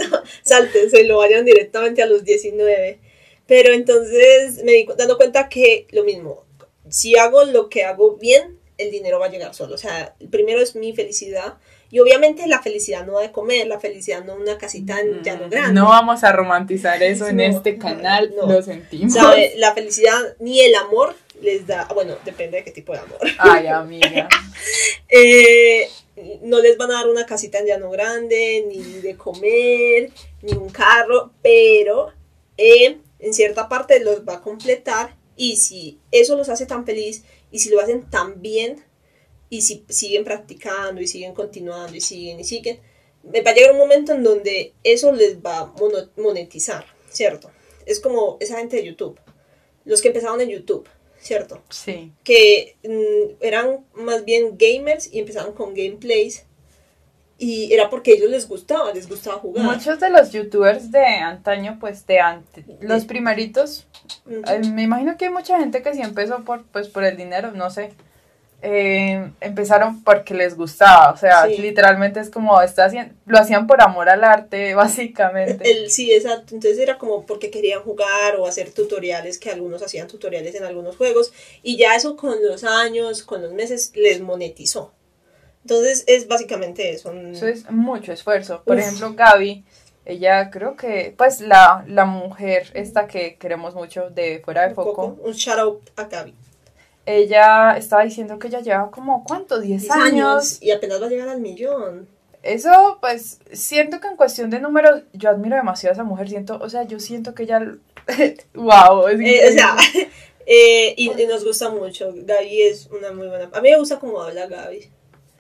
no, 0.10 0.24
sáltense, 0.44 1.04
lo 1.04 1.18
vayan 1.18 1.46
directamente 1.46 2.02
a 2.02 2.06
los 2.06 2.24
19. 2.24 3.00
Pero 3.46 3.74
entonces 3.74 4.64
me 4.64 4.72
di 4.72 4.88
dando 4.98 5.18
cuenta 5.18 5.50
que 5.50 5.88
lo 5.92 6.04
mismo, 6.04 6.46
si 6.94 7.18
hago 7.18 7.44
lo 7.46 7.70
que 7.70 7.84
hago 7.86 8.18
bien, 8.18 8.60
el 8.78 8.92
dinero 8.92 9.20
va 9.20 9.26
a 9.26 9.30
llegar 9.30 9.56
solo. 9.56 9.74
O 9.74 9.78
sea, 9.80 10.16
primero 10.30 10.62
es 10.62 10.76
mi 10.76 10.94
felicidad. 10.94 11.56
Y 11.90 12.00
obviamente 12.00 12.46
la 12.48 12.62
felicidad 12.62 13.04
no 13.06 13.20
de 13.20 13.32
comer, 13.32 13.66
la 13.68 13.80
felicidad 13.80 14.24
no 14.24 14.36
una 14.36 14.58
casita 14.60 15.00
en 15.00 15.24
llano 15.24 15.50
grande. 15.50 15.72
Mm, 15.72 15.76
No 15.76 15.90
vamos 15.90 16.24
a 16.24 16.32
romantizar 16.32 17.02
eso 17.02 17.28
en 17.28 17.40
este 17.40 17.78
canal, 17.80 18.34
no. 18.36 18.46
lo 18.48 18.62
sentimos. 18.62 19.14
¿Sabe? 19.14 19.54
La 19.58 19.74
felicidad 19.74 20.20
ni 20.40 20.60
el 20.62 20.76
amor 20.76 21.16
les 21.42 21.66
da, 21.66 21.88
bueno, 21.94 22.16
depende 22.26 22.58
de 22.58 22.64
qué 22.64 22.72
tipo 22.72 22.94
de 22.94 23.00
amor. 23.00 23.20
Ay, 23.40 23.68
amiga. 23.68 24.28
Eh, 25.10 25.88
no 26.42 26.60
les 26.62 26.78
van 26.78 26.92
a 26.92 26.96
dar 26.96 27.10
una 27.10 27.26
casita 27.26 27.60
en 27.60 27.68
llano 27.68 27.90
grande, 27.90 28.66
ni 28.68 28.82
de 29.02 29.16
comer, 29.18 30.12
ni 30.44 30.54
un 30.54 30.70
carro, 30.70 31.32
pero 31.42 32.12
eh, 32.58 32.98
en 33.20 33.34
cierta 33.34 33.68
parte 33.70 34.00
los 34.00 34.28
va 34.28 34.36
a 34.36 34.42
completar 34.42 35.16
y 35.36 35.58
si 35.58 36.00
eso 36.12 36.36
los 36.36 36.50
hace 36.50 36.66
tan 36.66 36.86
feliz 36.86 37.24
y 37.52 37.60
si 37.60 37.70
lo 37.70 37.80
hacen 37.80 38.10
tan 38.10 38.42
bien 38.42 38.84
y 39.50 39.62
si 39.62 39.86
siguen 39.90 40.24
practicando 40.24 41.02
y 41.02 41.08
siguen 41.08 41.34
continuando 41.34 41.96
y 41.96 42.02
siguen 42.02 42.40
y 42.40 42.44
siguen, 42.44 42.80
me 43.24 43.42
va 43.42 43.52
a 43.52 43.54
llegar 43.54 43.72
un 43.72 43.78
momento 43.78 44.14
en 44.14 44.24
donde 44.24 44.74
eso 44.84 45.12
les 45.12 45.38
va 45.38 45.60
a 45.60 45.74
monetizar, 46.18 46.86
¿cierto? 47.10 47.52
Es 47.86 48.00
como 48.00 48.38
esa 48.40 48.58
gente 48.58 48.78
de 48.78 48.86
YouTube, 48.86 49.20
los 49.86 50.02
que 50.02 50.10
empezaron 50.10 50.42
en 50.42 50.50
YouTube, 50.50 50.88
¿cierto? 51.20 51.62
Sí. 51.70 52.12
que 52.24 52.76
mm, 52.84 53.44
eran 53.44 53.86
más 53.94 54.26
bien 54.26 54.58
gamers 54.58 55.12
y 55.14 55.20
empezaron 55.20 55.54
con 55.54 55.74
gameplays 55.74 56.46
y 57.38 57.74
era 57.74 57.90
porque 57.90 58.12
a 58.12 58.16
ellos 58.16 58.30
les 58.30 58.48
gustaba, 58.48 58.94
les 58.94 59.08
gustaba 59.10 59.38
jugar. 59.40 59.66
Muchos 59.66 60.00
de 60.00 60.10
los 60.10 60.32
youtubers 60.32 60.92
de 60.92 61.06
antaño, 61.06 61.78
pues 61.80 62.06
de 62.06 62.20
antes, 62.20 62.66
los 62.80 63.06
primeritos. 63.06 63.88
Eh, 64.30 64.62
me 64.72 64.84
imagino 64.84 65.18
que 65.18 65.26
hay 65.26 65.32
mucha 65.32 65.60
gente 65.60 65.82
que 65.82 65.94
sí 65.94 66.02
empezó 66.02 66.44
por, 66.44 66.64
pues, 66.66 66.88
por 66.88 67.04
el 67.04 67.18
dinero, 67.18 67.52
no 67.52 67.70
sé. 67.70 67.92
Eh, 68.66 69.30
empezaron 69.42 70.04
porque 70.06 70.34
les 70.34 70.56
gustaba, 70.56 71.12
o 71.12 71.18
sea, 71.18 71.48
Sí. 71.48 71.58
literalmente 71.58 72.22
es 72.22 72.30
como, 72.30 72.62
está 72.62 72.86
haciendo, 72.86 73.14
lo 73.26 73.38
hacían 73.38 73.68
por 73.68 73.82
amor 73.82 74.08
al 74.08 74.24
arte, 74.24 74.74
básicamente. 74.76 75.70
El, 75.70 75.92
sí, 75.92 76.14
exacto. 76.14 76.56
Entonces 76.56 76.80
era 76.80 76.98
como 76.98 77.26
porque 77.26 77.52
querían 77.52 77.82
jugar 77.82 78.38
o 78.38 78.48
hacer 78.48 78.72
tutoriales, 78.72 79.38
que 79.38 79.50
algunos 79.50 79.84
hacían 79.84 80.08
tutoriales 80.08 80.56
en 80.56 80.64
algunos 80.64 80.96
juegos. 80.96 81.34
Y 81.62 81.76
ya 81.76 81.94
eso 81.96 82.16
con 82.16 82.42
los 82.42 82.64
años, 82.64 83.24
con 83.24 83.42
los 83.42 83.52
meses, 83.52 83.92
les 83.96 84.22
monetizó. 84.22 84.94
Entonces 85.64 86.06
es 86.08 86.28
básicamente 86.30 86.90
eso. 86.92 87.12
Eso 87.12 87.48
es 87.48 87.70
mucho 87.70 88.14
esfuerzo. 88.14 88.64
Por 88.66 88.78
Uf. 88.78 88.82
ejemplo, 88.82 89.14
Gaby, 89.14 89.66
ella 90.06 90.50
creo 90.52 90.76
que, 90.76 91.14
pues 91.18 91.42
la, 91.42 91.86
la 91.88 92.06
mujer 92.06 92.72
esta 92.74 93.08
que 93.08 93.36
queremos 93.38 93.74
mucho 93.74 94.10
de 94.10 94.42
fuera 94.44 94.64
de 94.64 94.70
un 94.70 94.76
foco, 94.76 95.16
poco, 95.16 95.22
un 95.24 95.34
shout 95.34 95.60
out 95.60 95.90
a 95.96 96.06
Gaby. 96.06 96.34
ella 97.06 97.78
estaba 97.78 98.04
diciendo 98.04 98.38
que 98.40 98.48
ella 98.48 98.60
lleva 98.60 98.92
como, 98.92 99.24
¿cuánto? 99.24 99.60
10 99.60 99.82
10 99.82 99.94
años. 99.96 100.62
y 100.62 100.72
apenas 100.72 101.02
va 101.02 101.06
a 101.08 101.10
llegar 101.10 101.30
al 101.30 101.42
millón. 101.42 102.08
Eso, 102.42 102.98
pues, 103.00 103.40
siento 103.54 104.02
que 104.02 104.08
en 104.08 104.18
cuestión 104.18 104.50
de 104.50 104.60
números, 104.60 105.04
yo 105.14 105.30
admiro 105.30 105.56
demasiado 105.56 105.92
a 105.92 105.94
esa 105.94 106.04
mujer, 106.04 106.28
siento, 106.28 106.60
o 106.62 106.70
sea, 106.70 106.84
yo 106.84 107.00
siento 107.00 107.34
que 107.34 107.44
ella, 107.44 107.60
wow, 108.54 109.08
es 109.08 109.20
Eh, 109.22 109.50
o 109.50 109.52
sea, 109.54 109.78
eh, 110.46 110.94
y, 110.98 111.10
y 111.10 111.26
nos 111.26 111.46
gusta 111.46 111.70
mucho. 111.70 112.12
Gaby 112.14 112.62
es 112.64 112.88
una 112.88 113.14
muy 113.14 113.28
buena. 113.28 113.50
A 113.54 113.62
mí 113.62 113.70
me 113.72 113.78
gusta 113.78 113.98
cómo 114.00 114.22
habla 114.22 114.48
Gaby. 114.48 114.90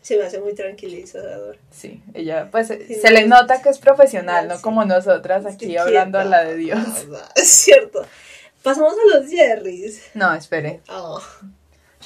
Se 0.03 0.17
me 0.17 0.25
hace 0.25 0.39
muy 0.39 0.53
tranquilizador. 0.53 1.57
Sí, 1.71 2.03
ella, 2.13 2.49
pues, 2.51 2.67
Sí, 2.67 2.95
se 2.95 3.09
le 3.09 3.25
no, 3.25 3.39
nota 3.41 3.61
que 3.61 3.69
es 3.69 3.79
profesional, 3.79 4.49
no 4.49 4.57
sí. 4.57 4.61
como 4.61 4.83
nosotras 4.85 5.45
aquí 5.45 5.77
hablando 5.77 6.19
a 6.19 6.25
la 6.25 6.43
de 6.43 6.57
Dios. 6.57 7.07
¿verdad? 7.09 7.31
Es 7.35 7.47
cierto. 7.47 8.05
Pasamos 8.61 8.93
a 8.93 9.17
los 9.17 9.29
Jerrys. 9.29 10.11
No, 10.13 10.33
espere, 10.33 10.81
Ah, 10.89 11.19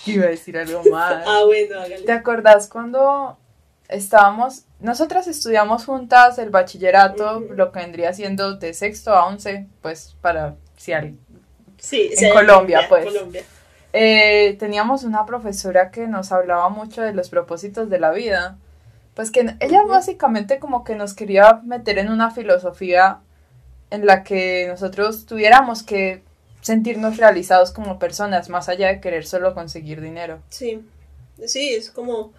iba 0.06 0.26
a 0.26 0.30
decir 0.30 0.58
algo 0.58 0.84
más. 0.92 1.24
ah, 1.28 1.42
bueno, 1.46 1.76
hágale. 1.82 2.06
¿Te 2.06 2.12
acordás 2.12 2.68
cuando 2.70 3.38
estábamos, 3.90 4.66
nosotras 4.80 5.28
estudiamos 5.28 5.86
juntas 5.86 6.38
el 6.38 6.52
bachillerato, 6.52 7.40
lo 7.40 7.72
que 7.72 7.80
vendría 7.80 8.14
siendo 8.14 8.58
de 8.58 8.74
sexto 8.74 9.14
a 9.14 9.26
once, 9.26 9.68
pues 9.82 10.16
para 10.22 10.56
si 10.78 10.94
alguien. 10.94 11.20
Sí, 11.80 12.12
en 12.16 12.32
Colombia, 12.32 12.86
pues. 12.88 13.06
Colombia. 13.06 13.44
Eh, 13.94 14.56
teníamos 14.60 15.04
una 15.04 15.26
profesora 15.26 15.92
que 15.92 16.08
nos 16.08 16.32
hablaba 16.32 16.70
mucho 16.70 17.02
de 17.02 17.14
los 17.14 17.30
propósitos 17.30 17.90
de 17.90 18.00
la 18.00 18.12
vida. 18.12 18.58
Pues 19.16 19.32
que 19.32 19.56
ella 19.60 19.84
básicamente 19.84 20.60
como 20.60 20.84
que 20.84 20.96
nos 20.96 21.14
quería 21.14 21.62
meter 21.64 21.98
en 21.98 22.12
una 22.12 22.30
filosofía 22.30 23.22
en 23.90 24.06
la 24.06 24.24
que 24.24 24.68
nosotros 24.68 25.26
tuviéramos 25.26 25.82
que 25.82 26.22
sentirnos 26.62 27.18
realizados 27.18 27.72
como 27.72 27.98
personas, 28.00 28.50
más 28.50 28.70
allá 28.70 28.90
de 28.90 29.00
querer 29.00 29.26
solo 29.26 29.54
conseguir 29.54 30.02
dinero. 30.02 30.42
Sí, 30.50 30.82
sí, 31.46 31.74
es 31.74 31.92
como, 31.92 32.34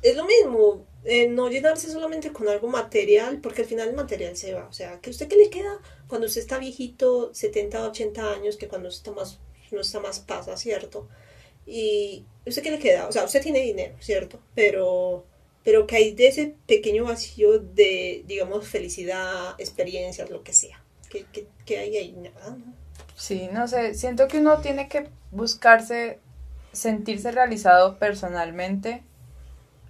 es 0.00 0.16
lo 0.16 0.24
mismo, 0.24 0.84
eh, 1.04 1.28
no 1.28 1.48
llenarse 1.48 1.90
solamente 1.90 2.32
con 2.32 2.48
algo 2.48 2.68
material, 2.68 3.40
porque 3.42 3.62
al 3.62 3.68
final 3.68 3.88
el 3.88 3.94
material 3.94 4.36
se 4.36 4.54
va, 4.54 4.66
o 4.68 4.72
sea, 4.72 5.00
que 5.00 5.10
usted 5.10 5.28
qué 5.28 5.36
le 5.36 5.50
queda 5.50 5.78
cuando 6.08 6.26
usted 6.26 6.40
está 6.40 6.58
viejito, 6.58 7.34
70, 7.34 7.88
80 7.88 8.32
años, 8.32 8.56
que 8.56 8.68
cuando 8.68 8.88
está 8.88 9.12
más, 9.12 9.38
no 9.72 9.80
está 9.80 10.00
más 10.00 10.20
pasa, 10.20 10.56
¿cierto? 10.56 11.08
Y 11.66 12.24
usted 12.46 12.62
qué 12.62 12.70
le 12.70 12.78
queda, 12.78 13.08
o 13.08 13.12
sea, 13.12 13.24
usted 13.24 13.42
tiene 13.42 13.60
dinero, 13.60 13.94
¿cierto? 14.00 14.38
Pero, 14.54 15.24
pero 15.64 15.86
que 15.86 15.96
hay 15.96 16.14
de 16.14 16.28
ese 16.28 16.54
pequeño 16.66 17.04
vacío 17.04 17.58
de, 17.58 18.24
digamos, 18.26 18.66
felicidad, 18.68 19.54
experiencias, 19.58 20.30
lo 20.30 20.42
que 20.42 20.52
sea, 20.52 20.82
que, 21.08 21.24
que, 21.32 21.46
que 21.64 21.78
hay 21.78 21.96
ahí, 21.96 22.12
nada, 22.12 22.56
¿no? 22.56 22.74
Sí, 23.16 23.48
no 23.52 23.68
sé, 23.68 23.94
siento 23.94 24.26
que 24.28 24.38
uno 24.38 24.58
tiene 24.60 24.88
que 24.88 25.08
buscarse, 25.30 26.18
sentirse 26.72 27.30
realizado 27.30 27.98
personalmente 27.98 29.02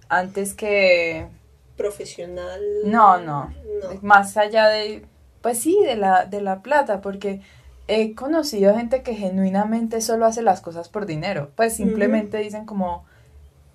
antes 0.09 0.53
que, 0.53 1.27
Profesional. 1.75 2.61
no, 2.85 3.17
no, 3.17 3.51
no. 3.81 3.99
más 4.03 4.37
allá 4.37 4.67
de, 4.67 5.03
pues 5.41 5.59
sí, 5.59 5.79
de 5.83 5.95
la, 5.95 6.25
de 6.25 6.41
la 6.41 6.61
plata, 6.61 7.01
porque 7.01 7.41
he 7.87 8.15
conocido 8.15 8.75
gente 8.75 9.03
que 9.03 9.13
genuinamente 9.15 10.01
solo 10.01 10.25
hace 10.25 10.41
las 10.41 10.61
cosas 10.61 10.89
por 10.89 11.05
dinero, 11.05 11.51
pues 11.55 11.75
simplemente 11.75 12.37
dicen 12.37 12.65
como, 12.65 13.05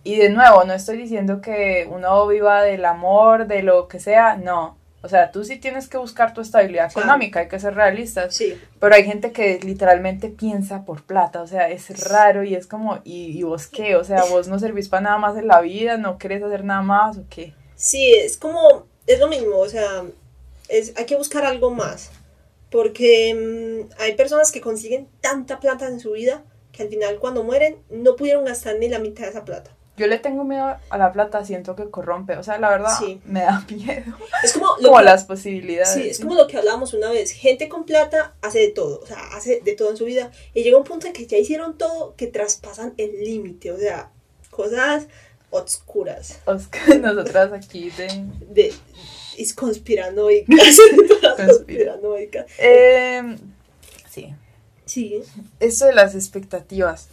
y 0.04 0.16
de 0.16 0.30
nuevo, 0.30 0.64
no 0.64 0.72
estoy 0.72 0.96
diciendo 0.96 1.40
que 1.40 1.86
uno 1.90 2.26
viva 2.26 2.62
del 2.62 2.84
amor, 2.84 3.46
de 3.46 3.62
lo 3.62 3.88
que 3.88 4.00
sea, 4.00 4.36
no. 4.36 4.76
O 5.00 5.08
sea, 5.08 5.30
tú 5.30 5.44
sí 5.44 5.58
tienes 5.58 5.86
que 5.88 5.96
buscar 5.96 6.34
tu 6.34 6.40
estabilidad 6.40 6.90
Claro. 6.92 7.06
económica, 7.06 7.40
hay 7.40 7.48
que 7.48 7.60
ser 7.60 7.74
realistas. 7.74 8.34
Sí, 8.34 8.60
Pero 8.80 8.94
hay 8.94 9.04
gente 9.04 9.30
que 9.30 9.60
literalmente 9.62 10.28
piensa 10.28 10.84
por 10.84 11.02
plata, 11.04 11.40
o 11.42 11.46
sea, 11.46 11.68
es 11.68 12.08
raro 12.08 12.42
y 12.42 12.54
es 12.56 12.66
como, 12.66 12.98
¿y, 13.04 13.38
y 13.38 13.42
vos 13.44 13.68
qué? 13.68 13.94
O 13.96 14.02
sea, 14.02 14.24
vos 14.24 14.48
no 14.48 14.58
servís 14.58 14.88
para 14.88 15.02
nada 15.02 15.18
más 15.18 15.36
en 15.36 15.46
la 15.46 15.60
vida, 15.60 15.98
no 15.98 16.18
querés 16.18 16.42
hacer 16.42 16.64
nada 16.64 16.82
más 16.82 17.16
o 17.18 17.24
qué. 17.30 17.54
Sí, 17.76 18.12
es 18.12 18.36
como, 18.36 18.86
es 19.06 19.20
lo 19.20 19.28
mismo, 19.28 19.56
o 19.58 19.68
sea, 19.68 20.02
es, 20.68 20.92
hay 20.96 21.04
que 21.06 21.16
buscar 21.16 21.44
algo 21.44 21.70
más, 21.70 22.10
porque 22.70 23.34
mm, 23.88 23.90
hay 24.00 24.14
personas 24.14 24.52
que 24.52 24.60
consiguen 24.60 25.08
tanta 25.20 25.60
plata 25.60 25.86
en 25.86 26.00
su 26.00 26.12
vida 26.12 26.44
que 26.72 26.82
al 26.82 26.88
final 26.88 27.18
cuando 27.18 27.42
mueren 27.42 27.76
no 27.90 28.14
pudieron 28.16 28.44
gastar 28.44 28.76
ni 28.78 28.88
la 28.88 28.98
mitad 28.98 29.24
de 29.24 29.30
esa 29.30 29.44
plata. 29.44 29.74
Yo 29.96 30.06
le 30.06 30.18
tengo 30.20 30.44
miedo 30.44 30.76
a 30.90 30.98
la 30.98 31.12
plata, 31.12 31.44
siento 31.44 31.74
que 31.74 31.90
corrompe, 31.90 32.36
o 32.36 32.42
sea, 32.44 32.56
la 32.58 32.70
verdad 32.70 32.92
Sí. 33.00 33.20
me 33.24 33.40
da 33.40 33.64
miedo. 33.70 34.16
Es 34.44 34.52
como 34.52 34.66
lo 34.78 34.90
Como 34.90 34.98
que, 34.98 35.04
las 35.04 35.24
posibilidades. 35.24 35.92
sí, 35.94 36.08
es 36.08 36.20
como 36.20 36.36
lo 36.36 36.46
que 36.46 36.56
hablábamos 36.56 36.94
una 36.94 37.10
vez, 37.10 37.32
gente 37.32 37.68
con 37.68 37.84
plata 37.84 38.34
hace 38.40 38.60
de 38.60 38.68
todo, 38.68 39.00
o 39.02 39.06
sea, 39.06 39.18
hace 39.34 39.60
de 39.64 39.72
todo 39.72 39.90
en 39.90 39.96
su 39.96 40.04
vida 40.04 40.30
y 40.54 40.62
llega 40.62 40.78
un 40.78 40.84
punto 40.84 41.08
en 41.08 41.12
que 41.12 41.26
ya 41.26 41.36
hicieron 41.36 41.76
todo 41.76 42.14
que 42.16 42.28
traspasan 42.28 42.94
el 42.96 43.24
límite, 43.24 43.72
o 43.72 43.76
sea, 43.78 44.12
cosas 44.50 45.08
oscuras, 45.50 46.38
Oscar, 46.44 46.96
nosotras 47.00 47.52
aquí 47.52 47.90
de... 47.90 48.08
de, 48.50 48.72
es 49.42 49.54
conspiranoicas, 49.54 50.78
conspiranoicas. 51.36 52.46
Eh, 52.58 53.36
sí, 54.10 54.34
Sí. 54.86 55.22
esto 55.60 55.84
de 55.86 55.92
las 55.94 56.14
expectativas 56.14 57.08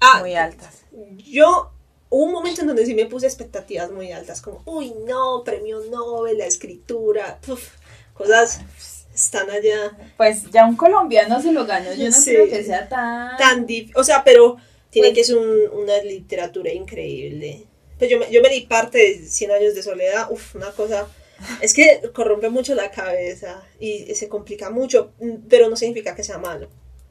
Ah, 0.00 0.18
muy 0.20 0.34
altas. 0.34 0.82
Yo 1.30 1.70
hubo 2.10 2.24
un 2.24 2.32
momento 2.32 2.60
en 2.62 2.66
donde 2.66 2.84
sí 2.84 2.94
me 2.94 3.06
puse 3.06 3.26
expectativas 3.26 3.90
muy 3.92 4.10
altas, 4.10 4.40
como, 4.42 4.60
uy, 4.64 4.92
no, 5.06 5.42
premio 5.44 5.80
Nobel, 5.90 6.38
la 6.38 6.46
escritura, 6.46 7.38
uf, 7.46 7.68
cosas 8.12 8.60
están 9.14 9.48
allá 9.50 9.96
Pues 10.16 10.50
ya 10.50 10.66
un 10.66 10.74
colombiano 10.76 11.40
se 11.40 11.52
lo 11.52 11.64
ganó, 11.66 11.92
yo 11.94 12.06
no 12.06 12.12
Sí. 12.12 12.30
creo 12.30 12.48
que 12.48 12.64
sea 12.64 12.88
tan... 12.88 13.36
tan 13.36 13.64
difícil, 13.66 13.96
o 13.96 14.02
sea, 14.02 14.24
pero 14.24 14.56
tiene 14.90 15.08
Pues- 15.10 15.18
que 15.18 15.24
ser 15.24 15.36
un- 15.36 15.80
una 15.82 15.96
literatura 16.02 16.72
increíble. 16.72 17.64
Pues 17.98 18.10
yo 18.10 18.18
me, 18.18 18.28
yo 18.32 18.42
me 18.42 18.48
di 18.48 18.62
parte 18.62 18.98
de 18.98 19.18
100 19.28 19.52
años 19.52 19.74
de 19.76 19.82
soledad, 19.84 20.26
uf, 20.32 20.56
una 20.56 20.72
cosa, 20.72 21.06
es 21.60 21.74
que 21.74 22.00
corrompe 22.14 22.48
mucho 22.48 22.74
la 22.74 22.90
cabeza 22.90 23.62
y 23.80 24.14
se 24.14 24.28
complica 24.28 24.70
mucho, 24.70 25.12
mm, 25.20 25.48
pero 25.48 25.68
no 25.68 25.76
significa 25.76 26.14
que 26.14 26.24
sea 26.24 26.38
malo. 26.38 26.68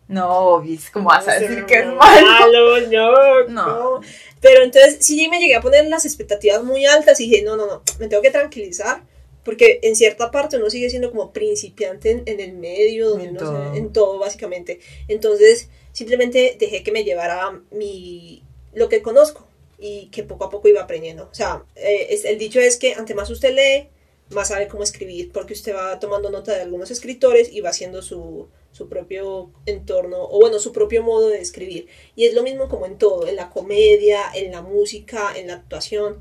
No, 0.08 0.60
Bis, 0.62 0.90
¿cómo 0.90 1.08
vas 1.10 1.26
a 1.28 1.40
No, 1.40 1.48
decir 1.48 1.66
que 1.66 1.80
es 1.80 1.86
no, 1.86 1.96
malo? 1.96 2.80
no, 2.82 3.48
No. 3.48 3.48
no. 3.48 4.02
Pero 4.42 4.64
entonces 4.64 4.98
sí 5.00 5.30
me 5.30 5.40
llegué 5.40 5.56
a 5.56 5.62
poner 5.62 5.86
las 5.88 6.04
expectativas 6.06 6.64
muy 6.64 6.86
altas 6.86 7.20
y 7.22 7.30
dije, 7.30 7.44
no, 7.44 7.56
no, 7.56 7.66
no, 7.66 7.82
me 8.00 8.08
tengo 8.08 8.22
que 8.22 8.32
tranquilizar. 8.32 9.04
Porque 9.44 9.80
en 9.82 9.96
cierta 9.96 10.30
parte 10.30 10.58
uno 10.58 10.70
sigue 10.70 10.90
siendo 10.92 11.10
como 11.10 11.32
principiante 11.32 12.12
en, 12.12 12.24
en 12.28 12.40
el 12.42 12.54
medio, 12.54 13.10
donde 13.10 13.26
En 13.26 13.30
uno 13.32 13.40
se- 13.40 13.46
todo. 13.46 13.74
en 13.76 13.94
todo 13.94 14.20
básicamente. 14.20 14.80
Entonces 15.08 15.70
simplemente 15.94 16.58
dejé 16.60 16.84
que 16.84 16.92
me 16.92 17.04
llevara 17.04 17.60
mi, 17.72 18.44
lo 18.74 18.88
que 18.90 19.02
conozco 19.02 19.48
y 19.80 20.08
que 20.12 20.22
poco 20.24 20.46
a 20.46 20.50
poco 20.52 20.68
iba 20.68 20.82
aprendiendo. 20.82 21.28
O 21.32 21.34
sea, 21.34 21.64
eh, 21.76 22.08
es- 22.12 22.26
el 22.26 22.38
dicho 22.38 22.60
es 22.60 22.78
que 22.78 22.94
ante 22.94 23.16
más 23.16 23.30
usted 23.32 23.56
lee, 23.56 23.90
más 24.32 24.50
sabe 24.50 24.68
cómo 24.68 24.84
escribir, 24.84 25.32
porque 25.32 25.54
usted 25.54 25.76
va 25.76 26.00
tomando 26.00 26.30
nota 26.30 26.54
de 26.54 26.62
algunos 26.62 26.92
escritores 26.92 27.52
y 27.52 27.62
va 27.62 27.70
haciendo 27.70 28.02
su, 28.02 28.48
su 28.72 28.88
propio 28.88 29.52
entorno, 29.66 30.18
o 30.24 30.40
bueno, 30.40 30.60
su 30.60 30.72
propio 30.72 31.04
modo 31.04 31.30
de 31.30 31.42
escribir. 31.42 31.88
Y 32.16 32.26
es 32.26 32.34
lo 32.34 32.44
mismo 32.44 32.70
como 32.70 32.86
en 32.86 32.98
todo, 32.98 33.28
en 33.28 33.36
la 33.36 33.50
comedia, 33.50 34.22
en 34.34 34.52
la 34.52 34.62
música, 34.62 35.34
en 35.36 35.48
la 35.48 35.56
actuación. 35.56 36.20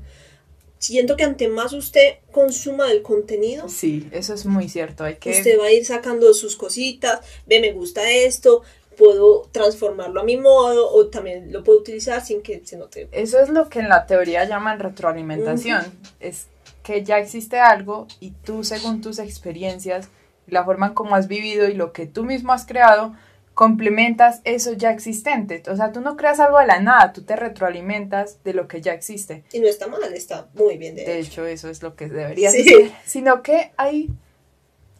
Siento 0.77 1.15
que 1.15 1.23
ante 1.23 1.47
más 1.47 1.73
usted 1.73 2.15
consuma 2.31 2.87
del 2.87 3.03
contenido, 3.03 3.69
Sí, 3.69 4.09
eso 4.11 4.33
es 4.33 4.45
muy 4.45 4.67
cierto, 4.67 5.03
hay 5.03 5.17
que... 5.17 5.29
usted 5.29 5.59
va 5.59 5.65
a 5.65 5.71
ir 5.71 5.85
sacando 5.85 6.33
sus 6.33 6.55
cositas, 6.55 7.19
ve, 7.45 7.59
me 7.59 7.71
gusta 7.71 8.09
esto, 8.09 8.63
puedo 8.97 9.47
transformarlo 9.51 10.21
a 10.21 10.23
mi 10.23 10.37
modo, 10.37 10.91
o 10.91 11.07
también 11.07 11.51
lo 11.51 11.63
puedo 11.63 11.79
utilizar 11.79 12.25
sin 12.25 12.41
que 12.41 12.61
se 12.65 12.77
note. 12.77 13.09
Eso 13.11 13.39
es 13.39 13.49
lo 13.49 13.69
que 13.69 13.79
en 13.79 13.89
la 13.89 14.07
teoría 14.07 14.43
llaman 14.45 14.79
retroalimentación. 14.79 15.83
Es 16.19 16.47
que 16.83 17.03
ya 17.03 17.19
existe 17.19 17.59
algo 17.59 18.07
y 18.19 18.31
tú, 18.31 18.63
según 18.63 19.01
tus 19.01 19.19
experiencias, 19.19 20.09
la 20.47 20.63
forma 20.65 20.87
en 20.87 20.93
cómo 20.93 21.15
has 21.15 21.27
vivido 21.27 21.67
y 21.67 21.73
lo 21.73 21.93
que 21.93 22.05
tú 22.07 22.23
mismo 22.23 22.51
has 22.53 22.65
creado, 22.65 23.13
complementas 23.53 24.41
eso 24.43 24.73
ya 24.73 24.91
existente. 24.91 25.61
O 25.69 25.75
sea, 25.75 25.91
tú 25.91 26.01
no 26.01 26.17
creas 26.17 26.39
algo 26.39 26.57
de 26.59 26.65
la 26.67 26.79
nada, 26.79 27.13
tú 27.13 27.21
te 27.23 27.35
retroalimentas 27.35 28.43
de 28.43 28.53
lo 28.53 28.67
que 28.67 28.81
ya 28.81 28.93
existe. 28.93 29.43
Y 29.53 29.59
no 29.59 29.67
está 29.67 29.87
mal, 29.87 30.01
está 30.13 30.47
muy 30.55 30.77
bien 30.77 30.95
de, 30.95 31.03
De 31.05 31.19
hecho. 31.19 31.31
hecho, 31.43 31.45
eso 31.47 31.69
es 31.69 31.83
lo 31.83 31.95
que 31.95 32.07
debería 32.07 32.49
Sí. 32.49 32.63
ser. 32.63 32.91
Sino 33.05 33.43
que 33.43 33.71
hay, 33.77 34.09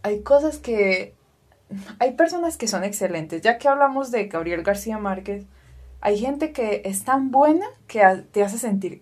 hay 0.04 0.22
cosas 0.22 0.58
que... 0.58 1.16
Hay 2.00 2.12
personas 2.14 2.58
que 2.58 2.68
son 2.68 2.84
excelentes. 2.84 3.42
Ya 3.42 3.58
que 3.58 3.70
hablamos 3.70 4.12
de 4.12 4.26
Gabriel 4.26 4.62
García 4.62 4.98
Márquez, 4.98 5.46
hay 6.02 6.20
gente 6.20 6.52
que 6.52 6.82
es 6.84 7.06
tan 7.06 7.32
buena 7.32 7.66
que 7.88 8.02
te 8.32 8.44
hace 8.44 8.58
sentir 8.58 9.02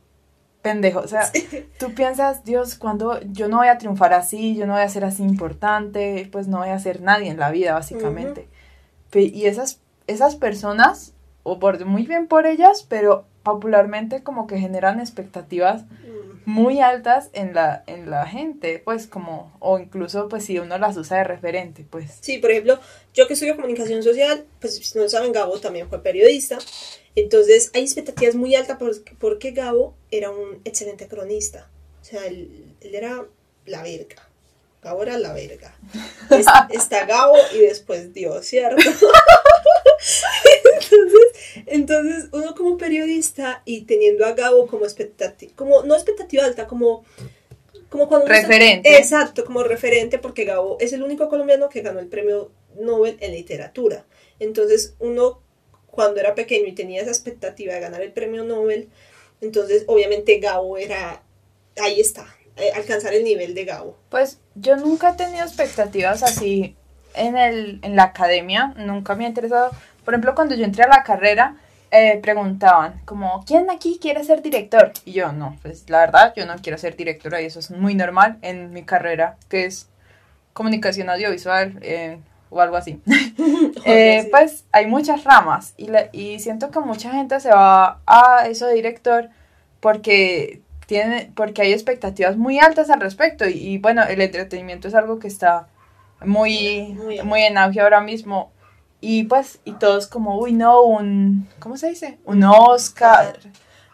pendejo. 0.72 1.00
O 1.00 1.08
sea, 1.08 1.32
tú 1.80 1.94
piensas, 1.94 2.44
Dios, 2.44 2.76
cuando 2.76 3.20
yo 3.22 3.48
no 3.48 3.58
voy 3.58 3.68
a 3.68 3.78
triunfar 3.78 4.14
así, 4.14 4.56
yo 4.56 4.68
no 4.68 4.74
voy 4.74 4.82
a 4.82 4.90
ser 4.90 5.06
así 5.06 5.24
importante, 5.24 6.28
pues 6.32 6.48
no 6.48 6.60
voy 6.60 6.70
a 6.70 6.80
ser 6.80 7.02
nadie 7.02 7.30
en 7.30 7.40
la 7.40 7.52
vida, 7.52 7.74
básicamente. 7.74 8.48
Y 9.14 9.46
esas, 9.46 9.80
esas 10.08 10.36
personas, 10.36 11.14
o 11.44 11.60
por 11.60 11.84
muy 11.86 12.06
bien 12.06 12.28
por 12.28 12.46
ellas, 12.46 12.86
pero 12.88 13.26
popularmente 13.44 14.22
como 14.22 14.46
que 14.46 14.60
generan 14.60 15.00
expectativas 15.00 15.86
Mm. 16.10 16.29
Muy 16.50 16.82
altas 16.82 17.30
en 17.34 17.54
la, 17.54 17.84
en 17.88 18.10
la 18.10 18.26
gente, 18.26 18.80
pues 18.84 19.08
como, 19.08 19.56
o 19.60 19.78
incluso 19.80 20.28
pues 20.30 20.46
si 20.46 20.58
uno 20.60 20.78
las 20.78 20.98
usa 20.98 21.18
de 21.18 21.24
referente, 21.24 21.86
pues. 21.90 22.12
Sí, 22.22 22.40
por 22.40 22.52
ejemplo, 22.52 22.80
yo 23.14 23.28
que 23.28 23.34
estudio 23.34 23.56
comunicación 23.56 24.02
social, 24.04 24.46
pues 24.60 24.76
si 24.78 24.98
no 24.98 25.08
saben, 25.08 25.32
Gabo 25.32 25.60
también 25.60 25.88
fue 25.90 26.02
periodista. 26.02 26.58
Entonces 27.16 27.72
hay 27.74 27.84
expectativas 27.84 28.36
muy 28.36 28.56
altas 28.56 28.78
porque, 29.20 29.52
Gabo 29.52 29.96
era 30.12 30.32
un 30.32 30.60
excelente 30.66 31.08
cronista. 31.08 31.70
O 32.02 32.06
sea, 32.06 32.26
él, 32.26 32.76
él 32.82 32.96
era 32.96 33.26
la 33.66 33.84
verga. 33.84 34.16
Gabo 34.82 35.04
era 35.04 35.18
la 35.18 35.34
verga. 35.34 35.76
Es- 36.30 36.46
está 36.72 37.06
Gabo 37.06 37.36
y 37.54 37.60
después 37.60 38.14
Dios, 38.14 38.46
¿cierto? 38.46 38.82
entonces, 40.82 41.64
entonces, 41.66 42.30
uno 42.32 42.56
como 42.56 42.78
periodista 42.78 43.62
y 43.66 43.82
teniendo 43.82 44.26
a 44.26 44.34
Gabo 44.34 44.68
como 44.68 44.86
expectativa, 44.86 45.52
como, 45.56 45.84
no 45.84 45.96
expectativa 45.96 46.46
alta, 46.46 46.68
como, 46.68 47.04
como 47.90 48.08
cuando 48.08 48.28
está- 48.28 48.42
Referente. 48.48 48.98
Exacto, 48.98 49.46
como 49.46 49.64
referente, 49.64 50.20
porque 50.20 50.46
Gabo 50.46 50.78
es 50.80 50.94
el 50.94 51.04
único 51.04 51.30
colombiano 51.30 51.70
que 51.70 51.82
ganó 51.82 52.00
el 52.00 52.08
premio 52.08 52.52
Nobel 52.80 53.18
en 53.20 53.34
literatura. 53.34 54.06
Entonces, 54.40 54.96
uno 55.00 55.42
cuando 55.88 56.20
era 56.20 56.36
pequeño 56.36 56.68
y 56.68 56.74
tenía 56.74 57.02
esa 57.02 57.12
expectativa 57.12 57.74
de 57.74 57.80
ganar 57.80 58.02
el 58.02 58.12
premio 58.14 58.44
Nobel, 58.44 58.90
entonces 59.42 59.84
obviamente 59.88 60.40
Gabo 60.40 60.78
era, 60.78 61.24
ahí 61.82 62.00
está, 62.00 62.28
eh, 62.58 62.72
alcanzar 62.76 63.14
el 63.14 63.24
nivel 63.24 63.54
de 63.54 63.66
Gabo. 63.66 63.98
Pues 64.10 64.40
yo 64.56 64.78
nunca 64.78 65.12
he 65.12 65.18
tenido 65.18 65.44
expectativas 65.46 66.24
así 66.24 66.76
en, 67.16 67.38
el, 67.38 67.80
en 67.82 67.96
la 67.96 68.04
academia, 68.04 68.74
nunca 68.78 69.16
me 69.16 69.26
ha 69.26 69.30
interesado. 69.30 69.72
Por 70.10 70.16
ejemplo, 70.16 70.34
cuando 70.34 70.56
yo 70.56 70.66
entré 70.66 70.86
a 70.86 70.88
la 70.88 71.04
carrera, 71.04 71.58
eh, 71.92 72.18
preguntaban 72.20 73.00
como, 73.06 73.44
¿quién 73.46 73.70
aquí 73.70 74.00
quiere 74.02 74.24
ser 74.24 74.42
director? 74.42 74.92
Y 75.06 75.12
yo, 75.12 75.32
no, 75.34 75.56
pues 75.62 75.88
la 75.88 76.00
verdad, 76.00 76.34
yo 76.36 76.48
no 76.48 76.56
quiero 76.64 76.80
ser 76.80 76.96
directora 76.96 77.40
y 77.44 77.46
eso 77.46 77.60
es 77.60 77.70
muy 77.70 77.94
normal 77.94 78.40
en 78.42 78.74
mi 78.74 78.82
carrera, 78.82 79.38
que 79.50 79.66
es 79.66 79.88
comunicación 80.54 81.12
audiovisual 81.12 81.78
eh, 81.84 82.18
o 82.50 82.60
algo 82.60 82.76
así. 82.76 83.00
Eh. 83.86 84.28
Pues 84.32 84.66
hay 84.72 84.88
muchas 84.88 85.24
ramas 85.26 85.76
y, 85.78 85.90
la- 85.90 86.10
y 86.12 86.40
siento 86.40 86.72
que 86.72 86.80
mucha 86.80 87.12
gente 87.12 87.40
se 87.40 87.50
va 87.50 88.00
a 88.08 88.48
eso 88.48 88.66
de 88.66 88.74
director 88.74 89.30
porque 89.80 90.62
tiene 90.88 91.32
porque 91.36 91.62
hay 91.62 91.72
expectativas 91.72 92.36
muy 92.36 92.58
altas 92.60 92.90
al 92.90 93.00
respecto 93.00 93.48
y, 93.48 93.52
y, 93.54 93.78
bueno 93.78 94.04
el 94.04 94.20
entretenimiento 94.22 94.88
es 94.88 94.96
algo 94.96 95.20
que 95.20 95.28
está 95.28 95.68
muy 96.26 96.94
Muy 96.98 97.22
muy, 97.22 97.42
en 97.44 97.58
auge 97.60 97.80
ahora 97.80 98.02
mismo 98.02 98.52
y 99.02 99.24
pues 99.24 99.60
y 99.66 99.74
todos 99.74 100.08
como 100.08 100.40
uy 100.40 100.54
no 100.54 100.82
un 100.82 101.48
cómo 101.60 101.78
se 101.78 101.90
dice 101.90 102.20
un 102.26 102.44
Oscar 102.44 103.40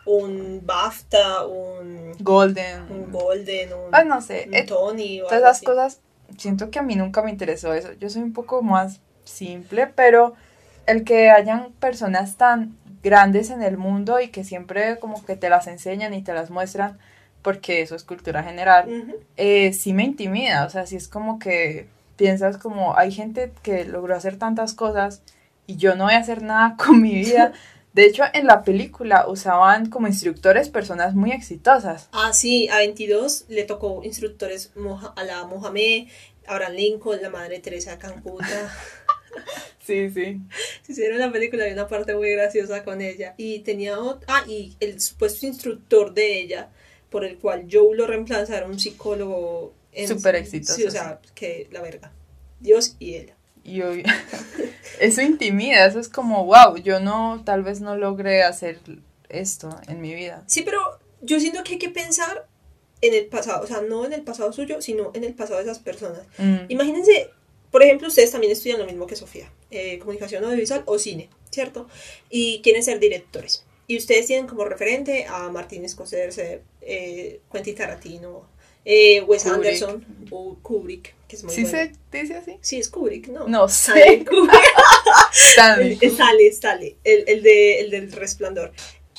Un 0.05 0.61
BAFTA, 0.63 1.45
un, 1.45 2.13
Golden 2.19 2.83
un 2.91 3.11
Golden, 3.11 3.73
un, 3.73 3.91
pues 3.91 4.05
no 4.05 4.21
sé 4.21 4.45
un 4.47 4.53
eh, 4.53 4.63
Tony 4.63 5.21
o 5.21 5.25
todas 5.25 5.41
esas 5.41 5.57
así. 5.57 5.65
cosas, 5.65 6.01
siento 6.37 6.69
que 6.69 6.79
a 6.79 6.83
mí 6.83 6.95
nunca 6.95 7.21
me 7.21 7.31
interesó 7.31 7.73
eso. 7.73 7.93
Yo 7.93 8.09
soy 8.09 8.21
un 8.21 8.33
poco 8.33 8.61
más 8.61 9.01
simple, 9.23 9.87
pero 9.87 10.35
el 10.85 11.03
que 11.03 11.29
hayan 11.29 11.71
personas 11.73 12.37
tan 12.37 12.77
grandes 13.03 13.49
en 13.49 13.61
el 13.61 13.77
mundo 13.77 14.19
y 14.19 14.29
que 14.29 14.43
siempre 14.43 14.99
como 14.99 15.23
que 15.25 15.35
te 15.35 15.49
las 15.49 15.67
enseñan 15.67 16.13
y 16.13 16.23
te 16.23 16.33
las 16.33 16.49
muestran, 16.49 16.97
porque 17.41 17.81
eso 17.81 17.95
es 17.95 18.03
cultura 18.03 18.43
general, 18.43 19.15
eh, 19.37 19.73
sí 19.73 19.93
me 19.93 20.03
intimida. 20.03 20.65
O 20.65 20.69
sea, 20.69 20.85
sí 20.85 20.95
es 20.95 21.07
como 21.07 21.39
que 21.39 21.87
piensas 22.16 22.57
como 22.57 22.97
hay 22.97 23.11
gente 23.11 23.51
que 23.63 23.86
logró 23.86 24.16
hacer 24.16 24.38
tantas 24.38 24.74
cosas 24.74 25.22
y 25.68 25.78
yo 25.78 25.95
no 25.95 26.05
voy 26.05 26.13
a 26.13 26.20
hacer 26.20 26.41
nada 26.41 26.76
con 26.84 27.01
mi 27.01 27.13
vida. 27.16 27.53
De 27.93 28.05
hecho, 28.05 28.24
en 28.34 28.45
la 28.45 28.63
película 28.63 29.26
usaban 29.28 29.89
como 29.89 30.07
instructores 30.07 30.68
personas 30.70 31.16
muy 31.16 31.32
exitosas. 31.32 32.09
Ah, 32.11 32.34
sí, 32.34 32.68
a 32.68 32.78
22 32.80 33.45
le 33.47 33.63
tocó 33.63 34.01
instructores 34.03 34.72
a 35.16 35.24
la 35.24 35.45
Mohamed, 35.45 36.07
Abraham 36.45 36.74
Lincoln, 36.74 37.22
la 37.22 37.30
madre 37.30 37.59
Teresa 37.59 37.91
de 37.91 37.97
Calcuta. 37.99 38.45
Sí, 39.80 40.09
sí. 40.09 40.41
Se 40.82 40.93
hicieron 40.93 41.20
la 41.20 41.32
película, 41.32 41.66
hay 41.66 41.74
una 41.74 41.88
parte 41.88 42.16
muy 42.16 42.32
graciosa 42.32 42.84
con 42.84 43.01
ella. 43.01 43.36
Y 43.38 43.59
tenía 43.59 43.97
ot- 43.97 44.24
ah, 44.28 44.43
y 44.47 44.76
el 44.80 44.99
supuesto 44.99 45.45
instructor 45.45 46.13
de 46.13 46.39
ella, 46.41 46.70
por 47.11 47.24
el 47.24 47.38
cual 47.38 47.68
Joe 47.72 47.95
lo 47.95 48.07
reemplaza, 48.07 48.57
era 48.57 48.66
un 48.66 48.80
psicólogo 48.80 49.74
Súper 50.07 50.35
exitoso, 50.35 50.75
Sí, 50.75 50.83
o 50.85 50.91
sea, 50.91 51.19
que 51.33 51.67
la 51.71 51.81
verga. 51.81 52.11
Dios 52.59 52.95
y 52.99 53.15
él. 53.15 53.33
Y 53.63 53.81
hoy- 53.81 54.03
eso 54.99 55.21
intimida, 55.21 55.85
eso 55.85 55.99
es 55.99 56.09
como, 56.09 56.45
wow, 56.45 56.77
yo 56.77 56.99
no, 56.99 57.41
tal 57.45 57.63
vez 57.63 57.81
no 57.81 57.95
logré 57.97 58.43
hacer 58.43 58.79
esto 59.29 59.69
en 59.87 60.01
mi 60.01 60.13
vida. 60.13 60.43
Sí, 60.47 60.61
pero 60.61 60.79
yo 61.21 61.39
siento 61.39 61.63
que 61.63 61.73
hay 61.73 61.79
que 61.79 61.89
pensar 61.89 62.47
en 63.01 63.13
el 63.13 63.25
pasado, 63.27 63.63
o 63.63 63.67
sea, 63.67 63.81
no 63.81 64.05
en 64.05 64.13
el 64.13 64.21
pasado 64.21 64.51
suyo, 64.53 64.81
sino 64.81 65.11
en 65.13 65.23
el 65.23 65.33
pasado 65.33 65.57
de 65.57 65.63
esas 65.63 65.79
personas. 65.79 66.21
Mm, 66.37 66.65
Imagínense, 66.69 67.29
por 67.71 67.83
ejemplo, 67.83 68.07
ustedes 68.07 68.31
también 68.31 68.53
estudian 68.53 68.79
lo 68.79 68.85
mismo 68.85 69.05
que 69.07 69.15
Sofía, 69.15 69.51
eh, 69.71 69.99
comunicación 69.99 70.43
audiovisual 70.45 70.83
o 70.85 70.97
cine, 70.97 71.29
¿cierto? 71.51 71.87
Y 72.29 72.61
quieren 72.61 72.83
ser 72.83 72.99
directores. 72.99 73.65
Y 73.87 73.97
ustedes 73.97 74.25
tienen 74.27 74.47
como 74.47 74.65
referente 74.65 75.25
a 75.25 75.49
Martin 75.49 75.87
Scorsese, 75.87 76.61
eh, 76.81 77.41
Quentin 77.51 77.75
Tarantino, 77.75 78.47
eh, 78.86 79.21
Wes 79.21 79.43
Kubrick. 79.43 79.55
Anderson 79.55 80.05
o 80.29 80.57
Kubrick, 80.61 81.15
que 81.27 81.36
es 81.36 81.43
muy 81.43 81.53
¿Sí 81.53 81.63
bueno. 81.63 81.91
se 82.11 82.21
dice 82.21 82.36
así? 82.36 82.57
Sí, 82.61 82.79
es 82.79 82.89
Kubrick, 82.89 83.27
¿no? 83.29 83.47
No 83.47 83.67
sé. 83.67 84.23
Kubrick. 84.29 84.61
Stanley. 85.33 85.97
Eh, 85.99 86.07
Stanley, 86.07 86.47
Stanley, 86.47 86.97
el, 87.03 87.23
el, 87.27 87.43
de, 87.43 87.79
el 87.81 87.89
del 87.89 88.11
resplandor. 88.11 88.71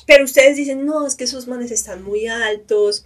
pero 0.06 0.24
ustedes 0.24 0.56
dicen, 0.56 0.86
no, 0.86 1.06
es 1.06 1.16
que 1.16 1.24
esos 1.24 1.48
manes 1.48 1.72
están 1.72 2.02
muy 2.02 2.28
altos, 2.28 3.04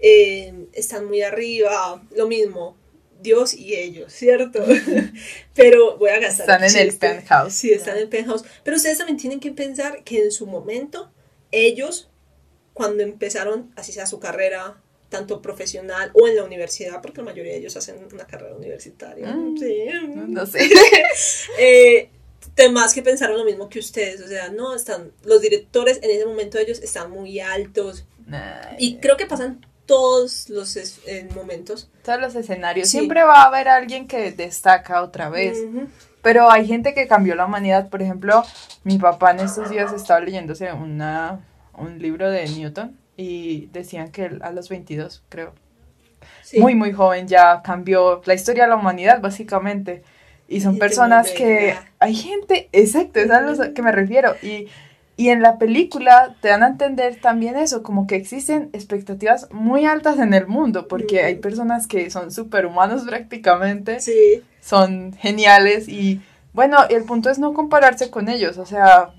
eh, 0.00 0.66
están 0.72 1.06
muy 1.06 1.22
arriba, 1.22 2.02
lo 2.16 2.26
mismo, 2.26 2.76
Dios 3.22 3.54
y 3.54 3.74
ellos, 3.76 4.12
¿cierto? 4.12 4.64
pero 5.54 5.96
voy 5.98 6.10
a 6.10 6.18
gastar. 6.18 6.60
Están 6.60 6.64
en 6.64 6.88
el 6.88 6.96
penthouse. 6.96 7.54
Sí, 7.54 7.70
están 7.70 7.96
en 7.96 8.02
el 8.02 8.08
penthouse. 8.08 8.44
Pero 8.64 8.76
ustedes 8.76 8.98
también 8.98 9.18
tienen 9.18 9.40
que 9.40 9.52
pensar 9.52 10.02
que 10.04 10.24
en 10.24 10.32
su 10.32 10.46
momento, 10.46 11.10
ellos, 11.52 12.10
cuando 12.72 13.02
empezaron, 13.02 13.72
así 13.76 13.92
sea 13.92 14.06
su 14.06 14.18
carrera, 14.20 14.80
tanto 15.10 15.42
profesional 15.42 16.10
o 16.14 16.26
en 16.26 16.36
la 16.36 16.44
universidad, 16.44 17.02
porque 17.02 17.18
la 17.20 17.26
mayoría 17.26 17.52
de 17.52 17.58
ellos 17.58 17.76
hacen 17.76 17.96
una 18.10 18.26
carrera 18.26 18.54
universitaria. 18.56 19.26
Mm. 19.30 19.58
Sí. 19.58 19.84
No 20.28 20.46
sé. 20.46 20.70
Eh, 21.58 22.08
temas 22.54 22.94
que 22.94 23.02
pensaron 23.02 23.36
lo 23.38 23.44
mismo 23.44 23.68
que 23.68 23.78
ustedes, 23.78 24.20
o 24.22 24.28
sea, 24.28 24.48
no, 24.48 24.74
están, 24.74 25.12
los 25.24 25.40
directores 25.42 25.98
en 26.02 26.10
ese 26.10 26.24
momento 26.24 26.58
ellos 26.58 26.80
están 26.80 27.10
muy 27.10 27.40
altos 27.40 28.06
y 28.78 28.96
creo 28.98 29.16
que 29.16 29.26
pasan 29.26 29.66
todos 29.86 30.48
los 30.48 30.76
es- 30.76 31.00
eh, 31.06 31.28
momentos. 31.34 31.90
todos 32.04 32.20
los 32.20 32.34
escenarios. 32.36 32.88
Sí. 32.88 32.98
Siempre 32.98 33.24
va 33.24 33.42
a 33.42 33.48
haber 33.48 33.68
alguien 33.68 34.06
que 34.06 34.30
destaca 34.30 35.02
otra 35.02 35.28
vez. 35.28 35.58
Ujú. 35.58 35.88
Pero 36.22 36.50
hay 36.50 36.66
gente 36.66 36.94
que 36.94 37.08
cambió 37.08 37.34
la 37.34 37.46
humanidad. 37.46 37.88
Por 37.88 38.00
ejemplo, 38.02 38.44
mi 38.84 38.98
papá 38.98 39.32
en 39.32 39.40
estos 39.40 39.68
días 39.70 39.92
estaba 39.92 40.20
leyéndose 40.20 40.70
una, 40.72 41.40
un 41.76 41.98
libro 41.98 42.30
de 42.30 42.46
Newton 42.48 42.96
y 43.20 43.68
decían 43.70 44.10
que 44.10 44.24
él 44.24 44.40
a 44.42 44.50
los 44.50 44.70
22, 44.70 45.22
creo, 45.28 45.52
Sí. 46.42 46.58
muy, 46.58 46.74
muy 46.74 46.92
joven, 46.92 47.28
ya 47.28 47.60
cambió 47.62 48.22
la 48.24 48.32
historia 48.34 48.64
de 48.64 48.70
la 48.70 48.76
humanidad, 48.76 49.20
básicamente. 49.20 50.02
Y 50.48 50.62
son 50.62 50.78
personas 50.78 51.30
que... 51.30 51.74
Hay 51.98 52.14
gente, 52.14 52.68
exacto, 52.72 53.20
es 53.20 53.30
a 53.30 53.42
lo 53.42 53.74
que 53.74 53.82
me 53.82 53.92
refiero. 53.92 54.34
Y, 54.42 54.68
y 55.16 55.28
en 55.28 55.42
la 55.42 55.58
película 55.58 56.34
te 56.40 56.48
dan 56.48 56.62
a 56.62 56.68
entender 56.68 57.20
también 57.20 57.56
eso, 57.58 57.82
como 57.82 58.06
que 58.06 58.16
existen 58.16 58.70
expectativas 58.72 59.48
muy 59.52 59.84
altas 59.84 60.18
en 60.18 60.32
el 60.32 60.46
mundo, 60.46 60.88
porque 60.88 61.22
hay 61.22 61.34
personas 61.36 61.86
que 61.86 62.08
son 62.10 62.32
superhumanos 62.32 63.04
prácticamente 63.08 64.00
Sí, 64.00 64.42
son 64.62 65.12
geniales 65.12 65.88
y 65.88 66.22
bueno, 66.54 66.78
el 66.88 67.04
punto 67.04 67.28
es 67.30 67.38
no 67.38 67.52
compararse 67.52 68.10
con 68.10 68.28
ellos, 68.28 68.56
o 68.58 68.66
sea, 68.66 69.10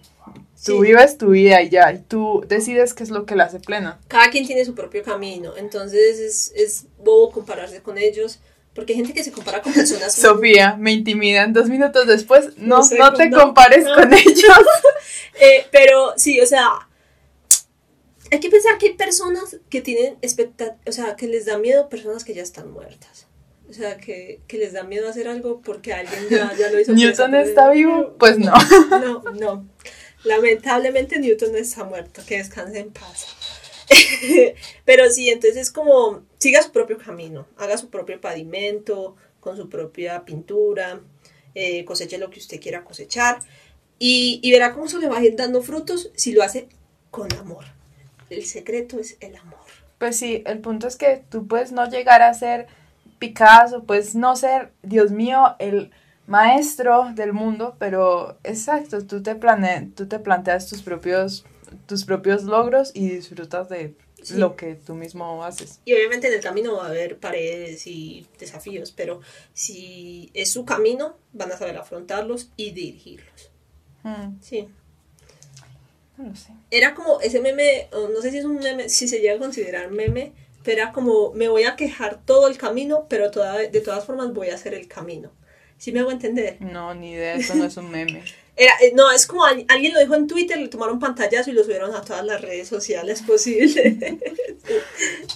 tú 0.63 0.73
Sí. 0.73 0.79
vives 0.81 1.17
tu 1.17 1.29
vida 1.29 1.61
y 1.61 1.69
ya, 1.69 1.91
y 1.91 1.99
tú 1.99 2.43
decides 2.47 2.93
qué 2.93 3.03
es 3.03 3.09
lo 3.09 3.25
que 3.25 3.35
la 3.35 3.45
hace 3.45 3.59
plena. 3.59 3.99
cada 4.07 4.29
quien 4.29 4.45
tiene 4.45 4.63
su 4.65 4.75
propio 4.75 5.03
camino, 5.03 5.53
entonces 5.57 6.19
es, 6.19 6.51
es 6.55 6.85
bobo 6.99 7.31
compararse 7.31 7.81
con 7.81 7.97
ellos, 7.97 8.39
porque 8.73 8.93
hay 8.93 8.97
gente 8.99 9.13
que 9.13 9.23
se 9.23 9.31
compara 9.31 9.61
con 9.61 9.73
personas... 9.73 10.13
Sofía, 10.13 10.77
me 10.79 10.91
intimidan 10.93 11.51
dos 11.51 11.67
minutos 11.67 12.07
después, 12.07 12.57
no, 12.57 12.77
No 12.77 12.83
sé, 12.83 12.97
no 12.97 13.11
te 13.13 13.27
no, 13.29 13.39
compares 13.41 13.83
no. 13.83 13.95
con 13.95 14.13
ellos. 14.13 14.45
Eh, 15.39 15.65
pero 15.71 16.13
sí, 16.15 16.39
o 16.39 16.45
sea, 16.45 16.69
hay 18.31 18.39
que 18.39 18.49
pensar 18.49 18.77
que 18.77 18.87
hay 18.87 18.93
personas 18.93 19.57
que 19.69 19.81
tienen 19.81 20.17
expectativas, 20.21 20.77
o 20.87 20.91
sea, 20.93 21.15
que 21.17 21.27
les 21.27 21.45
da 21.45 21.57
miedo 21.57 21.89
personas 21.89 22.23
que 22.23 22.33
ya 22.33 22.43
están 22.43 22.71
muertas. 22.71 23.27
O 23.69 23.73
sea, 23.73 23.97
que, 23.97 24.41
que 24.47 24.57
les 24.57 24.73
da 24.73 24.83
miedo 24.83 25.07
hacer 25.09 25.27
algo 25.29 25.61
porque 25.61 25.93
alguien 25.93 26.27
ya, 26.29 26.53
ya 26.57 26.69
lo 26.71 26.79
hizo. 26.79 26.91
Newton 26.93 27.35
está 27.35 27.69
vivo, 27.71 28.15
pues 28.19 28.37
no. 28.37 28.53
No, 28.89 29.23
no. 29.33 29.67
Lamentablemente 30.23 31.19
Newton 31.19 31.55
está 31.55 31.83
muerto, 31.83 32.21
que 32.25 32.37
descanse 32.37 32.79
en 32.79 32.91
paz. 32.91 33.27
Pero 34.85 35.09
sí, 35.09 35.29
entonces 35.29 35.57
es 35.57 35.71
como, 35.71 36.23
siga 36.37 36.61
su 36.61 36.71
propio 36.71 36.97
camino, 36.97 37.47
haga 37.57 37.77
su 37.77 37.89
propio 37.89 38.21
pavimento, 38.21 39.15
con 39.39 39.57
su 39.57 39.69
propia 39.69 40.23
pintura, 40.23 41.01
eh, 41.55 41.83
coseche 41.85 42.17
lo 42.17 42.29
que 42.29 42.39
usted 42.39 42.61
quiera 42.61 42.83
cosechar 42.83 43.39
y, 43.99 44.39
y 44.41 44.51
verá 44.51 44.73
cómo 44.73 44.87
se 44.87 44.99
le 44.99 45.09
va 45.09 45.17
a 45.17 45.23
ir 45.23 45.35
dando 45.35 45.61
frutos 45.61 46.11
si 46.15 46.31
lo 46.31 46.43
hace 46.43 46.69
con 47.09 47.31
amor. 47.33 47.65
El 48.29 48.45
secreto 48.45 48.99
es 48.99 49.17
el 49.19 49.35
amor. 49.35 49.59
Pues 49.97 50.17
sí, 50.17 50.43
el 50.45 50.59
punto 50.59 50.87
es 50.87 50.95
que 50.95 51.23
tú 51.29 51.47
puedes 51.47 51.71
no 51.71 51.89
llegar 51.89 52.21
a 52.21 52.33
ser 52.33 52.67
Picasso, 53.19 53.83
puedes 53.83 54.15
no 54.15 54.35
ser, 54.35 54.71
Dios 54.81 55.11
mío, 55.11 55.55
el 55.59 55.91
maestro 56.31 57.11
del 57.13 57.33
mundo, 57.33 57.75
pero 57.77 58.37
exacto, 58.43 59.05
tú 59.05 59.21
te, 59.21 59.35
plane 59.35 59.91
tú 59.95 60.07
te 60.07 60.17
planteas 60.19 60.67
tus 60.69 60.81
propios, 60.81 61.45
tus 61.87 62.05
propios 62.05 62.43
logros 62.43 62.91
y 62.93 63.09
disfrutas 63.09 63.69
de 63.69 63.95
Sí. 64.23 64.35
lo 64.37 64.55
que 64.55 64.75
tú 64.75 64.93
mismo 64.93 65.43
haces. 65.43 65.79
Y 65.83 65.93
obviamente 65.95 66.27
en 66.27 66.33
el 66.35 66.41
camino 66.41 66.75
va 66.77 66.85
a 66.85 66.89
haber 66.89 67.17
paredes 67.17 67.87
y 67.87 68.27
desafíos, 68.39 68.91
pero 68.91 69.19
si 69.53 70.29
es 70.35 70.51
su 70.51 70.63
camino, 70.63 71.15
van 71.33 71.51
a 71.51 71.57
saber 71.57 71.75
afrontarlos 71.77 72.51
y 72.55 72.69
dirigirlos. 72.71 73.49
Mm, 74.03 74.35
Sí. 74.39 74.67
no 76.17 76.29
lo 76.29 76.35
sé. 76.35 76.51
Era 76.69 76.93
como 76.93 77.19
ese 77.21 77.39
meme, 77.41 77.89
no 77.91 78.21
sé 78.21 78.29
si 78.31 78.37
es 78.37 78.45
un 78.45 78.57
meme, 78.59 78.89
si 78.89 79.07
se 79.07 79.19
llega 79.21 79.35
a 79.35 79.39
considerar 79.39 79.89
meme, 79.89 80.33
pero 80.63 80.83
era 80.83 80.91
como 80.91 81.33
me 81.33 81.47
voy 81.47 81.63
a 81.63 81.75
quejar 81.75 82.21
todo 82.23 82.47
el 82.47 82.57
camino, 82.59 83.07
pero 83.09 83.31
toda- 83.31 83.57
de 83.57 83.81
todas 83.81 84.05
formas 84.05 84.33
voy 84.33 84.49
a 84.49 84.55
hacer 84.55 84.75
el 84.75 84.87
camino. 84.87 85.31
¿Sí 85.81 85.91
me 85.91 86.01
hago 86.01 86.11
entender? 86.11 86.57
No, 86.61 86.93
ni 86.93 87.13
idea, 87.13 87.33
eso 87.33 87.55
no 87.55 87.65
es 87.65 87.75
un 87.75 87.89
meme. 87.89 88.23
Era, 88.55 88.71
eh, 88.83 88.91
no, 88.93 89.11
es 89.11 89.25
como 89.25 89.45
al- 89.45 89.65
alguien 89.67 89.93
lo 89.95 89.99
dijo 89.99 90.13
en 90.13 90.27
Twitter, 90.27 90.59
le 90.59 90.67
tomaron 90.67 90.99
pantallazo 90.99 91.49
y 91.49 91.53
lo 91.53 91.63
subieron 91.63 91.95
a 91.95 92.01
todas 92.03 92.23
las 92.23 92.39
redes 92.39 92.67
sociales 92.67 93.23
posibles. 93.25 93.75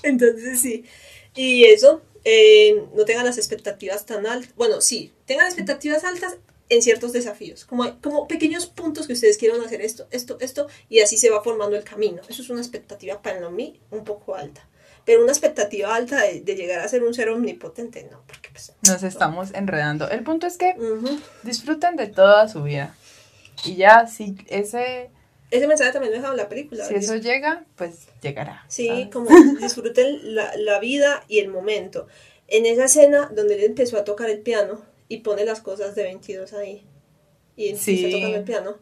Entonces 0.04 0.62
sí. 0.62 0.86
Y 1.36 1.66
eso, 1.66 2.04
eh, 2.24 2.84
no 2.96 3.06
tengan 3.06 3.26
las 3.26 3.40
expectativas 3.40 4.06
tan 4.06 4.28
altas. 4.28 4.54
Bueno, 4.56 4.82
sí, 4.82 5.12
tengan 5.26 5.48
expectativas 5.48 6.04
altas 6.04 6.38
en 6.70 6.84
ciertos 6.84 7.12
desafíos, 7.12 7.66
como, 7.66 8.00
como 8.00 8.28
pequeños 8.28 8.68
puntos 8.68 9.08
que 9.08 9.14
ustedes 9.14 9.38
quieran 9.38 9.62
hacer 9.62 9.82
esto, 9.82 10.08
esto, 10.12 10.38
esto, 10.42 10.68
y 10.90 11.00
así 11.00 11.18
se 11.18 11.32
va 11.32 11.42
formando 11.44 11.76
el 11.76 11.84
camino. 11.84 12.22
Eso 12.30 12.44
es 12.44 12.50
una 12.52 12.62
expectativa 12.62 13.20
para 13.22 13.50
mí 13.50 13.80
un 13.90 14.04
poco 14.04 14.36
alta. 14.36 14.68
Pero 15.06 15.22
una 15.24 15.32
expectativa 15.32 15.94
alta 15.96 16.22
de, 16.24 16.42
de 16.42 16.56
llegar 16.56 16.80
a 16.80 16.88
ser 16.88 17.04
un 17.04 17.14
ser 17.14 17.30
omnipotente, 17.30 18.08
no, 18.12 18.24
porque 18.28 18.50
pues... 18.52 18.74
Nos 18.88 19.04
estamos 19.04 19.52
enredando. 19.54 20.10
El 20.10 20.24
punto 20.24 20.48
es 20.48 20.58
que 20.58 20.76
Ujú. 20.78 21.20
disfruten 21.44 21.96
de 21.96 22.08
toda 22.08 22.48
su 22.50 22.64
vida. 22.64 22.96
Y 23.64 23.76
ya, 23.76 24.08
si 24.08 24.36
ese, 24.48 25.12
Ese 25.52 25.68
mensaje 25.68 25.92
también 25.92 26.12
lo 26.12 26.16
he 26.16 26.20
dejado 26.20 26.34
en 26.34 26.38
la 26.42 26.50
película. 26.50 26.84
si 26.86 26.96
eso 26.96 27.16
llega, 27.18 27.66
pues 27.76 28.08
llegará. 28.22 28.66
Sí, 28.68 28.88
¿sabes? 28.88 29.08
como 29.10 29.30
disfruten 29.60 30.36
la, 30.36 30.56
la 30.58 30.80
vida 30.80 31.24
y 31.28 31.40
el 31.40 31.50
momento. 31.50 32.08
En 32.48 32.66
esa 32.66 32.86
escena 32.86 33.32
donde 33.34 33.56
él 33.56 33.64
empezó 33.64 33.98
a 33.98 34.04
tocar 34.04 34.30
el 34.30 34.40
piano 34.40 34.82
y 35.08 35.18
pone 35.18 35.46
las 35.46 35.62
cosas 35.62 35.94
de 35.96 36.04
22 36.04 36.54
ahí 36.54 36.84
y 37.56 37.70
empieza 37.70 38.08
Sí. 38.08 38.12
tocando 38.12 38.38
el 38.38 38.44
piano 38.44 38.78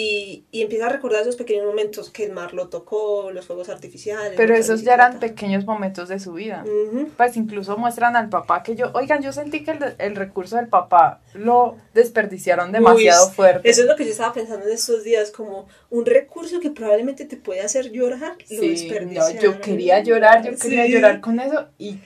y, 0.00 0.44
y 0.52 0.62
empieza 0.62 0.86
a 0.86 0.90
recordar 0.90 1.22
esos 1.22 1.34
pequeños 1.34 1.66
momentos 1.66 2.08
que 2.10 2.24
el 2.24 2.30
mar 2.32 2.54
lo 2.54 2.68
tocó, 2.68 3.32
los 3.32 3.46
fuegos 3.46 3.68
artificiales. 3.68 4.34
Pero 4.36 4.54
esos 4.54 4.82
ya 4.82 4.94
eran 4.94 5.18
pequeños 5.18 5.64
momentos 5.66 6.08
de 6.08 6.20
su 6.20 6.34
vida. 6.34 6.62
Ujú. 6.64 7.08
Pues 7.16 7.36
incluso 7.36 7.76
muestran 7.76 8.14
al 8.14 8.28
papá 8.28 8.62
que 8.62 8.76
yo, 8.76 8.92
oigan, 8.94 9.22
yo 9.22 9.32
sentí 9.32 9.64
que 9.64 9.72
el, 9.72 9.94
el 9.98 10.14
recurso 10.14 10.54
del 10.54 10.68
papá 10.68 11.20
lo 11.34 11.76
desperdiciaron 11.94 12.70
demasiado 12.70 13.26
Uy, 13.26 13.32
fuerte. 13.34 13.68
Eso 13.68 13.80
es 13.82 13.88
lo 13.88 13.96
que 13.96 14.04
yo 14.04 14.10
estaba 14.12 14.32
pensando 14.32 14.66
en 14.66 14.72
estos 14.72 15.02
días, 15.02 15.32
como 15.32 15.66
un 15.90 16.06
recurso 16.06 16.60
que 16.60 16.70
probablemente 16.70 17.24
te 17.24 17.36
puede 17.36 17.62
hacer 17.62 17.90
llorar. 17.90 18.36
lo 18.38 18.46
Sí, 18.46 18.56
no, 18.56 18.62
desperdiciaron. 18.68 19.40
yo 19.40 19.60
quería 19.60 20.00
llorar, 20.02 20.44
yo 20.44 20.56
quería 20.56 20.84
Sí. 20.86 20.92
llorar 20.92 21.20
con 21.20 21.40
eso 21.40 21.66
y 21.76 21.98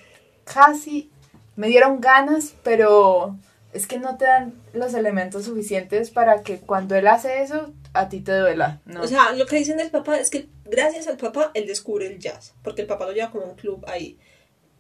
casi 0.45 1.11
me 1.57 1.69
dieron 1.69 2.01
ganas, 2.01 2.55
pero 2.63 3.37
es 3.75 3.87
que 3.87 3.99
no 3.99 4.17
te 4.17 4.25
dan 4.25 4.55
los 4.73 4.95
elementos 4.95 5.45
suficientes 5.45 6.11
para 6.11 6.43
que 6.43 6.59
cuando 6.59 6.95
él 6.95 7.07
hace 7.07 7.43
eso, 7.43 7.71
a 7.95 8.09
ti 8.09 8.21
te 8.21 8.33
duela, 8.37 8.81
¿no? 8.87 9.03
O 9.03 9.07
sea, 9.07 9.33
lo 9.33 9.47
que 9.47 9.57
dicen 9.57 9.77
del 9.77 9.91
papá 9.91 10.19
es 10.19 10.31
que 10.31 10.47
gracias 10.65 11.07
al 11.07 11.17
papá 11.17 11.51
él 11.55 11.67
descubre 11.67 12.07
el 12.07 12.19
jazz, 12.19 12.55
porque 12.63 12.83
el 12.83 12.89
papá 12.89 13.07
lo 13.07 13.13
lleva 13.13 13.31
como 13.31 13.47
un 13.47 13.55
club 13.55 13.85
ahí. 13.87 14.19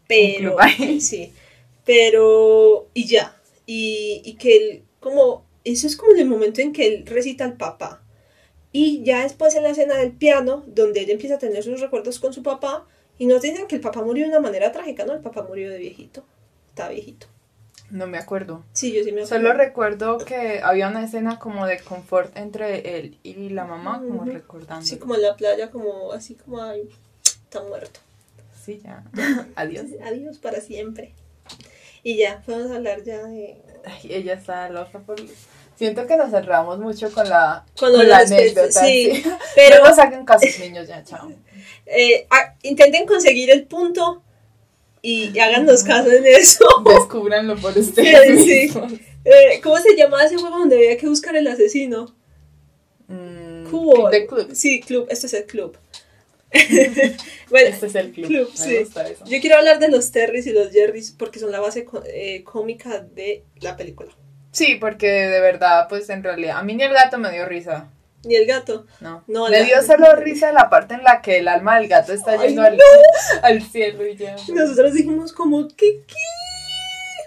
Pero, 0.08 0.56
club 0.56 0.60
ahí. 0.60 1.00
sí, 1.00 1.32
pero, 1.84 2.88
y 2.94 3.06
ya, 3.06 3.36
y, 3.66 4.22
y 4.24 4.34
que 4.34 4.56
él, 4.56 4.82
como, 5.00 5.44
eso 5.64 5.86
es 5.86 5.96
como 5.96 6.12
en 6.12 6.20
el 6.20 6.28
momento 6.28 6.60
en 6.60 6.72
que 6.72 6.86
él 6.86 7.06
recita 7.06 7.44
al 7.44 7.56
papá. 7.56 8.02
Y 8.72 9.02
ya 9.02 9.22
después 9.22 9.54
en 9.54 9.64
la 9.64 9.70
escena 9.70 9.96
del 9.96 10.12
piano, 10.12 10.64
donde 10.66 11.02
él 11.02 11.10
empieza 11.10 11.34
a 11.34 11.38
tener 11.38 11.62
sus 11.62 11.80
recuerdos 11.80 12.18
con 12.18 12.32
su 12.32 12.42
papá, 12.42 12.86
y 13.18 13.26
nos 13.26 13.42
dicen 13.42 13.66
que 13.66 13.74
el 13.74 13.80
papá 13.82 14.02
murió 14.02 14.24
de 14.24 14.30
una 14.30 14.40
manera 14.40 14.72
trágica, 14.72 15.04
¿no? 15.04 15.12
El 15.12 15.20
papá 15.20 15.42
murió 15.42 15.70
de 15.70 15.78
viejito, 15.78 16.24
está 16.70 16.88
viejito. 16.88 17.26
No 17.92 18.06
me 18.06 18.16
acuerdo. 18.16 18.64
Sí, 18.72 18.92
yo 18.92 19.04
sí 19.04 19.12
me 19.12 19.26
Solo 19.26 19.50
acuerdo. 19.50 19.64
recuerdo 19.64 20.18
que 20.18 20.60
había 20.62 20.88
una 20.88 21.04
escena 21.04 21.38
como 21.38 21.66
de 21.66 21.78
confort 21.78 22.34
entre 22.38 22.98
él 22.98 23.18
y 23.22 23.50
la 23.50 23.64
mamá, 23.66 24.00
como 24.00 24.24
recordando. 24.24 24.84
Sí, 24.84 24.96
como 24.96 25.14
en 25.14 25.22
la 25.22 25.36
playa, 25.36 25.70
como 25.70 26.10
así 26.12 26.34
como, 26.34 26.62
ay, 26.62 26.88
está 27.22 27.62
muerto. 27.62 28.00
Sí, 28.64 28.80
ya. 28.82 29.04
Adiós. 29.56 29.86
Adiós 30.02 30.38
para 30.38 30.60
siempre. 30.62 31.12
Y 32.02 32.16
ya, 32.16 32.42
vamos 32.46 32.70
a 32.70 32.76
hablar 32.76 33.04
ya 33.04 33.24
de... 33.24 33.60
Ay, 33.84 34.12
ella 34.12 34.34
está 34.34 34.70
loca 34.70 34.98
por... 35.00 35.16
Siento 35.76 36.06
que 36.06 36.16
nos 36.16 36.30
cerramos 36.30 36.78
mucho 36.78 37.12
con 37.12 37.28
la, 37.28 37.66
Con 37.78 37.92
la 38.08 38.18
anécdota. 38.18 38.70
sí. 38.72 39.16
sí. 39.16 39.24
Pero 39.54 39.78
no 39.82 39.90
nos 39.90 39.98
hagan 39.98 40.24
casos, 40.24 40.58
niños, 40.60 40.88
ya, 40.88 41.04
chao. 41.04 41.30
eh, 41.86 42.26
intenten 42.62 43.04
conseguir 43.04 43.50
el 43.50 43.64
punto 43.64 44.22
y, 45.02 45.38
háganos 45.38 45.82
caso 45.82 46.10
en 46.10 46.24
eso. 46.24 46.64
Descúbranlo 46.84 47.56
por 47.56 47.76
ustedes 47.76 48.38
Sí, 48.38 48.44
sí. 48.44 48.60
mismos. 48.66 48.92
Eh, 49.24 49.60
¿Cómo 49.62 49.76
se 49.78 49.96
llamaba 49.96 50.24
ese 50.24 50.36
juego 50.36 50.58
donde 50.58 50.76
había 50.76 50.96
que 50.96 51.08
buscar 51.08 51.36
el 51.36 51.46
asesino? 51.46 52.14
Mm, 53.08 53.64
de 54.10 54.26
club. 54.26 54.50
Sí, 54.54 54.80
club. 54.80 55.06
Este 55.10 55.26
es 55.26 55.34
el 55.34 55.44
club. 55.44 55.76
bueno, 57.50 57.68
Este 57.68 57.86
es 57.86 57.94
el 57.94 58.12
club. 58.12 58.50
Sí. 58.54 58.76
eso. 58.76 59.24
yo 59.26 59.40
quiero 59.40 59.56
hablar 59.56 59.78
de 59.78 59.88
los 59.88 60.12
Terrys 60.12 60.46
y 60.46 60.52
los 60.52 60.70
Jerrys 60.70 61.10
porque 61.12 61.38
son 61.38 61.50
la 61.50 61.60
base 61.60 61.86
eh, 62.06 62.44
cómica 62.44 63.00
de 63.00 63.44
la 63.60 63.76
película. 63.76 64.10
Sí, 64.50 64.76
porque 64.78 65.06
de 65.08 65.40
verdad, 65.40 65.86
pues 65.88 66.10
en 66.10 66.22
realidad, 66.22 66.58
a 66.58 66.62
mí 66.62 66.74
ni 66.74 66.82
el 66.82 66.92
gato 66.92 67.18
me 67.18 67.32
dio 67.32 67.46
risa. 67.46 67.90
Ni 68.24 68.36
el 68.36 68.46
gato. 68.46 68.86
No, 69.00 69.24
No, 69.26 69.48
me 69.48 69.64
dio 69.64 69.82
solo 69.82 70.14
risa 70.16 70.52
la 70.52 70.70
parte 70.70 70.94
en 70.94 71.02
la 71.02 71.20
que 71.20 71.38
el 71.38 71.48
alma 71.48 71.78
del 71.78 71.88
gato 71.88 72.12
está 72.12 72.36
yendo 72.44 72.62
al, 72.62 72.78
al 73.42 73.62
cielo 73.62 74.06
y 74.06 74.16
ya. 74.16 74.36
Nosotros 74.54 74.94
dijimos 74.94 75.32
como, 75.32 75.68
¿qué 75.68 76.02
qué? 76.06 76.14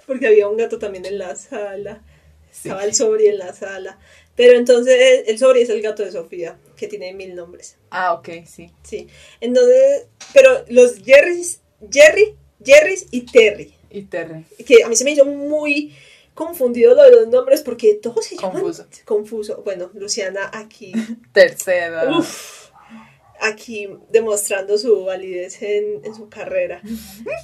Porque 0.07 0.27
había 0.27 0.47
un 0.47 0.57
gato 0.57 0.79
también 0.79 1.05
en 1.05 1.17
la 1.17 1.35
sala. 1.35 2.01
Sí. 2.51 2.69
Estaba 2.69 2.85
el 2.85 2.93
Sobri 2.93 3.27
en 3.27 3.39
la 3.39 3.53
sala. 3.53 3.99
Pero 4.35 4.57
entonces 4.57 5.23
el 5.27 5.37
Sobri 5.37 5.61
es 5.61 5.69
el 5.69 5.81
gato 5.81 6.03
de 6.03 6.11
Sofía, 6.11 6.57
que 6.75 6.87
tiene 6.87 7.13
mil 7.13 7.35
nombres. 7.35 7.77
Ah, 7.89 8.13
ok, 8.13 8.29
sí. 8.45 8.71
Sí. 8.83 9.07
Entonces, 9.39 10.07
pero 10.33 10.65
los 10.67 10.99
Jerrys, 11.03 11.61
Jerry, 11.89 12.35
Jerrys 12.63 13.07
y 13.11 13.21
Terry. 13.21 13.73
Y 13.89 14.03
Terry. 14.03 14.45
Que 14.65 14.83
a 14.83 14.89
mí 14.89 14.95
se 14.95 15.05
me 15.05 15.11
hizo 15.11 15.25
muy 15.25 15.93
confundido 16.35 16.93
lo 16.93 17.01
de 17.03 17.11
los 17.11 17.27
nombres 17.29 17.61
porque 17.61 17.95
todos 17.95 18.23
se 18.25 18.35
llaman 18.35 18.61
Confuso. 18.61 18.85
confuso. 19.05 19.61
Bueno, 19.65 19.89
Luciana 19.95 20.51
aquí, 20.53 20.91
Tercera. 21.33 22.15
uf, 22.17 22.69
aquí 23.41 23.89
demostrando 24.11 24.77
su 24.77 25.05
validez 25.05 25.61
en, 25.61 26.05
en 26.05 26.13
su 26.15 26.29
carrera. 26.29 26.81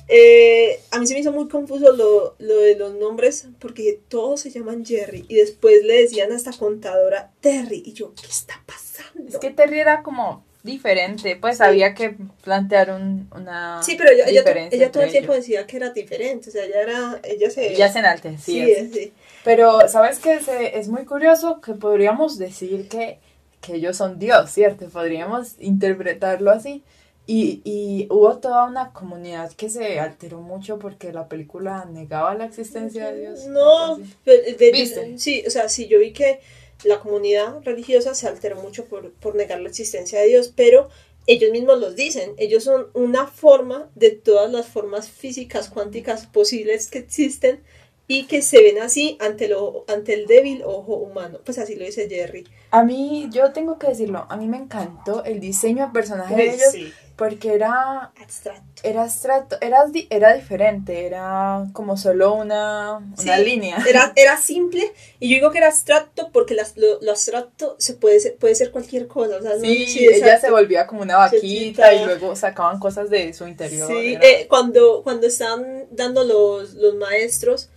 Eh, 0.07 0.79
a 0.91 0.99
mí 0.99 1.07
se 1.07 1.13
me 1.13 1.19
hizo 1.21 1.31
muy 1.31 1.47
confuso 1.47 1.91
lo, 1.93 2.35
lo 2.39 2.55
de 2.59 2.75
los 2.75 2.93
nombres 2.95 3.47
porque 3.59 3.99
todos 4.07 4.41
se 4.41 4.51
llaman 4.51 4.85
Jerry 4.85 5.25
y 5.27 5.35
después 5.35 5.83
le 5.83 6.01
decían 6.01 6.31
a 6.31 6.35
esta 6.35 6.51
contadora 6.53 7.31
Terry 7.41 7.81
y 7.85 7.93
yo, 7.93 8.13
¿qué 8.13 8.27
está 8.27 8.61
pasando? 8.65 9.27
Es 9.29 9.37
que 9.37 9.51
Terry 9.51 9.79
era 9.79 10.03
como 10.03 10.45
diferente, 10.63 11.35
pues 11.35 11.59
había 11.61 11.93
que 11.93 12.15
plantear 12.43 12.91
un, 12.91 13.29
una 13.35 13.81
Sí, 13.83 13.95
pero 13.97 14.11
ella, 14.11 14.25
ella, 14.27 14.43
ella 14.71 14.91
todo 14.91 15.03
el 15.03 15.11
tiempo 15.11 15.33
ellos. 15.33 15.45
decía 15.45 15.65
que 15.67 15.77
era 15.77 15.89
diferente, 15.91 16.49
o 16.49 16.51
sea, 16.51 16.65
ella 16.65 16.81
era, 16.81 17.19
ella 17.23 17.49
se... 17.49 17.75
Ya 17.75 17.91
se 17.91 17.99
enaltecía. 17.99 18.65
sí, 18.65 18.91
sí. 18.93 19.13
Pero, 19.43 19.87
¿sabes 19.87 20.19
qué? 20.19 20.39
Se- 20.39 20.77
es 20.77 20.87
muy 20.87 21.05
curioso 21.05 21.61
que 21.61 21.73
podríamos 21.73 22.37
decir 22.37 22.87
que, 22.87 23.17
que 23.59 23.75
ellos 23.75 23.97
son 23.97 24.19
Dios, 24.19 24.51
¿cierto? 24.51 24.87
Podríamos 24.89 25.55
interpretarlo 25.59 26.51
así. 26.51 26.83
Y, 27.27 27.61
y 27.63 28.07
hubo 28.09 28.37
toda 28.39 28.65
una 28.65 28.91
comunidad 28.93 29.51
que 29.53 29.69
se 29.69 29.99
alteró 29.99 30.41
mucho 30.41 30.79
porque 30.79 31.13
la 31.13 31.27
película 31.27 31.85
negaba 31.85 32.33
la 32.35 32.45
existencia 32.45 33.11
de 33.11 33.19
Dios. 33.21 33.45
No, 33.47 33.97
de- 34.25 34.55
de- 34.59 34.71
¿Viste? 34.71 35.17
sí, 35.17 35.43
o 35.47 35.49
sea, 35.49 35.69
sí, 35.69 35.87
yo 35.87 35.99
vi 35.99 36.13
que 36.13 36.39
la 36.83 36.99
comunidad 36.99 37.61
religiosa 37.63 38.13
se 38.13 38.27
alteró 38.27 38.55
mucho 38.57 38.85
por, 38.85 39.11
por 39.13 39.35
negar 39.35 39.59
la 39.59 39.69
existencia 39.69 40.19
de 40.19 40.27
Dios, 40.27 40.51
pero 40.55 40.89
ellos 41.27 41.51
mismos 41.51 41.79
los 41.79 41.95
dicen, 41.95 42.33
ellos 42.37 42.63
son 42.63 42.87
una 42.93 43.27
forma 43.27 43.89
de 43.95 44.11
todas 44.11 44.51
las 44.51 44.67
formas 44.67 45.09
físicas 45.09 45.69
cuánticas 45.69 46.25
posibles 46.25 46.87
que 46.87 46.99
existen 46.99 47.61
y 48.07 48.25
que 48.25 48.41
se 48.41 48.61
ven 48.61 48.79
así 48.79 49.17
ante, 49.21 49.47
lo, 49.47 49.85
ante 49.87 50.13
el 50.13 50.25
débil 50.25 50.63
ojo 50.65 50.95
humano, 50.95 51.39
pues 51.45 51.57
así 51.59 51.75
lo 51.75 51.85
dice 51.85 52.09
Jerry. 52.09 52.45
A 52.71 52.83
mí, 52.83 53.29
yo 53.31 53.53
tengo 53.53 53.77
que 53.79 53.87
decirlo, 53.87 54.25
a 54.29 54.35
mí 54.35 54.47
me 54.47 54.57
encantó 54.57 55.23
el 55.23 55.39
diseño 55.39 55.85
de 55.87 55.93
personaje 55.93 56.35
de 56.37 56.53
ellos. 56.53 56.71
Sí, 56.71 56.91
porque 57.23 57.53
era 57.53 58.11
abstracto. 58.19 58.81
era 58.83 59.03
abstracto, 59.03 59.57
era, 59.61 59.85
di- 59.85 60.07
era 60.09 60.33
diferente, 60.33 61.05
era 61.05 61.67
como 61.71 61.95
solo 61.95 62.33
una, 62.33 62.97
una 62.97 63.37
Sí, 63.37 63.43
línea. 63.45 63.77
Era, 63.87 64.11
era 64.15 64.37
simple 64.37 64.91
y 65.19 65.29
yo 65.29 65.35
digo 65.35 65.51
que 65.51 65.59
era 65.59 65.67
abstracto 65.67 66.31
porque 66.33 66.55
las- 66.55 66.75
lo, 66.77 66.99
lo 66.99 67.11
abstracto 67.11 67.75
se 67.77 67.93
puede 67.93 68.19
ser, 68.19 68.37
puede 68.37 68.55
ser 68.55 68.71
cualquier 68.71 69.05
cosa. 69.07 69.35
O 69.37 69.41
sea, 69.43 69.59
Sí, 69.59 69.85
sí, 69.85 70.07
ella 70.11 70.39
se 70.39 70.49
volvía 70.49 70.87
como 70.87 71.03
una 71.03 71.17
vaquita 71.17 71.41
Chiquita. 71.41 71.93
y 71.93 72.05
luego 72.05 72.35
sacaban 72.35 72.79
cosas 72.79 73.11
de 73.11 73.31
su 73.33 73.47
interior. 73.47 73.87
Sí, 73.87 74.13
era- 74.15 74.25
eh, 74.27 74.47
cuando, 74.49 75.03
cuando 75.03 75.27
están 75.27 75.85
dando 75.91 76.23
los, 76.23 76.73
los 76.73 76.95
maestros 76.95 77.69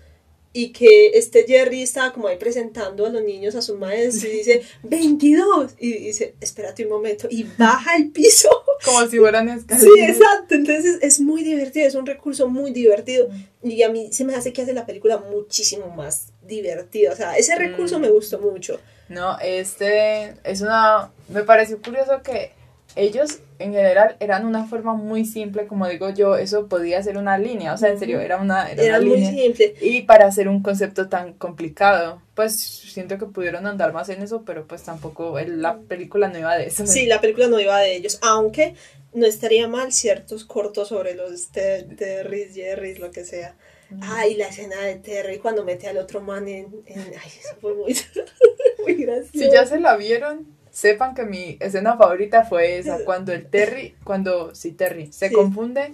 y 0.57 0.73
que 0.73 1.09
este 1.19 1.45
Jerry 1.47 1.83
estaba 1.83 2.13
como 2.15 2.29
ahí 2.29 2.39
presentando 2.39 3.05
a 3.05 3.09
los 3.11 3.23
niños 3.25 3.57
a 3.57 3.61
sus 3.61 3.77
maestros 3.77 4.25
y 4.25 4.29
dice 4.39 4.63
22 4.85 5.73
y 5.79 5.93
dice 5.99 6.37
espérate 6.41 6.85
un 6.85 6.93
momento 6.93 7.27
y 7.31 7.43
baja 7.59 7.97
el 7.97 8.11
piso. 8.11 8.49
como 8.85 9.07
si 9.07 9.19
fueran 9.19 9.49
escaleras. 9.49 9.83
Sí, 9.95 10.01
exacto. 10.03 10.55
Entonces 10.55 10.99
es 11.03 11.21
muy 11.21 11.43
divertido, 11.43 11.87
es 11.87 11.95
un 11.95 12.07
recurso 12.07 12.49
muy 12.49 12.71
divertido 12.73 13.29
y 13.63 13.83
a 13.83 13.89
mí 13.91 14.13
se 14.13 14.25
me 14.25 14.35
hace 14.35 14.53
que 14.53 14.63
hace 14.63 14.73
la 14.73 14.87
película 14.87 15.19
muchísimo 15.19 15.89
más 15.91 16.33
divertida. 16.47 17.13
O 17.13 17.17
sea, 17.17 17.37
ese 17.37 17.55
recurso 17.57 17.99
Mm. 17.99 18.03
me 18.03 18.11
gustó 18.11 18.39
mucho. 18.39 18.81
No, 19.09 19.39
este 19.41 20.35
es 20.45 20.61
una. 20.63 21.11
Me 21.29 21.43
pareció 21.45 21.81
curioso 21.81 22.23
que 22.23 22.53
ellos 22.97 23.41
en 23.59 23.73
general 23.73 24.17
eran 24.21 24.47
una 24.47 24.67
forma 24.67 24.95
muy 24.95 25.25
simple, 25.25 25.67
como 25.67 25.89
digo 25.89 26.11
yo, 26.11 26.37
eso 26.37 26.69
podía 26.69 27.03
ser 27.03 27.17
una 27.19 27.39
línea, 27.39 27.73
o 27.73 27.77
sea, 27.79 27.89
en 27.91 27.99
serio, 27.99 28.21
era 28.21 28.37
una, 28.39 28.71
era 28.71 28.83
Era 28.83 28.99
una 28.99 29.07
muy 29.07 29.17
línea. 29.19 29.31
simple. 29.33 29.75
Y 29.81 30.03
para 30.03 30.27
hacer 30.27 30.49
un 30.49 30.63
concepto 30.63 31.09
tan 31.09 31.33
complicado, 31.35 32.21
pues 32.35 32.59
siento 32.61 33.19
que 33.19 33.27
pudieron 33.27 33.67
andar 33.67 33.93
más 33.93 34.09
en 34.09 34.23
eso, 34.23 34.43
pero 34.45 34.67
pues 34.67 34.83
tampoco 34.83 35.39
el- 35.39 35.63
la 35.63 35.79
película 35.79 36.29
no 36.29 36.39
iba 36.39 36.57
de 36.57 36.67
eso. 36.67 36.87
Sí, 36.87 37.07
la 37.07 37.21
película 37.21 37.47
no 37.49 37.59
iba 37.61 37.79
de 37.81 37.97
ellos, 37.97 38.19
aunque 38.23 38.75
no 39.13 39.27
estaría 39.27 39.69
mal 39.69 39.93
ciertos 39.93 40.45
cortos 40.45 40.89
sobre 40.89 41.15
los 41.15 41.49
Ter- 41.53 41.97
Terrys, 41.97 42.55
Jerrys, 42.55 42.99
lo 42.99 43.11
que 43.13 43.25
sea. 43.25 43.55
Ay, 44.01 44.35
la 44.35 44.49
escena 44.49 44.81
de 44.81 44.97
Terry 44.97 45.39
cuando 45.39 45.63
mete 45.65 45.87
al 45.87 45.99
otro 45.99 46.21
man 46.21 46.49
en... 46.49 46.67
en- 46.87 46.99
ay, 47.01 47.31
eso 47.41 47.55
fue 47.61 47.75
muy, 47.75 47.97
muy 48.83 48.95
gracioso. 48.95 49.31
Si 49.33 49.51
ya 49.53 49.65
se 49.67 49.79
la 49.79 49.97
vieron, 49.97 50.47
sepan 50.75 51.15
que 51.15 51.23
mi 51.23 51.57
escena 51.61 51.97
favorita 51.97 52.45
fue 52.45 52.79
esa, 52.79 52.99
cuando 53.07 53.33
el 53.33 53.47
Terry, 53.47 53.95
cuando, 54.05 54.55
sí, 54.55 54.73
Terry, 54.73 55.13
se 55.13 55.29
Sí. 55.29 55.35
confunde 55.35 55.93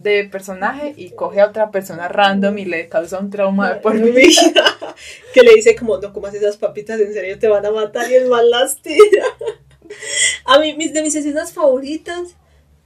de 0.00 0.24
personaje 0.24 0.92
y 0.96 1.10
coge 1.10 1.40
a 1.40 1.46
otra 1.46 1.70
persona 1.72 2.06
random 2.06 2.56
y 2.58 2.64
le 2.66 2.88
causa 2.88 3.18
un 3.18 3.30
trauma 3.30 3.72
de 3.72 3.80
por 3.80 3.98
vida. 3.98 4.12
vida. 4.14 4.76
que 5.34 5.42
le 5.42 5.54
dice 5.54 5.74
como, 5.74 5.98
no 5.98 6.12
comas 6.12 6.34
esas 6.34 6.56
papitas, 6.58 7.00
en 7.00 7.12
serio 7.12 7.38
te 7.38 7.48
van 7.48 7.64
a 7.66 7.70
matar 7.72 8.08
y 8.10 8.14
el 8.14 8.28
mal 8.28 8.48
las 8.50 8.80
tira. 8.82 9.24
A 10.44 10.58
mí, 10.60 10.76
mis, 10.76 10.92
de 10.92 11.02
mis 11.02 11.16
escenas 11.16 11.52
favoritas 11.52 12.36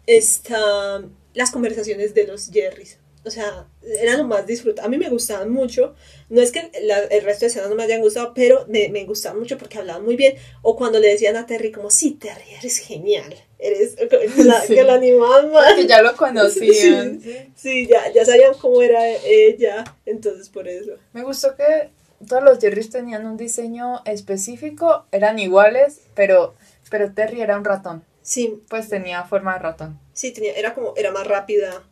están 0.06 1.12
las 1.34 1.50
conversaciones 1.50 2.14
de 2.14 2.26
los 2.28 2.48
Jerrys. 2.50 2.98
O 3.24 3.30
sea, 3.30 3.66
eran 4.00 4.18
lo 4.18 4.24
más 4.24 4.46
disfrutado. 4.46 4.86
A 4.86 4.90
mí 4.90 4.98
me 4.98 5.08
gustaban 5.08 5.50
mucho. 5.50 5.94
No 6.28 6.40
es 6.42 6.50
que 6.50 6.70
la- 6.82 6.98
el 7.04 7.22
resto 7.22 7.40
de 7.44 7.46
escenas 7.48 7.68
no 7.68 7.76
me 7.76 7.84
hayan 7.84 8.00
gustado, 8.00 8.32
pero 8.34 8.64
me, 8.68 8.88
me 8.88 9.04
gustaban 9.04 9.38
mucho 9.38 9.58
porque 9.58 9.78
hablaban 9.78 10.04
muy 10.04 10.16
bien. 10.16 10.34
O 10.62 10.76
cuando 10.76 10.98
le 10.98 11.08
decían 11.08 11.36
a 11.36 11.46
Terry 11.46 11.70
como, 11.70 11.88
sí, 11.90 12.12
Terry, 12.12 12.54
eres 12.58 12.78
genial. 12.78 13.32
Eres 13.58 13.94
la, 14.38 14.60
Sí. 14.62 14.74
que 14.74 14.82
lo 14.82 14.92
animaban 14.92 15.52
más. 15.52 15.74
Que 15.74 15.86
ya 15.86 16.02
lo 16.02 16.16
conocían. 16.16 17.20
sí. 17.20 17.36
Sí, 17.54 17.86
ya, 17.86 18.10
ya 18.12 18.24
sabían 18.24 18.54
cómo 18.60 18.82
era 18.82 19.06
ella. 19.24 19.84
Entonces, 20.04 20.48
por 20.48 20.66
eso. 20.66 20.92
Me 21.12 21.22
gustó 21.22 21.54
que 21.54 21.90
todos 22.28 22.42
los 22.42 22.58
Jerrys 22.58 22.90
tenían 22.90 23.26
un 23.26 23.36
diseño 23.36 24.02
específico, 24.04 25.06
eran 25.12 25.38
iguales, 25.38 26.00
pero, 26.14 26.54
pero 26.90 27.12
Terry 27.12 27.40
era 27.40 27.56
un 27.56 27.64
ratón, 27.64 28.04
Sí, 28.24 28.62
pues 28.68 28.88
tenía 28.88 29.24
forma 29.24 29.54
de 29.54 29.58
ratón. 29.58 29.98
Sí, 30.12 30.30
tenía, 30.32 30.52
era 30.54 30.74
como, 30.74 30.94
era 30.96 31.10
más 31.10 31.26
rápida 31.26 31.82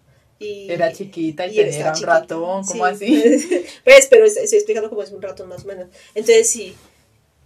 y... 0.40 0.68
Era 0.72 0.92
chiquita 0.92 1.46
y, 1.46 1.50
y 1.50 1.54
tenía 1.64 1.88
un 1.88 1.94
chiquita. 1.94 2.20
ratón, 2.20 2.64
Sí. 2.64 2.72
¿cómo 2.72 2.84
así? 2.86 3.22
pues, 3.84 4.08
pero 4.10 4.24
es- 4.24 4.36
estoy 4.36 4.58
explicando 4.58 4.88
cómo 4.90 5.02
es 5.04 5.12
un 5.12 5.22
ratón 5.22 5.48
más 5.48 5.62
o 5.64 5.68
menos. 5.68 5.86
Entonces 6.16 6.50
sí, 6.50 6.74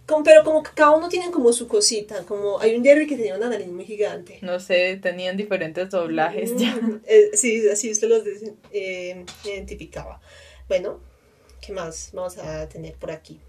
como, 0.07 0.23
pero 0.23 0.43
como 0.43 0.63
que 0.63 0.71
cada 0.75 0.91
uno 0.91 1.09
tiene 1.09 1.29
como 1.31 1.51
su 1.53 1.67
cosita, 1.67 2.23
como 2.25 2.59
hay 2.59 2.75
un 2.75 2.83
Jerry 2.83 3.05
que 3.07 3.15
tenía 3.17 3.35
una 3.35 3.49
nariz 3.49 3.67
muy 3.67 3.85
gigante. 3.85 4.39
No 4.41 4.59
sé, 4.59 4.97
tenían 5.01 5.35
diferentes 5.37 5.89
doblajes 5.89 6.55
ya. 6.57 6.75
Mm, 6.75 7.01
eh, 7.07 7.31
sí, 7.33 7.67
así 7.69 7.91
usted 7.91 8.07
los 8.07 8.23
eh, 8.71 9.25
identificaba. 9.43 10.21
Bueno, 10.67 10.99
¿qué 11.61 11.73
más 11.73 12.09
vamos 12.13 12.37
a 12.37 12.67
tener 12.69 12.93
por 12.95 13.11
aquí? 13.11 13.39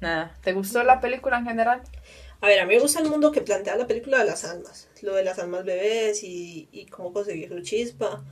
Nada, 0.00 0.36
¿te 0.44 0.52
gustó 0.52 0.82
la 0.84 1.00
película 1.00 1.38
en 1.38 1.46
general? 1.46 1.82
A 2.40 2.48
ver, 2.48 2.60
a 2.60 2.66
mí 2.66 2.74
me 2.74 2.80
gusta 2.80 3.00
el 3.00 3.08
mundo 3.08 3.32
que 3.32 3.40
plantea 3.40 3.76
la 3.76 3.86
película 3.86 4.18
de 4.18 4.26
las 4.26 4.44
almas, 4.44 4.88
lo 5.02 5.14
de 5.14 5.24
las 5.24 5.38
almas 5.38 5.64
bebés 5.64 6.22
y, 6.22 6.68
y 6.70 6.86
cómo 6.86 7.12
conseguir 7.12 7.48
su 7.48 7.60
chispa, 7.60 8.22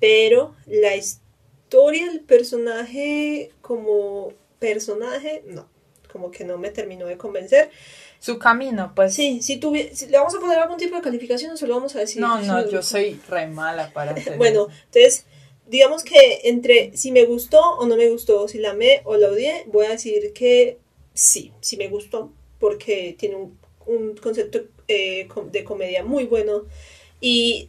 pero 0.00 0.54
la 0.66 0.96
historia 0.96 2.06
del 2.06 2.20
personaje 2.20 3.52
como 3.60 4.32
personaje, 4.58 5.42
no, 5.46 5.68
como 6.10 6.30
que 6.30 6.44
no 6.44 6.58
me 6.58 6.70
terminó 6.70 7.06
de 7.06 7.16
convencer. 7.16 7.70
Su 8.18 8.38
camino, 8.38 8.92
pues. 8.94 9.14
Sí, 9.14 9.40
si, 9.42 9.60
si 9.94 10.06
le 10.06 10.18
vamos 10.18 10.34
a 10.34 10.40
poner 10.40 10.58
algún 10.58 10.76
tipo 10.76 10.96
de 10.96 11.02
calificación, 11.02 11.56
solo 11.56 11.74
vamos 11.74 11.96
a 11.96 12.00
decir... 12.00 12.20
No, 12.20 12.40
si 12.40 12.46
no, 12.46 12.68
yo 12.68 12.82
soy 12.82 13.20
re 13.28 13.46
mala 13.46 13.90
para 13.92 14.12
hacer 14.16 14.36
Bueno, 14.36 14.68
entonces, 14.86 15.24
digamos 15.66 16.04
que 16.04 16.40
entre 16.44 16.96
si 16.96 17.12
me 17.12 17.24
gustó 17.24 17.60
o 17.60 17.86
no 17.86 17.96
me 17.96 18.08
gustó, 18.08 18.46
si 18.48 18.58
la 18.58 18.70
amé 18.70 19.00
o 19.04 19.16
la 19.16 19.28
odié, 19.28 19.64
voy 19.66 19.86
a 19.86 19.90
decir 19.90 20.32
que 20.34 20.78
sí, 21.14 21.52
sí 21.60 21.76
me 21.76 21.88
gustó, 21.88 22.32
porque 22.60 23.16
tiene 23.18 23.34
un, 23.36 23.58
un 23.86 24.16
concepto 24.16 24.60
eh, 24.86 25.26
de 25.50 25.64
comedia 25.64 26.04
muy 26.04 26.24
bueno 26.26 26.64
y 27.20 27.68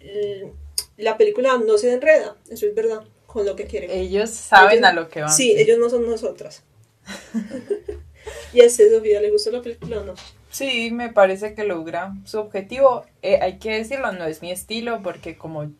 la 0.97 1.17
película 1.17 1.57
no 1.57 1.77
se 1.77 1.91
enreda, 1.93 2.35
eso 2.49 2.67
es 2.67 2.75
verdad, 2.75 3.01
con 3.25 3.45
lo 3.45 3.55
que 3.55 3.65
quieren. 3.65 3.89
Ellos 3.91 4.29
saben 4.29 4.79
Ellos- 4.79 4.89
a 4.89 4.93
lo 4.93 5.09
que 5.09 5.21
van. 5.21 5.31
Sí, 5.31 5.55
ellos 5.57 5.79
no 5.79 5.89
son 5.89 6.05
nosotras. 6.07 6.63
¿Y 8.53 8.61
a 8.61 8.67
usted, 8.67 8.93
Sofía, 8.93 9.21
le 9.21 9.31
gustó 9.31 9.51
la 9.51 9.61
película 9.61 10.01
o 10.01 10.03
no? 10.03 10.13
Sí, 10.51 10.91
me 10.91 11.09
parece 11.11 11.55
que 11.55 11.63
logra 11.63 12.13
su 12.25 12.37
objetivo. 12.39 13.05
Eh, 13.21 13.39
hay 13.41 13.57
que 13.57 13.71
decirlo, 13.71 14.11
no 14.11 14.25
es 14.25 14.41
mi 14.41 14.51
estilo 14.51 15.01
porque 15.01 15.37
como 15.37 15.71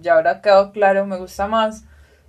ya 0.00 0.14
habrá 0.14 0.40
quedado 0.40 0.70
claro, 0.72 1.04
me 1.06 1.18
gusta 1.18 1.48
más 1.48 1.82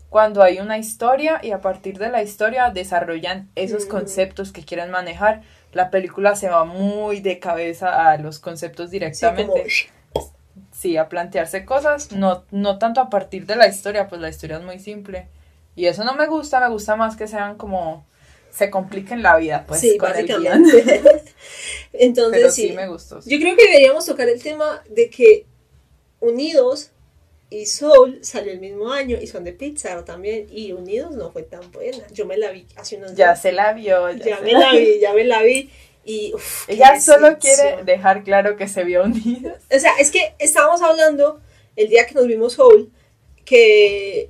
cuando 0.10 0.41
hay 0.41 0.57
una 0.60 0.80
historia 0.80 1.39
y 1.43 1.51
a 1.51 1.62
partir 1.62 1.99
de 1.99 2.10
la 2.10 2.24
historia 2.24 2.72
desarrollan 2.72 3.51
esos 3.55 3.86
Mm. 3.86 3.89
conceptos 3.89 4.51
que 4.51 4.66
quieren 4.66 4.89
manejar. 4.89 5.43
La 5.72 5.89
película 5.91 6.36
se 6.36 6.49
va 6.49 6.65
muy 6.65 7.22
de 7.22 7.39
cabeza 7.39 8.09
a 8.11 8.17
los 8.17 8.39
conceptos 8.39 8.89
Sí, 8.89 8.99
como, 8.99 9.05
directamente. 9.05 9.67
Sí, 10.72 10.97
a 10.97 11.09
plantearse 11.09 11.65
cosas, 11.65 12.11
no, 12.11 12.45
no 12.51 12.80
tanto 12.80 13.01
a 13.01 13.09
partir 13.09 13.45
de 13.45 13.55
la 13.55 13.67
historia, 13.67 14.07
pues 14.07 14.22
la 14.22 14.30
historia 14.30 14.57
es 14.57 14.63
muy 14.63 14.80
simple. 14.80 15.28
Y 15.76 15.86
eso 15.86 16.03
no 16.03 16.15
me 16.15 16.28
gusta, 16.28 16.59
me 16.59 16.70
gusta 16.70 16.95
más 16.95 17.15
que 17.15 17.28
sean 17.28 17.55
como, 17.57 18.05
se 18.51 18.70
compliquen 18.70 19.22
la 19.22 19.38
vida, 19.38 19.65
pues, 19.67 19.80
sí, 19.80 19.97
con 19.97 20.15
el 20.15 20.26
guion. 20.26 20.63
Entonces, 21.93 22.39
Pero 22.39 22.51
sí. 22.51 22.70
sí 22.70 22.74
me 22.74 22.88
gustó. 22.88 23.22
sí. 23.22 23.30
Yo 23.30 23.39
creo 23.39 23.55
que 23.55 23.65
deberíamos 23.65 24.05
tocar 24.05 24.28
el 24.28 24.41
tema 24.41 24.82
de 24.89 25.09
que 25.09 25.45
Unidos 26.20 26.91
y 27.51 27.65
Soul 27.65 28.19
salió 28.23 28.51
el 28.51 28.59
mismo 28.59 28.91
año 28.91 29.17
y 29.21 29.25
son 29.27 29.43
de 29.43 29.53
Pixar 29.53 30.05
también. 30.05 30.47
Y 30.51 30.71
Unidos 30.71 31.11
no 31.11 31.31
fue 31.31 31.43
tan 31.43 31.71
buena. 31.71 32.05
Yo 32.11 32.25
me 32.25 32.37
la 32.37 32.51
vi 32.51 32.67
hace 32.75 32.97
unos 32.97 33.15
Ya 33.15 33.27
días. 33.27 33.41
se 33.41 33.51
la 33.51 33.73
vio, 33.73 34.11
ya, 34.11 34.23
Ya 34.25 34.37
se 34.37 34.43
me 34.43 34.51
la 34.53 34.71
vi, 34.73 34.99
ya 34.99 35.13
me 35.13 35.23
la 35.23 35.41
vi. 35.43 35.69
Y 36.05 36.31
uf, 36.33 36.69
Ella 36.69 36.99
solo 37.01 37.37
quiere 37.39 37.83
dejar 37.83 38.23
claro 38.23 38.55
que 38.55 38.67
se 38.67 38.83
vio 38.83 39.03
unida. 39.03 39.57
O 39.75 39.79
sea, 39.79 39.91
es 39.99 40.11
que 40.11 40.33
estábamos 40.39 40.81
hablando 40.81 41.41
el 41.75 41.89
día 41.89 42.05
que 42.05 42.13
nos 42.15 42.27
vimos 42.27 42.53
Soul 42.53 42.91
que 43.45 44.29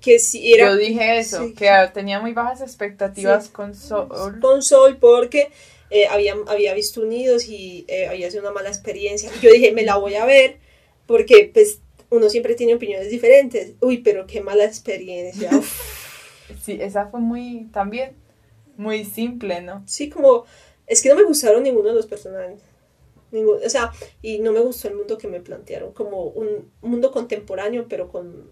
que 0.00 0.18
si 0.20 0.52
era 0.52 0.66
Yo 0.68 0.76
dije 0.76 1.18
eso, 1.18 1.44
sí. 1.48 1.54
que 1.54 1.68
tenía 1.92 2.20
muy 2.20 2.32
bajas 2.32 2.60
expectativas 2.60 3.48
con 3.48 3.74
Soul. 3.74 4.38
con 4.40 4.62
Soul 4.62 4.98
porque 4.98 5.50
eh, 5.90 6.06
había, 6.08 6.36
había 6.46 6.74
visto 6.74 7.00
Unidos 7.00 7.46
y 7.48 7.84
eh, 7.88 8.06
había 8.06 8.30
sido 8.30 8.42
una 8.42 8.52
mala 8.52 8.68
experiencia. 8.68 9.30
Y 9.36 9.44
yo 9.44 9.50
dije, 9.52 9.72
me 9.72 9.82
la 9.82 9.96
voy 9.96 10.14
a 10.14 10.24
ver 10.24 10.58
porque 11.06 11.50
pues 11.52 11.80
uno 12.16 12.28
siempre 12.30 12.54
tiene 12.54 12.74
opiniones 12.74 13.10
diferentes. 13.10 13.74
Uy, 13.80 13.98
pero 13.98 14.26
qué 14.26 14.40
mala 14.40 14.64
experiencia. 14.64 15.50
Sí, 16.62 16.78
esa 16.80 17.08
fue 17.08 17.18
muy, 17.18 17.68
también, 17.72 18.12
muy 18.76 19.04
simple, 19.04 19.60
¿no? 19.62 19.82
Sí, 19.86 20.08
como, 20.08 20.44
es 20.86 21.02
que 21.02 21.08
no 21.08 21.16
me 21.16 21.24
gustaron 21.24 21.64
ninguno 21.64 21.88
de 21.88 21.94
los 21.96 22.06
personajes. 22.06 22.60
Ningún- 23.32 23.58
o 23.64 23.68
sea, 23.68 23.90
y 24.22 24.38
no 24.38 24.52
me 24.52 24.60
gustó 24.60 24.86
el 24.86 24.94
mundo 24.94 25.18
que 25.18 25.26
me 25.26 25.40
plantearon, 25.40 25.92
como 25.92 26.22
un 26.26 26.70
mundo 26.82 27.10
contemporáneo, 27.10 27.86
pero 27.88 28.08
con 28.08 28.48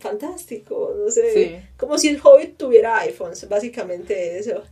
fantástico, 0.00 0.92
no 0.98 1.08
sé, 1.10 1.32
Sí. 1.32 1.56
como 1.76 1.98
si 1.98 2.08
el 2.08 2.20
Hobbit 2.22 2.56
tuviera 2.56 2.98
iPhones, 2.98 3.48
básicamente 3.48 4.38
eso. 4.38 4.62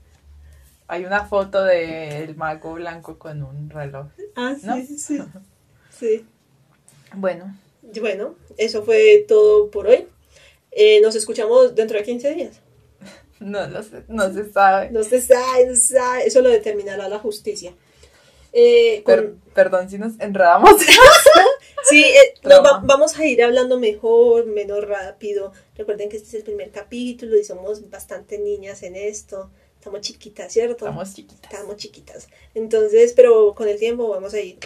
Hay 0.89 1.05
una 1.05 1.25
foto 1.27 1.63
del 1.65 2.35
mago 2.37 2.75
blanco 2.75 3.19
con 3.21 3.43
un 3.45 3.71
reloj. 3.71 4.07
Ah, 4.35 4.57
sí, 4.61 4.67
¿No? 4.67 4.77
sí, 4.79 4.99
sí. 4.99 5.19
Sí. 5.91 6.27
Bueno, 7.17 7.57
Bueno, 8.01 8.35
eso 8.57 8.83
fue 8.83 9.25
todo 9.29 9.71
por 9.71 9.87
hoy. 9.87 10.07
Eh, 10.71 11.01
nos 11.01 11.15
escuchamos 11.15 11.75
dentro 11.75 11.99
de 11.99 12.05
15 12.05 12.35
días. 12.35 12.61
no, 13.41 13.67
lo 13.69 13.83
sé, 13.83 14.03
no 14.09 14.33
se 14.33 14.51
sabe. 14.51 14.91
No 14.91 15.03
se 15.05 15.21
sabe, 15.21 15.67
no 15.67 15.75
se 15.77 15.95
sabe. 15.95 16.27
Eso 16.27 16.41
lo 16.43 16.49
determinará 16.51 17.09
la 17.09 17.19
justicia. 17.19 17.75
Eh, 18.53 19.03
con- 19.05 19.15
Per- 19.15 19.35
perdón 19.55 19.91
si 19.91 19.99
nos 19.99 20.19
enredamos. 20.21 20.73
Sí, 21.87 22.03
eh, 22.03 22.33
nos 22.43 22.63
Trama. 22.63 22.71
va- 22.71 22.81
vamos 22.83 23.19
a 23.19 23.27
ir 23.27 23.43
hablando 23.43 23.79
mejor, 23.79 24.47
menos 24.47 24.83
rápido. 24.89 25.53
Recuerden 25.77 26.09
que 26.09 26.17
este 26.17 26.29
es 26.29 26.35
el 26.37 26.43
primer 26.43 26.71
capítulo 26.71 27.37
y 27.39 27.45
somos 27.45 27.91
bastante 27.91 28.39
niñas 28.39 28.83
en 28.85 28.97
esto. 28.97 29.51
Estamos 29.79 30.01
chiquitas, 30.01 30.51
¿cierto? 30.51 30.87
Estamos 30.87 31.13
chiquitas. 31.15 31.53
Estamos 31.53 31.77
chiquitas. 31.77 32.29
Entonces, 32.55 33.13
pero 33.13 33.55
con 33.55 33.69
el 33.69 33.79
tiempo 33.79 34.09
vamos 34.09 34.33
a 34.33 34.41
ir 34.41 34.57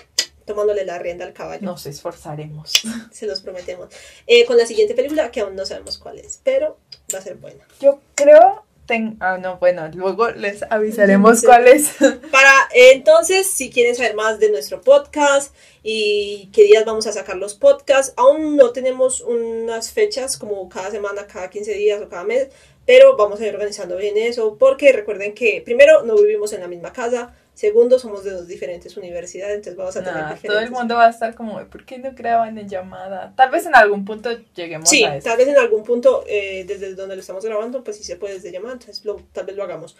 tomándole 0.49 0.85
la 0.85 0.99
rienda 0.99 1.25
al 1.25 1.33
caballo. 1.33 1.63
Nos 1.65 1.87
esforzaremos. 1.87 2.83
Se 3.13 3.27
los 3.27 3.41
prometemos. 3.41 3.89
Eh, 4.27 4.45
con 4.47 4.57
la 4.57 4.67
siguiente 4.67 4.95
película, 4.95 5.31
que 5.31 5.41
aún 5.43 5.55
no 5.55 5.65
sabemos 5.65 5.99
cuál 5.99 6.19
es, 6.19 6.41
pero 6.43 6.79
va 7.15 7.21
a 7.21 7.23
ser 7.23 7.37
buena. 7.37 7.65
Yo 7.81 8.01
creo. 8.17 8.65
ten- 8.87 9.19
Ah, 9.21 9.37
no, 9.39 9.59
bueno, 9.59 9.89
luego 9.95 10.31
les 10.31 10.63
avisaremos 10.71 11.41
Sí. 11.41 11.47
cuál 11.47 11.69
es. 11.69 11.91
Para 12.33 12.53
eh, 12.75 12.93
entonces, 12.93 13.47
si 13.49 13.71
quieren 13.71 13.95
saber 13.95 14.15
más 14.15 14.39
de 14.41 14.51
nuestro 14.51 14.81
podcast 14.81 15.55
y 15.83 16.49
qué 16.55 16.65
días 16.65 16.85
vamos 16.87 17.07
a 17.07 17.13
sacar 17.13 17.37
los 17.37 17.55
podcasts, 17.55 18.15
aún 18.17 18.57
no 18.57 18.71
tenemos 18.71 19.21
unas 19.21 19.91
fechas 19.93 20.39
como 20.39 20.69
cada 20.71 20.91
semana, 20.91 21.27
cada 21.27 21.51
15 21.51 21.73
días 21.75 22.01
o 22.01 22.09
cada 22.09 22.25
mes, 22.25 22.49
pero 22.87 23.15
vamos 23.19 23.39
a 23.43 23.47
ir 23.47 23.53
organizando 23.53 23.97
bien 23.99 24.17
eso 24.17 24.57
porque 24.59 24.91
recuerden 24.93 25.35
que 25.35 25.61
primero 25.63 26.03
no 26.05 26.17
vivimos 26.17 26.55
en 26.55 26.63
la 26.63 26.69
misma 26.69 26.91
casa, 26.91 27.35
segundo 27.59 27.99
somos 27.99 28.23
de 28.23 28.31
dos 28.31 28.47
diferentes 28.47 28.97
universidades, 28.97 29.57
entonces 29.57 29.77
vamos 29.77 29.97
a 29.97 30.05
tener 30.05 30.23
diferentes. 30.23 30.49
todo 30.51 30.61
el 30.61 30.71
mundo 30.71 30.95
va 30.95 31.07
a 31.07 31.11
estar 31.11 31.35
como, 31.35 31.59
¿por 31.67 31.85
qué 31.85 31.99
no 31.99 32.13
graban 32.13 32.57
en 32.57 32.69
llamada? 32.69 33.33
Tal 33.37 33.51
vez 33.51 33.67
en 33.67 33.75
algún 33.75 34.05
punto 34.05 34.31
lleguemos 34.55 34.89
Sí, 34.89 35.03
a 35.03 35.17
eso. 35.17 35.29
tal 35.29 35.39
vez 35.39 35.49
en 35.49 35.59
algún 35.59 35.83
punto 35.83 36.23
eh, 36.29 36.65
desde 36.69 36.95
donde 36.95 37.17
lo 37.17 37.21
estamos 37.21 37.45
grabando, 37.45 37.83
pues 37.83 37.97
sí 37.97 38.05
se 38.05 38.15
puede 38.17 38.35
desde 38.35 38.53
llamada, 38.53 38.75
entonces 38.75 39.05
lo- 39.05 39.17
tal 39.33 39.45
vez 39.47 39.57
lo 39.57 39.65
hagamos. 39.65 39.97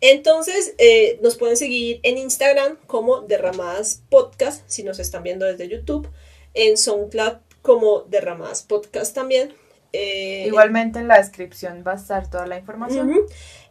Entonces, 0.00 0.74
eh, 0.78 1.18
nos 1.22 1.36
pueden 1.36 1.56
seguir 1.56 2.00
en 2.02 2.18
Instagram 2.18 2.78
como 2.86 3.20
Derramadas 3.22 4.02
Podcast, 4.08 4.62
si 4.66 4.82
nos 4.82 4.98
están 4.98 5.22
viendo 5.22 5.46
desde 5.46 5.68
YouTube, 5.68 6.08
en 6.54 6.76
SoundCloud 6.76 7.34
como 7.62 8.00
Derramadas 8.02 8.62
Podcast 8.62 9.14
también. 9.14 9.52
eh, 9.92 10.44
Igualmente 10.48 10.98
en 10.98 11.06
la 11.08 11.18
descripción 11.18 11.84
va 11.86 11.92
a 11.92 11.96
estar 11.96 12.28
toda 12.28 12.46
la 12.46 12.58
información. 12.58 13.10
Ujú. 13.10 13.26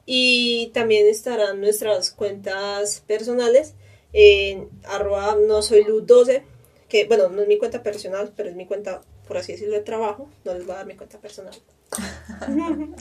Y 0.06 0.72
también 0.74 1.08
estarán 1.08 1.62
nuestras 1.62 2.12
cuentas 2.12 3.04
personales 3.08 3.76
en 4.14 4.70
arroba 4.84 5.36
no 5.36 5.62
soy 5.62 5.84
luz 5.84 6.06
12, 6.06 6.43
que 6.88 7.06
bueno, 7.06 7.30
no 7.30 7.41
es 7.41 7.47
mi 7.47 7.58
cuenta 7.58 7.82
personal, 7.82 8.32
pero 8.36 8.49
es 8.49 8.56
mi 8.56 8.68
cuenta, 8.68 9.01
por 9.28 9.38
así 9.38 9.54
decirlo, 9.54 9.74
de 9.74 9.82
trabajo. 9.82 10.30
No 10.45 10.54
les 10.54 10.66
voy 10.66 10.74
a 10.74 10.78
dar 10.78 10.86
mi 10.86 10.95
cuenta 10.95 11.20
personal. 11.20 11.56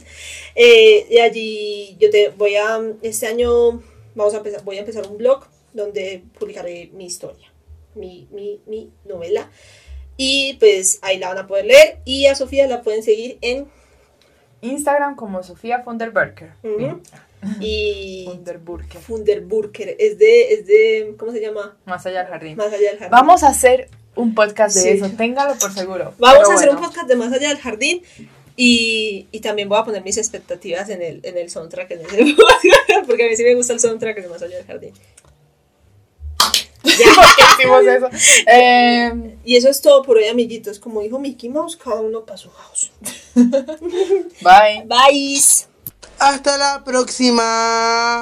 Eh, 0.54 1.06
y 1.08 1.18
allí 1.18 1.96
yo 1.98 2.10
te 2.10 2.28
voy 2.28 2.56
a, 2.56 2.78
este 3.00 3.26
año 3.26 3.82
vamos 4.14 4.34
a 4.34 4.38
empezar, 4.38 4.62
voy 4.64 4.76
a 4.76 4.80
empezar 4.80 5.08
un 5.08 5.16
blog 5.16 5.46
donde 5.72 6.24
publicaré 6.38 6.90
mi 6.92 7.06
historia, 7.06 7.50
mi, 7.94 8.28
mi, 8.30 8.60
mi 8.66 8.90
novela. 9.06 9.50
Y 10.18 10.54
pues 10.58 10.98
ahí 11.00 11.18
la 11.18 11.28
van 11.28 11.38
a 11.38 11.46
poder 11.46 11.66
leer. 11.66 11.98
Y 12.04 12.26
a 12.26 12.34
Sofía 12.34 12.66
la 12.66 12.82
pueden 12.82 13.02
seguir 13.02 13.38
en 13.40 13.66
Instagram 14.62 15.14
como 15.16 15.42
Sofía 15.42 15.82
Funderburker. 15.82 16.52
Ujú. 16.62 16.76
Bien. 16.78 17.00
y 17.60 18.24
Funderburker. 18.30 19.00
Funderburker. 19.00 19.96
Es 19.98 20.16
de, 20.18 20.54
es 20.54 20.66
de, 20.66 21.14
¿cómo 21.18 21.32
se 21.32 21.40
llama? 21.40 21.76
Más 21.84 22.04
allá 22.06 22.20
del 22.20 22.28
jardín. 22.28 22.56
Más 22.56 22.68
allá 22.68 22.78
del 22.90 22.98
jardín. 22.98 23.10
Vamos 23.10 23.42
a 23.42 23.48
hacer 23.48 23.88
un 24.14 24.34
podcast 24.34 24.74
de 24.76 24.82
Sí. 24.82 24.88
eso, 24.90 25.10
téngalo 25.16 25.54
por 25.56 25.72
seguro. 25.72 26.14
Vamos 26.18 26.38
Pero 26.40 26.50
a 26.50 26.54
hacer 26.54 26.70
un 26.70 26.76
podcast 26.76 27.08
de 27.08 27.16
Más 27.16 27.32
allá 27.32 27.48
del 27.48 27.58
jardín. 27.58 28.02
Y, 28.54 29.28
y 29.32 29.40
también 29.40 29.68
voy 29.70 29.78
a 29.78 29.84
poner 29.84 30.04
mis 30.04 30.18
expectativas 30.18 30.90
en 30.90 31.00
el, 31.00 31.20
en 31.22 31.38
el 31.38 31.48
soundtrack 31.48 31.90
en 31.92 32.02
podcast, 32.36 33.06
porque 33.06 33.24
a 33.24 33.28
mí 33.30 33.34
sí 33.36 33.42
me 33.44 33.54
gusta 33.54 33.72
el 33.72 33.80
soundtrack 33.80 34.20
de 34.20 34.28
Más 34.28 34.42
allá 34.42 34.56
del 34.58 34.66
jardín. 34.66 34.92
¿Por 37.14 37.36
qué 37.36 37.42
hicimos 37.58 37.84
eso? 37.86 38.08
Eh, 38.46 39.36
Y 39.44 39.56
eso 39.56 39.68
es 39.68 39.80
todo 39.80 40.02
por 40.02 40.16
hoy, 40.16 40.26
amiguitos. 40.26 40.78
Como 40.78 41.00
dijo 41.00 41.18
Mickey 41.18 41.48
Mouse, 41.48 41.76
cada 41.76 42.00
uno 42.00 42.24
para 42.24 42.38
su 42.38 42.50
house. 42.50 42.90
bye. 43.34 44.84
Bye. 44.86 45.40
Hasta 46.18 46.56
la 46.58 46.82
próxima. 46.84 48.20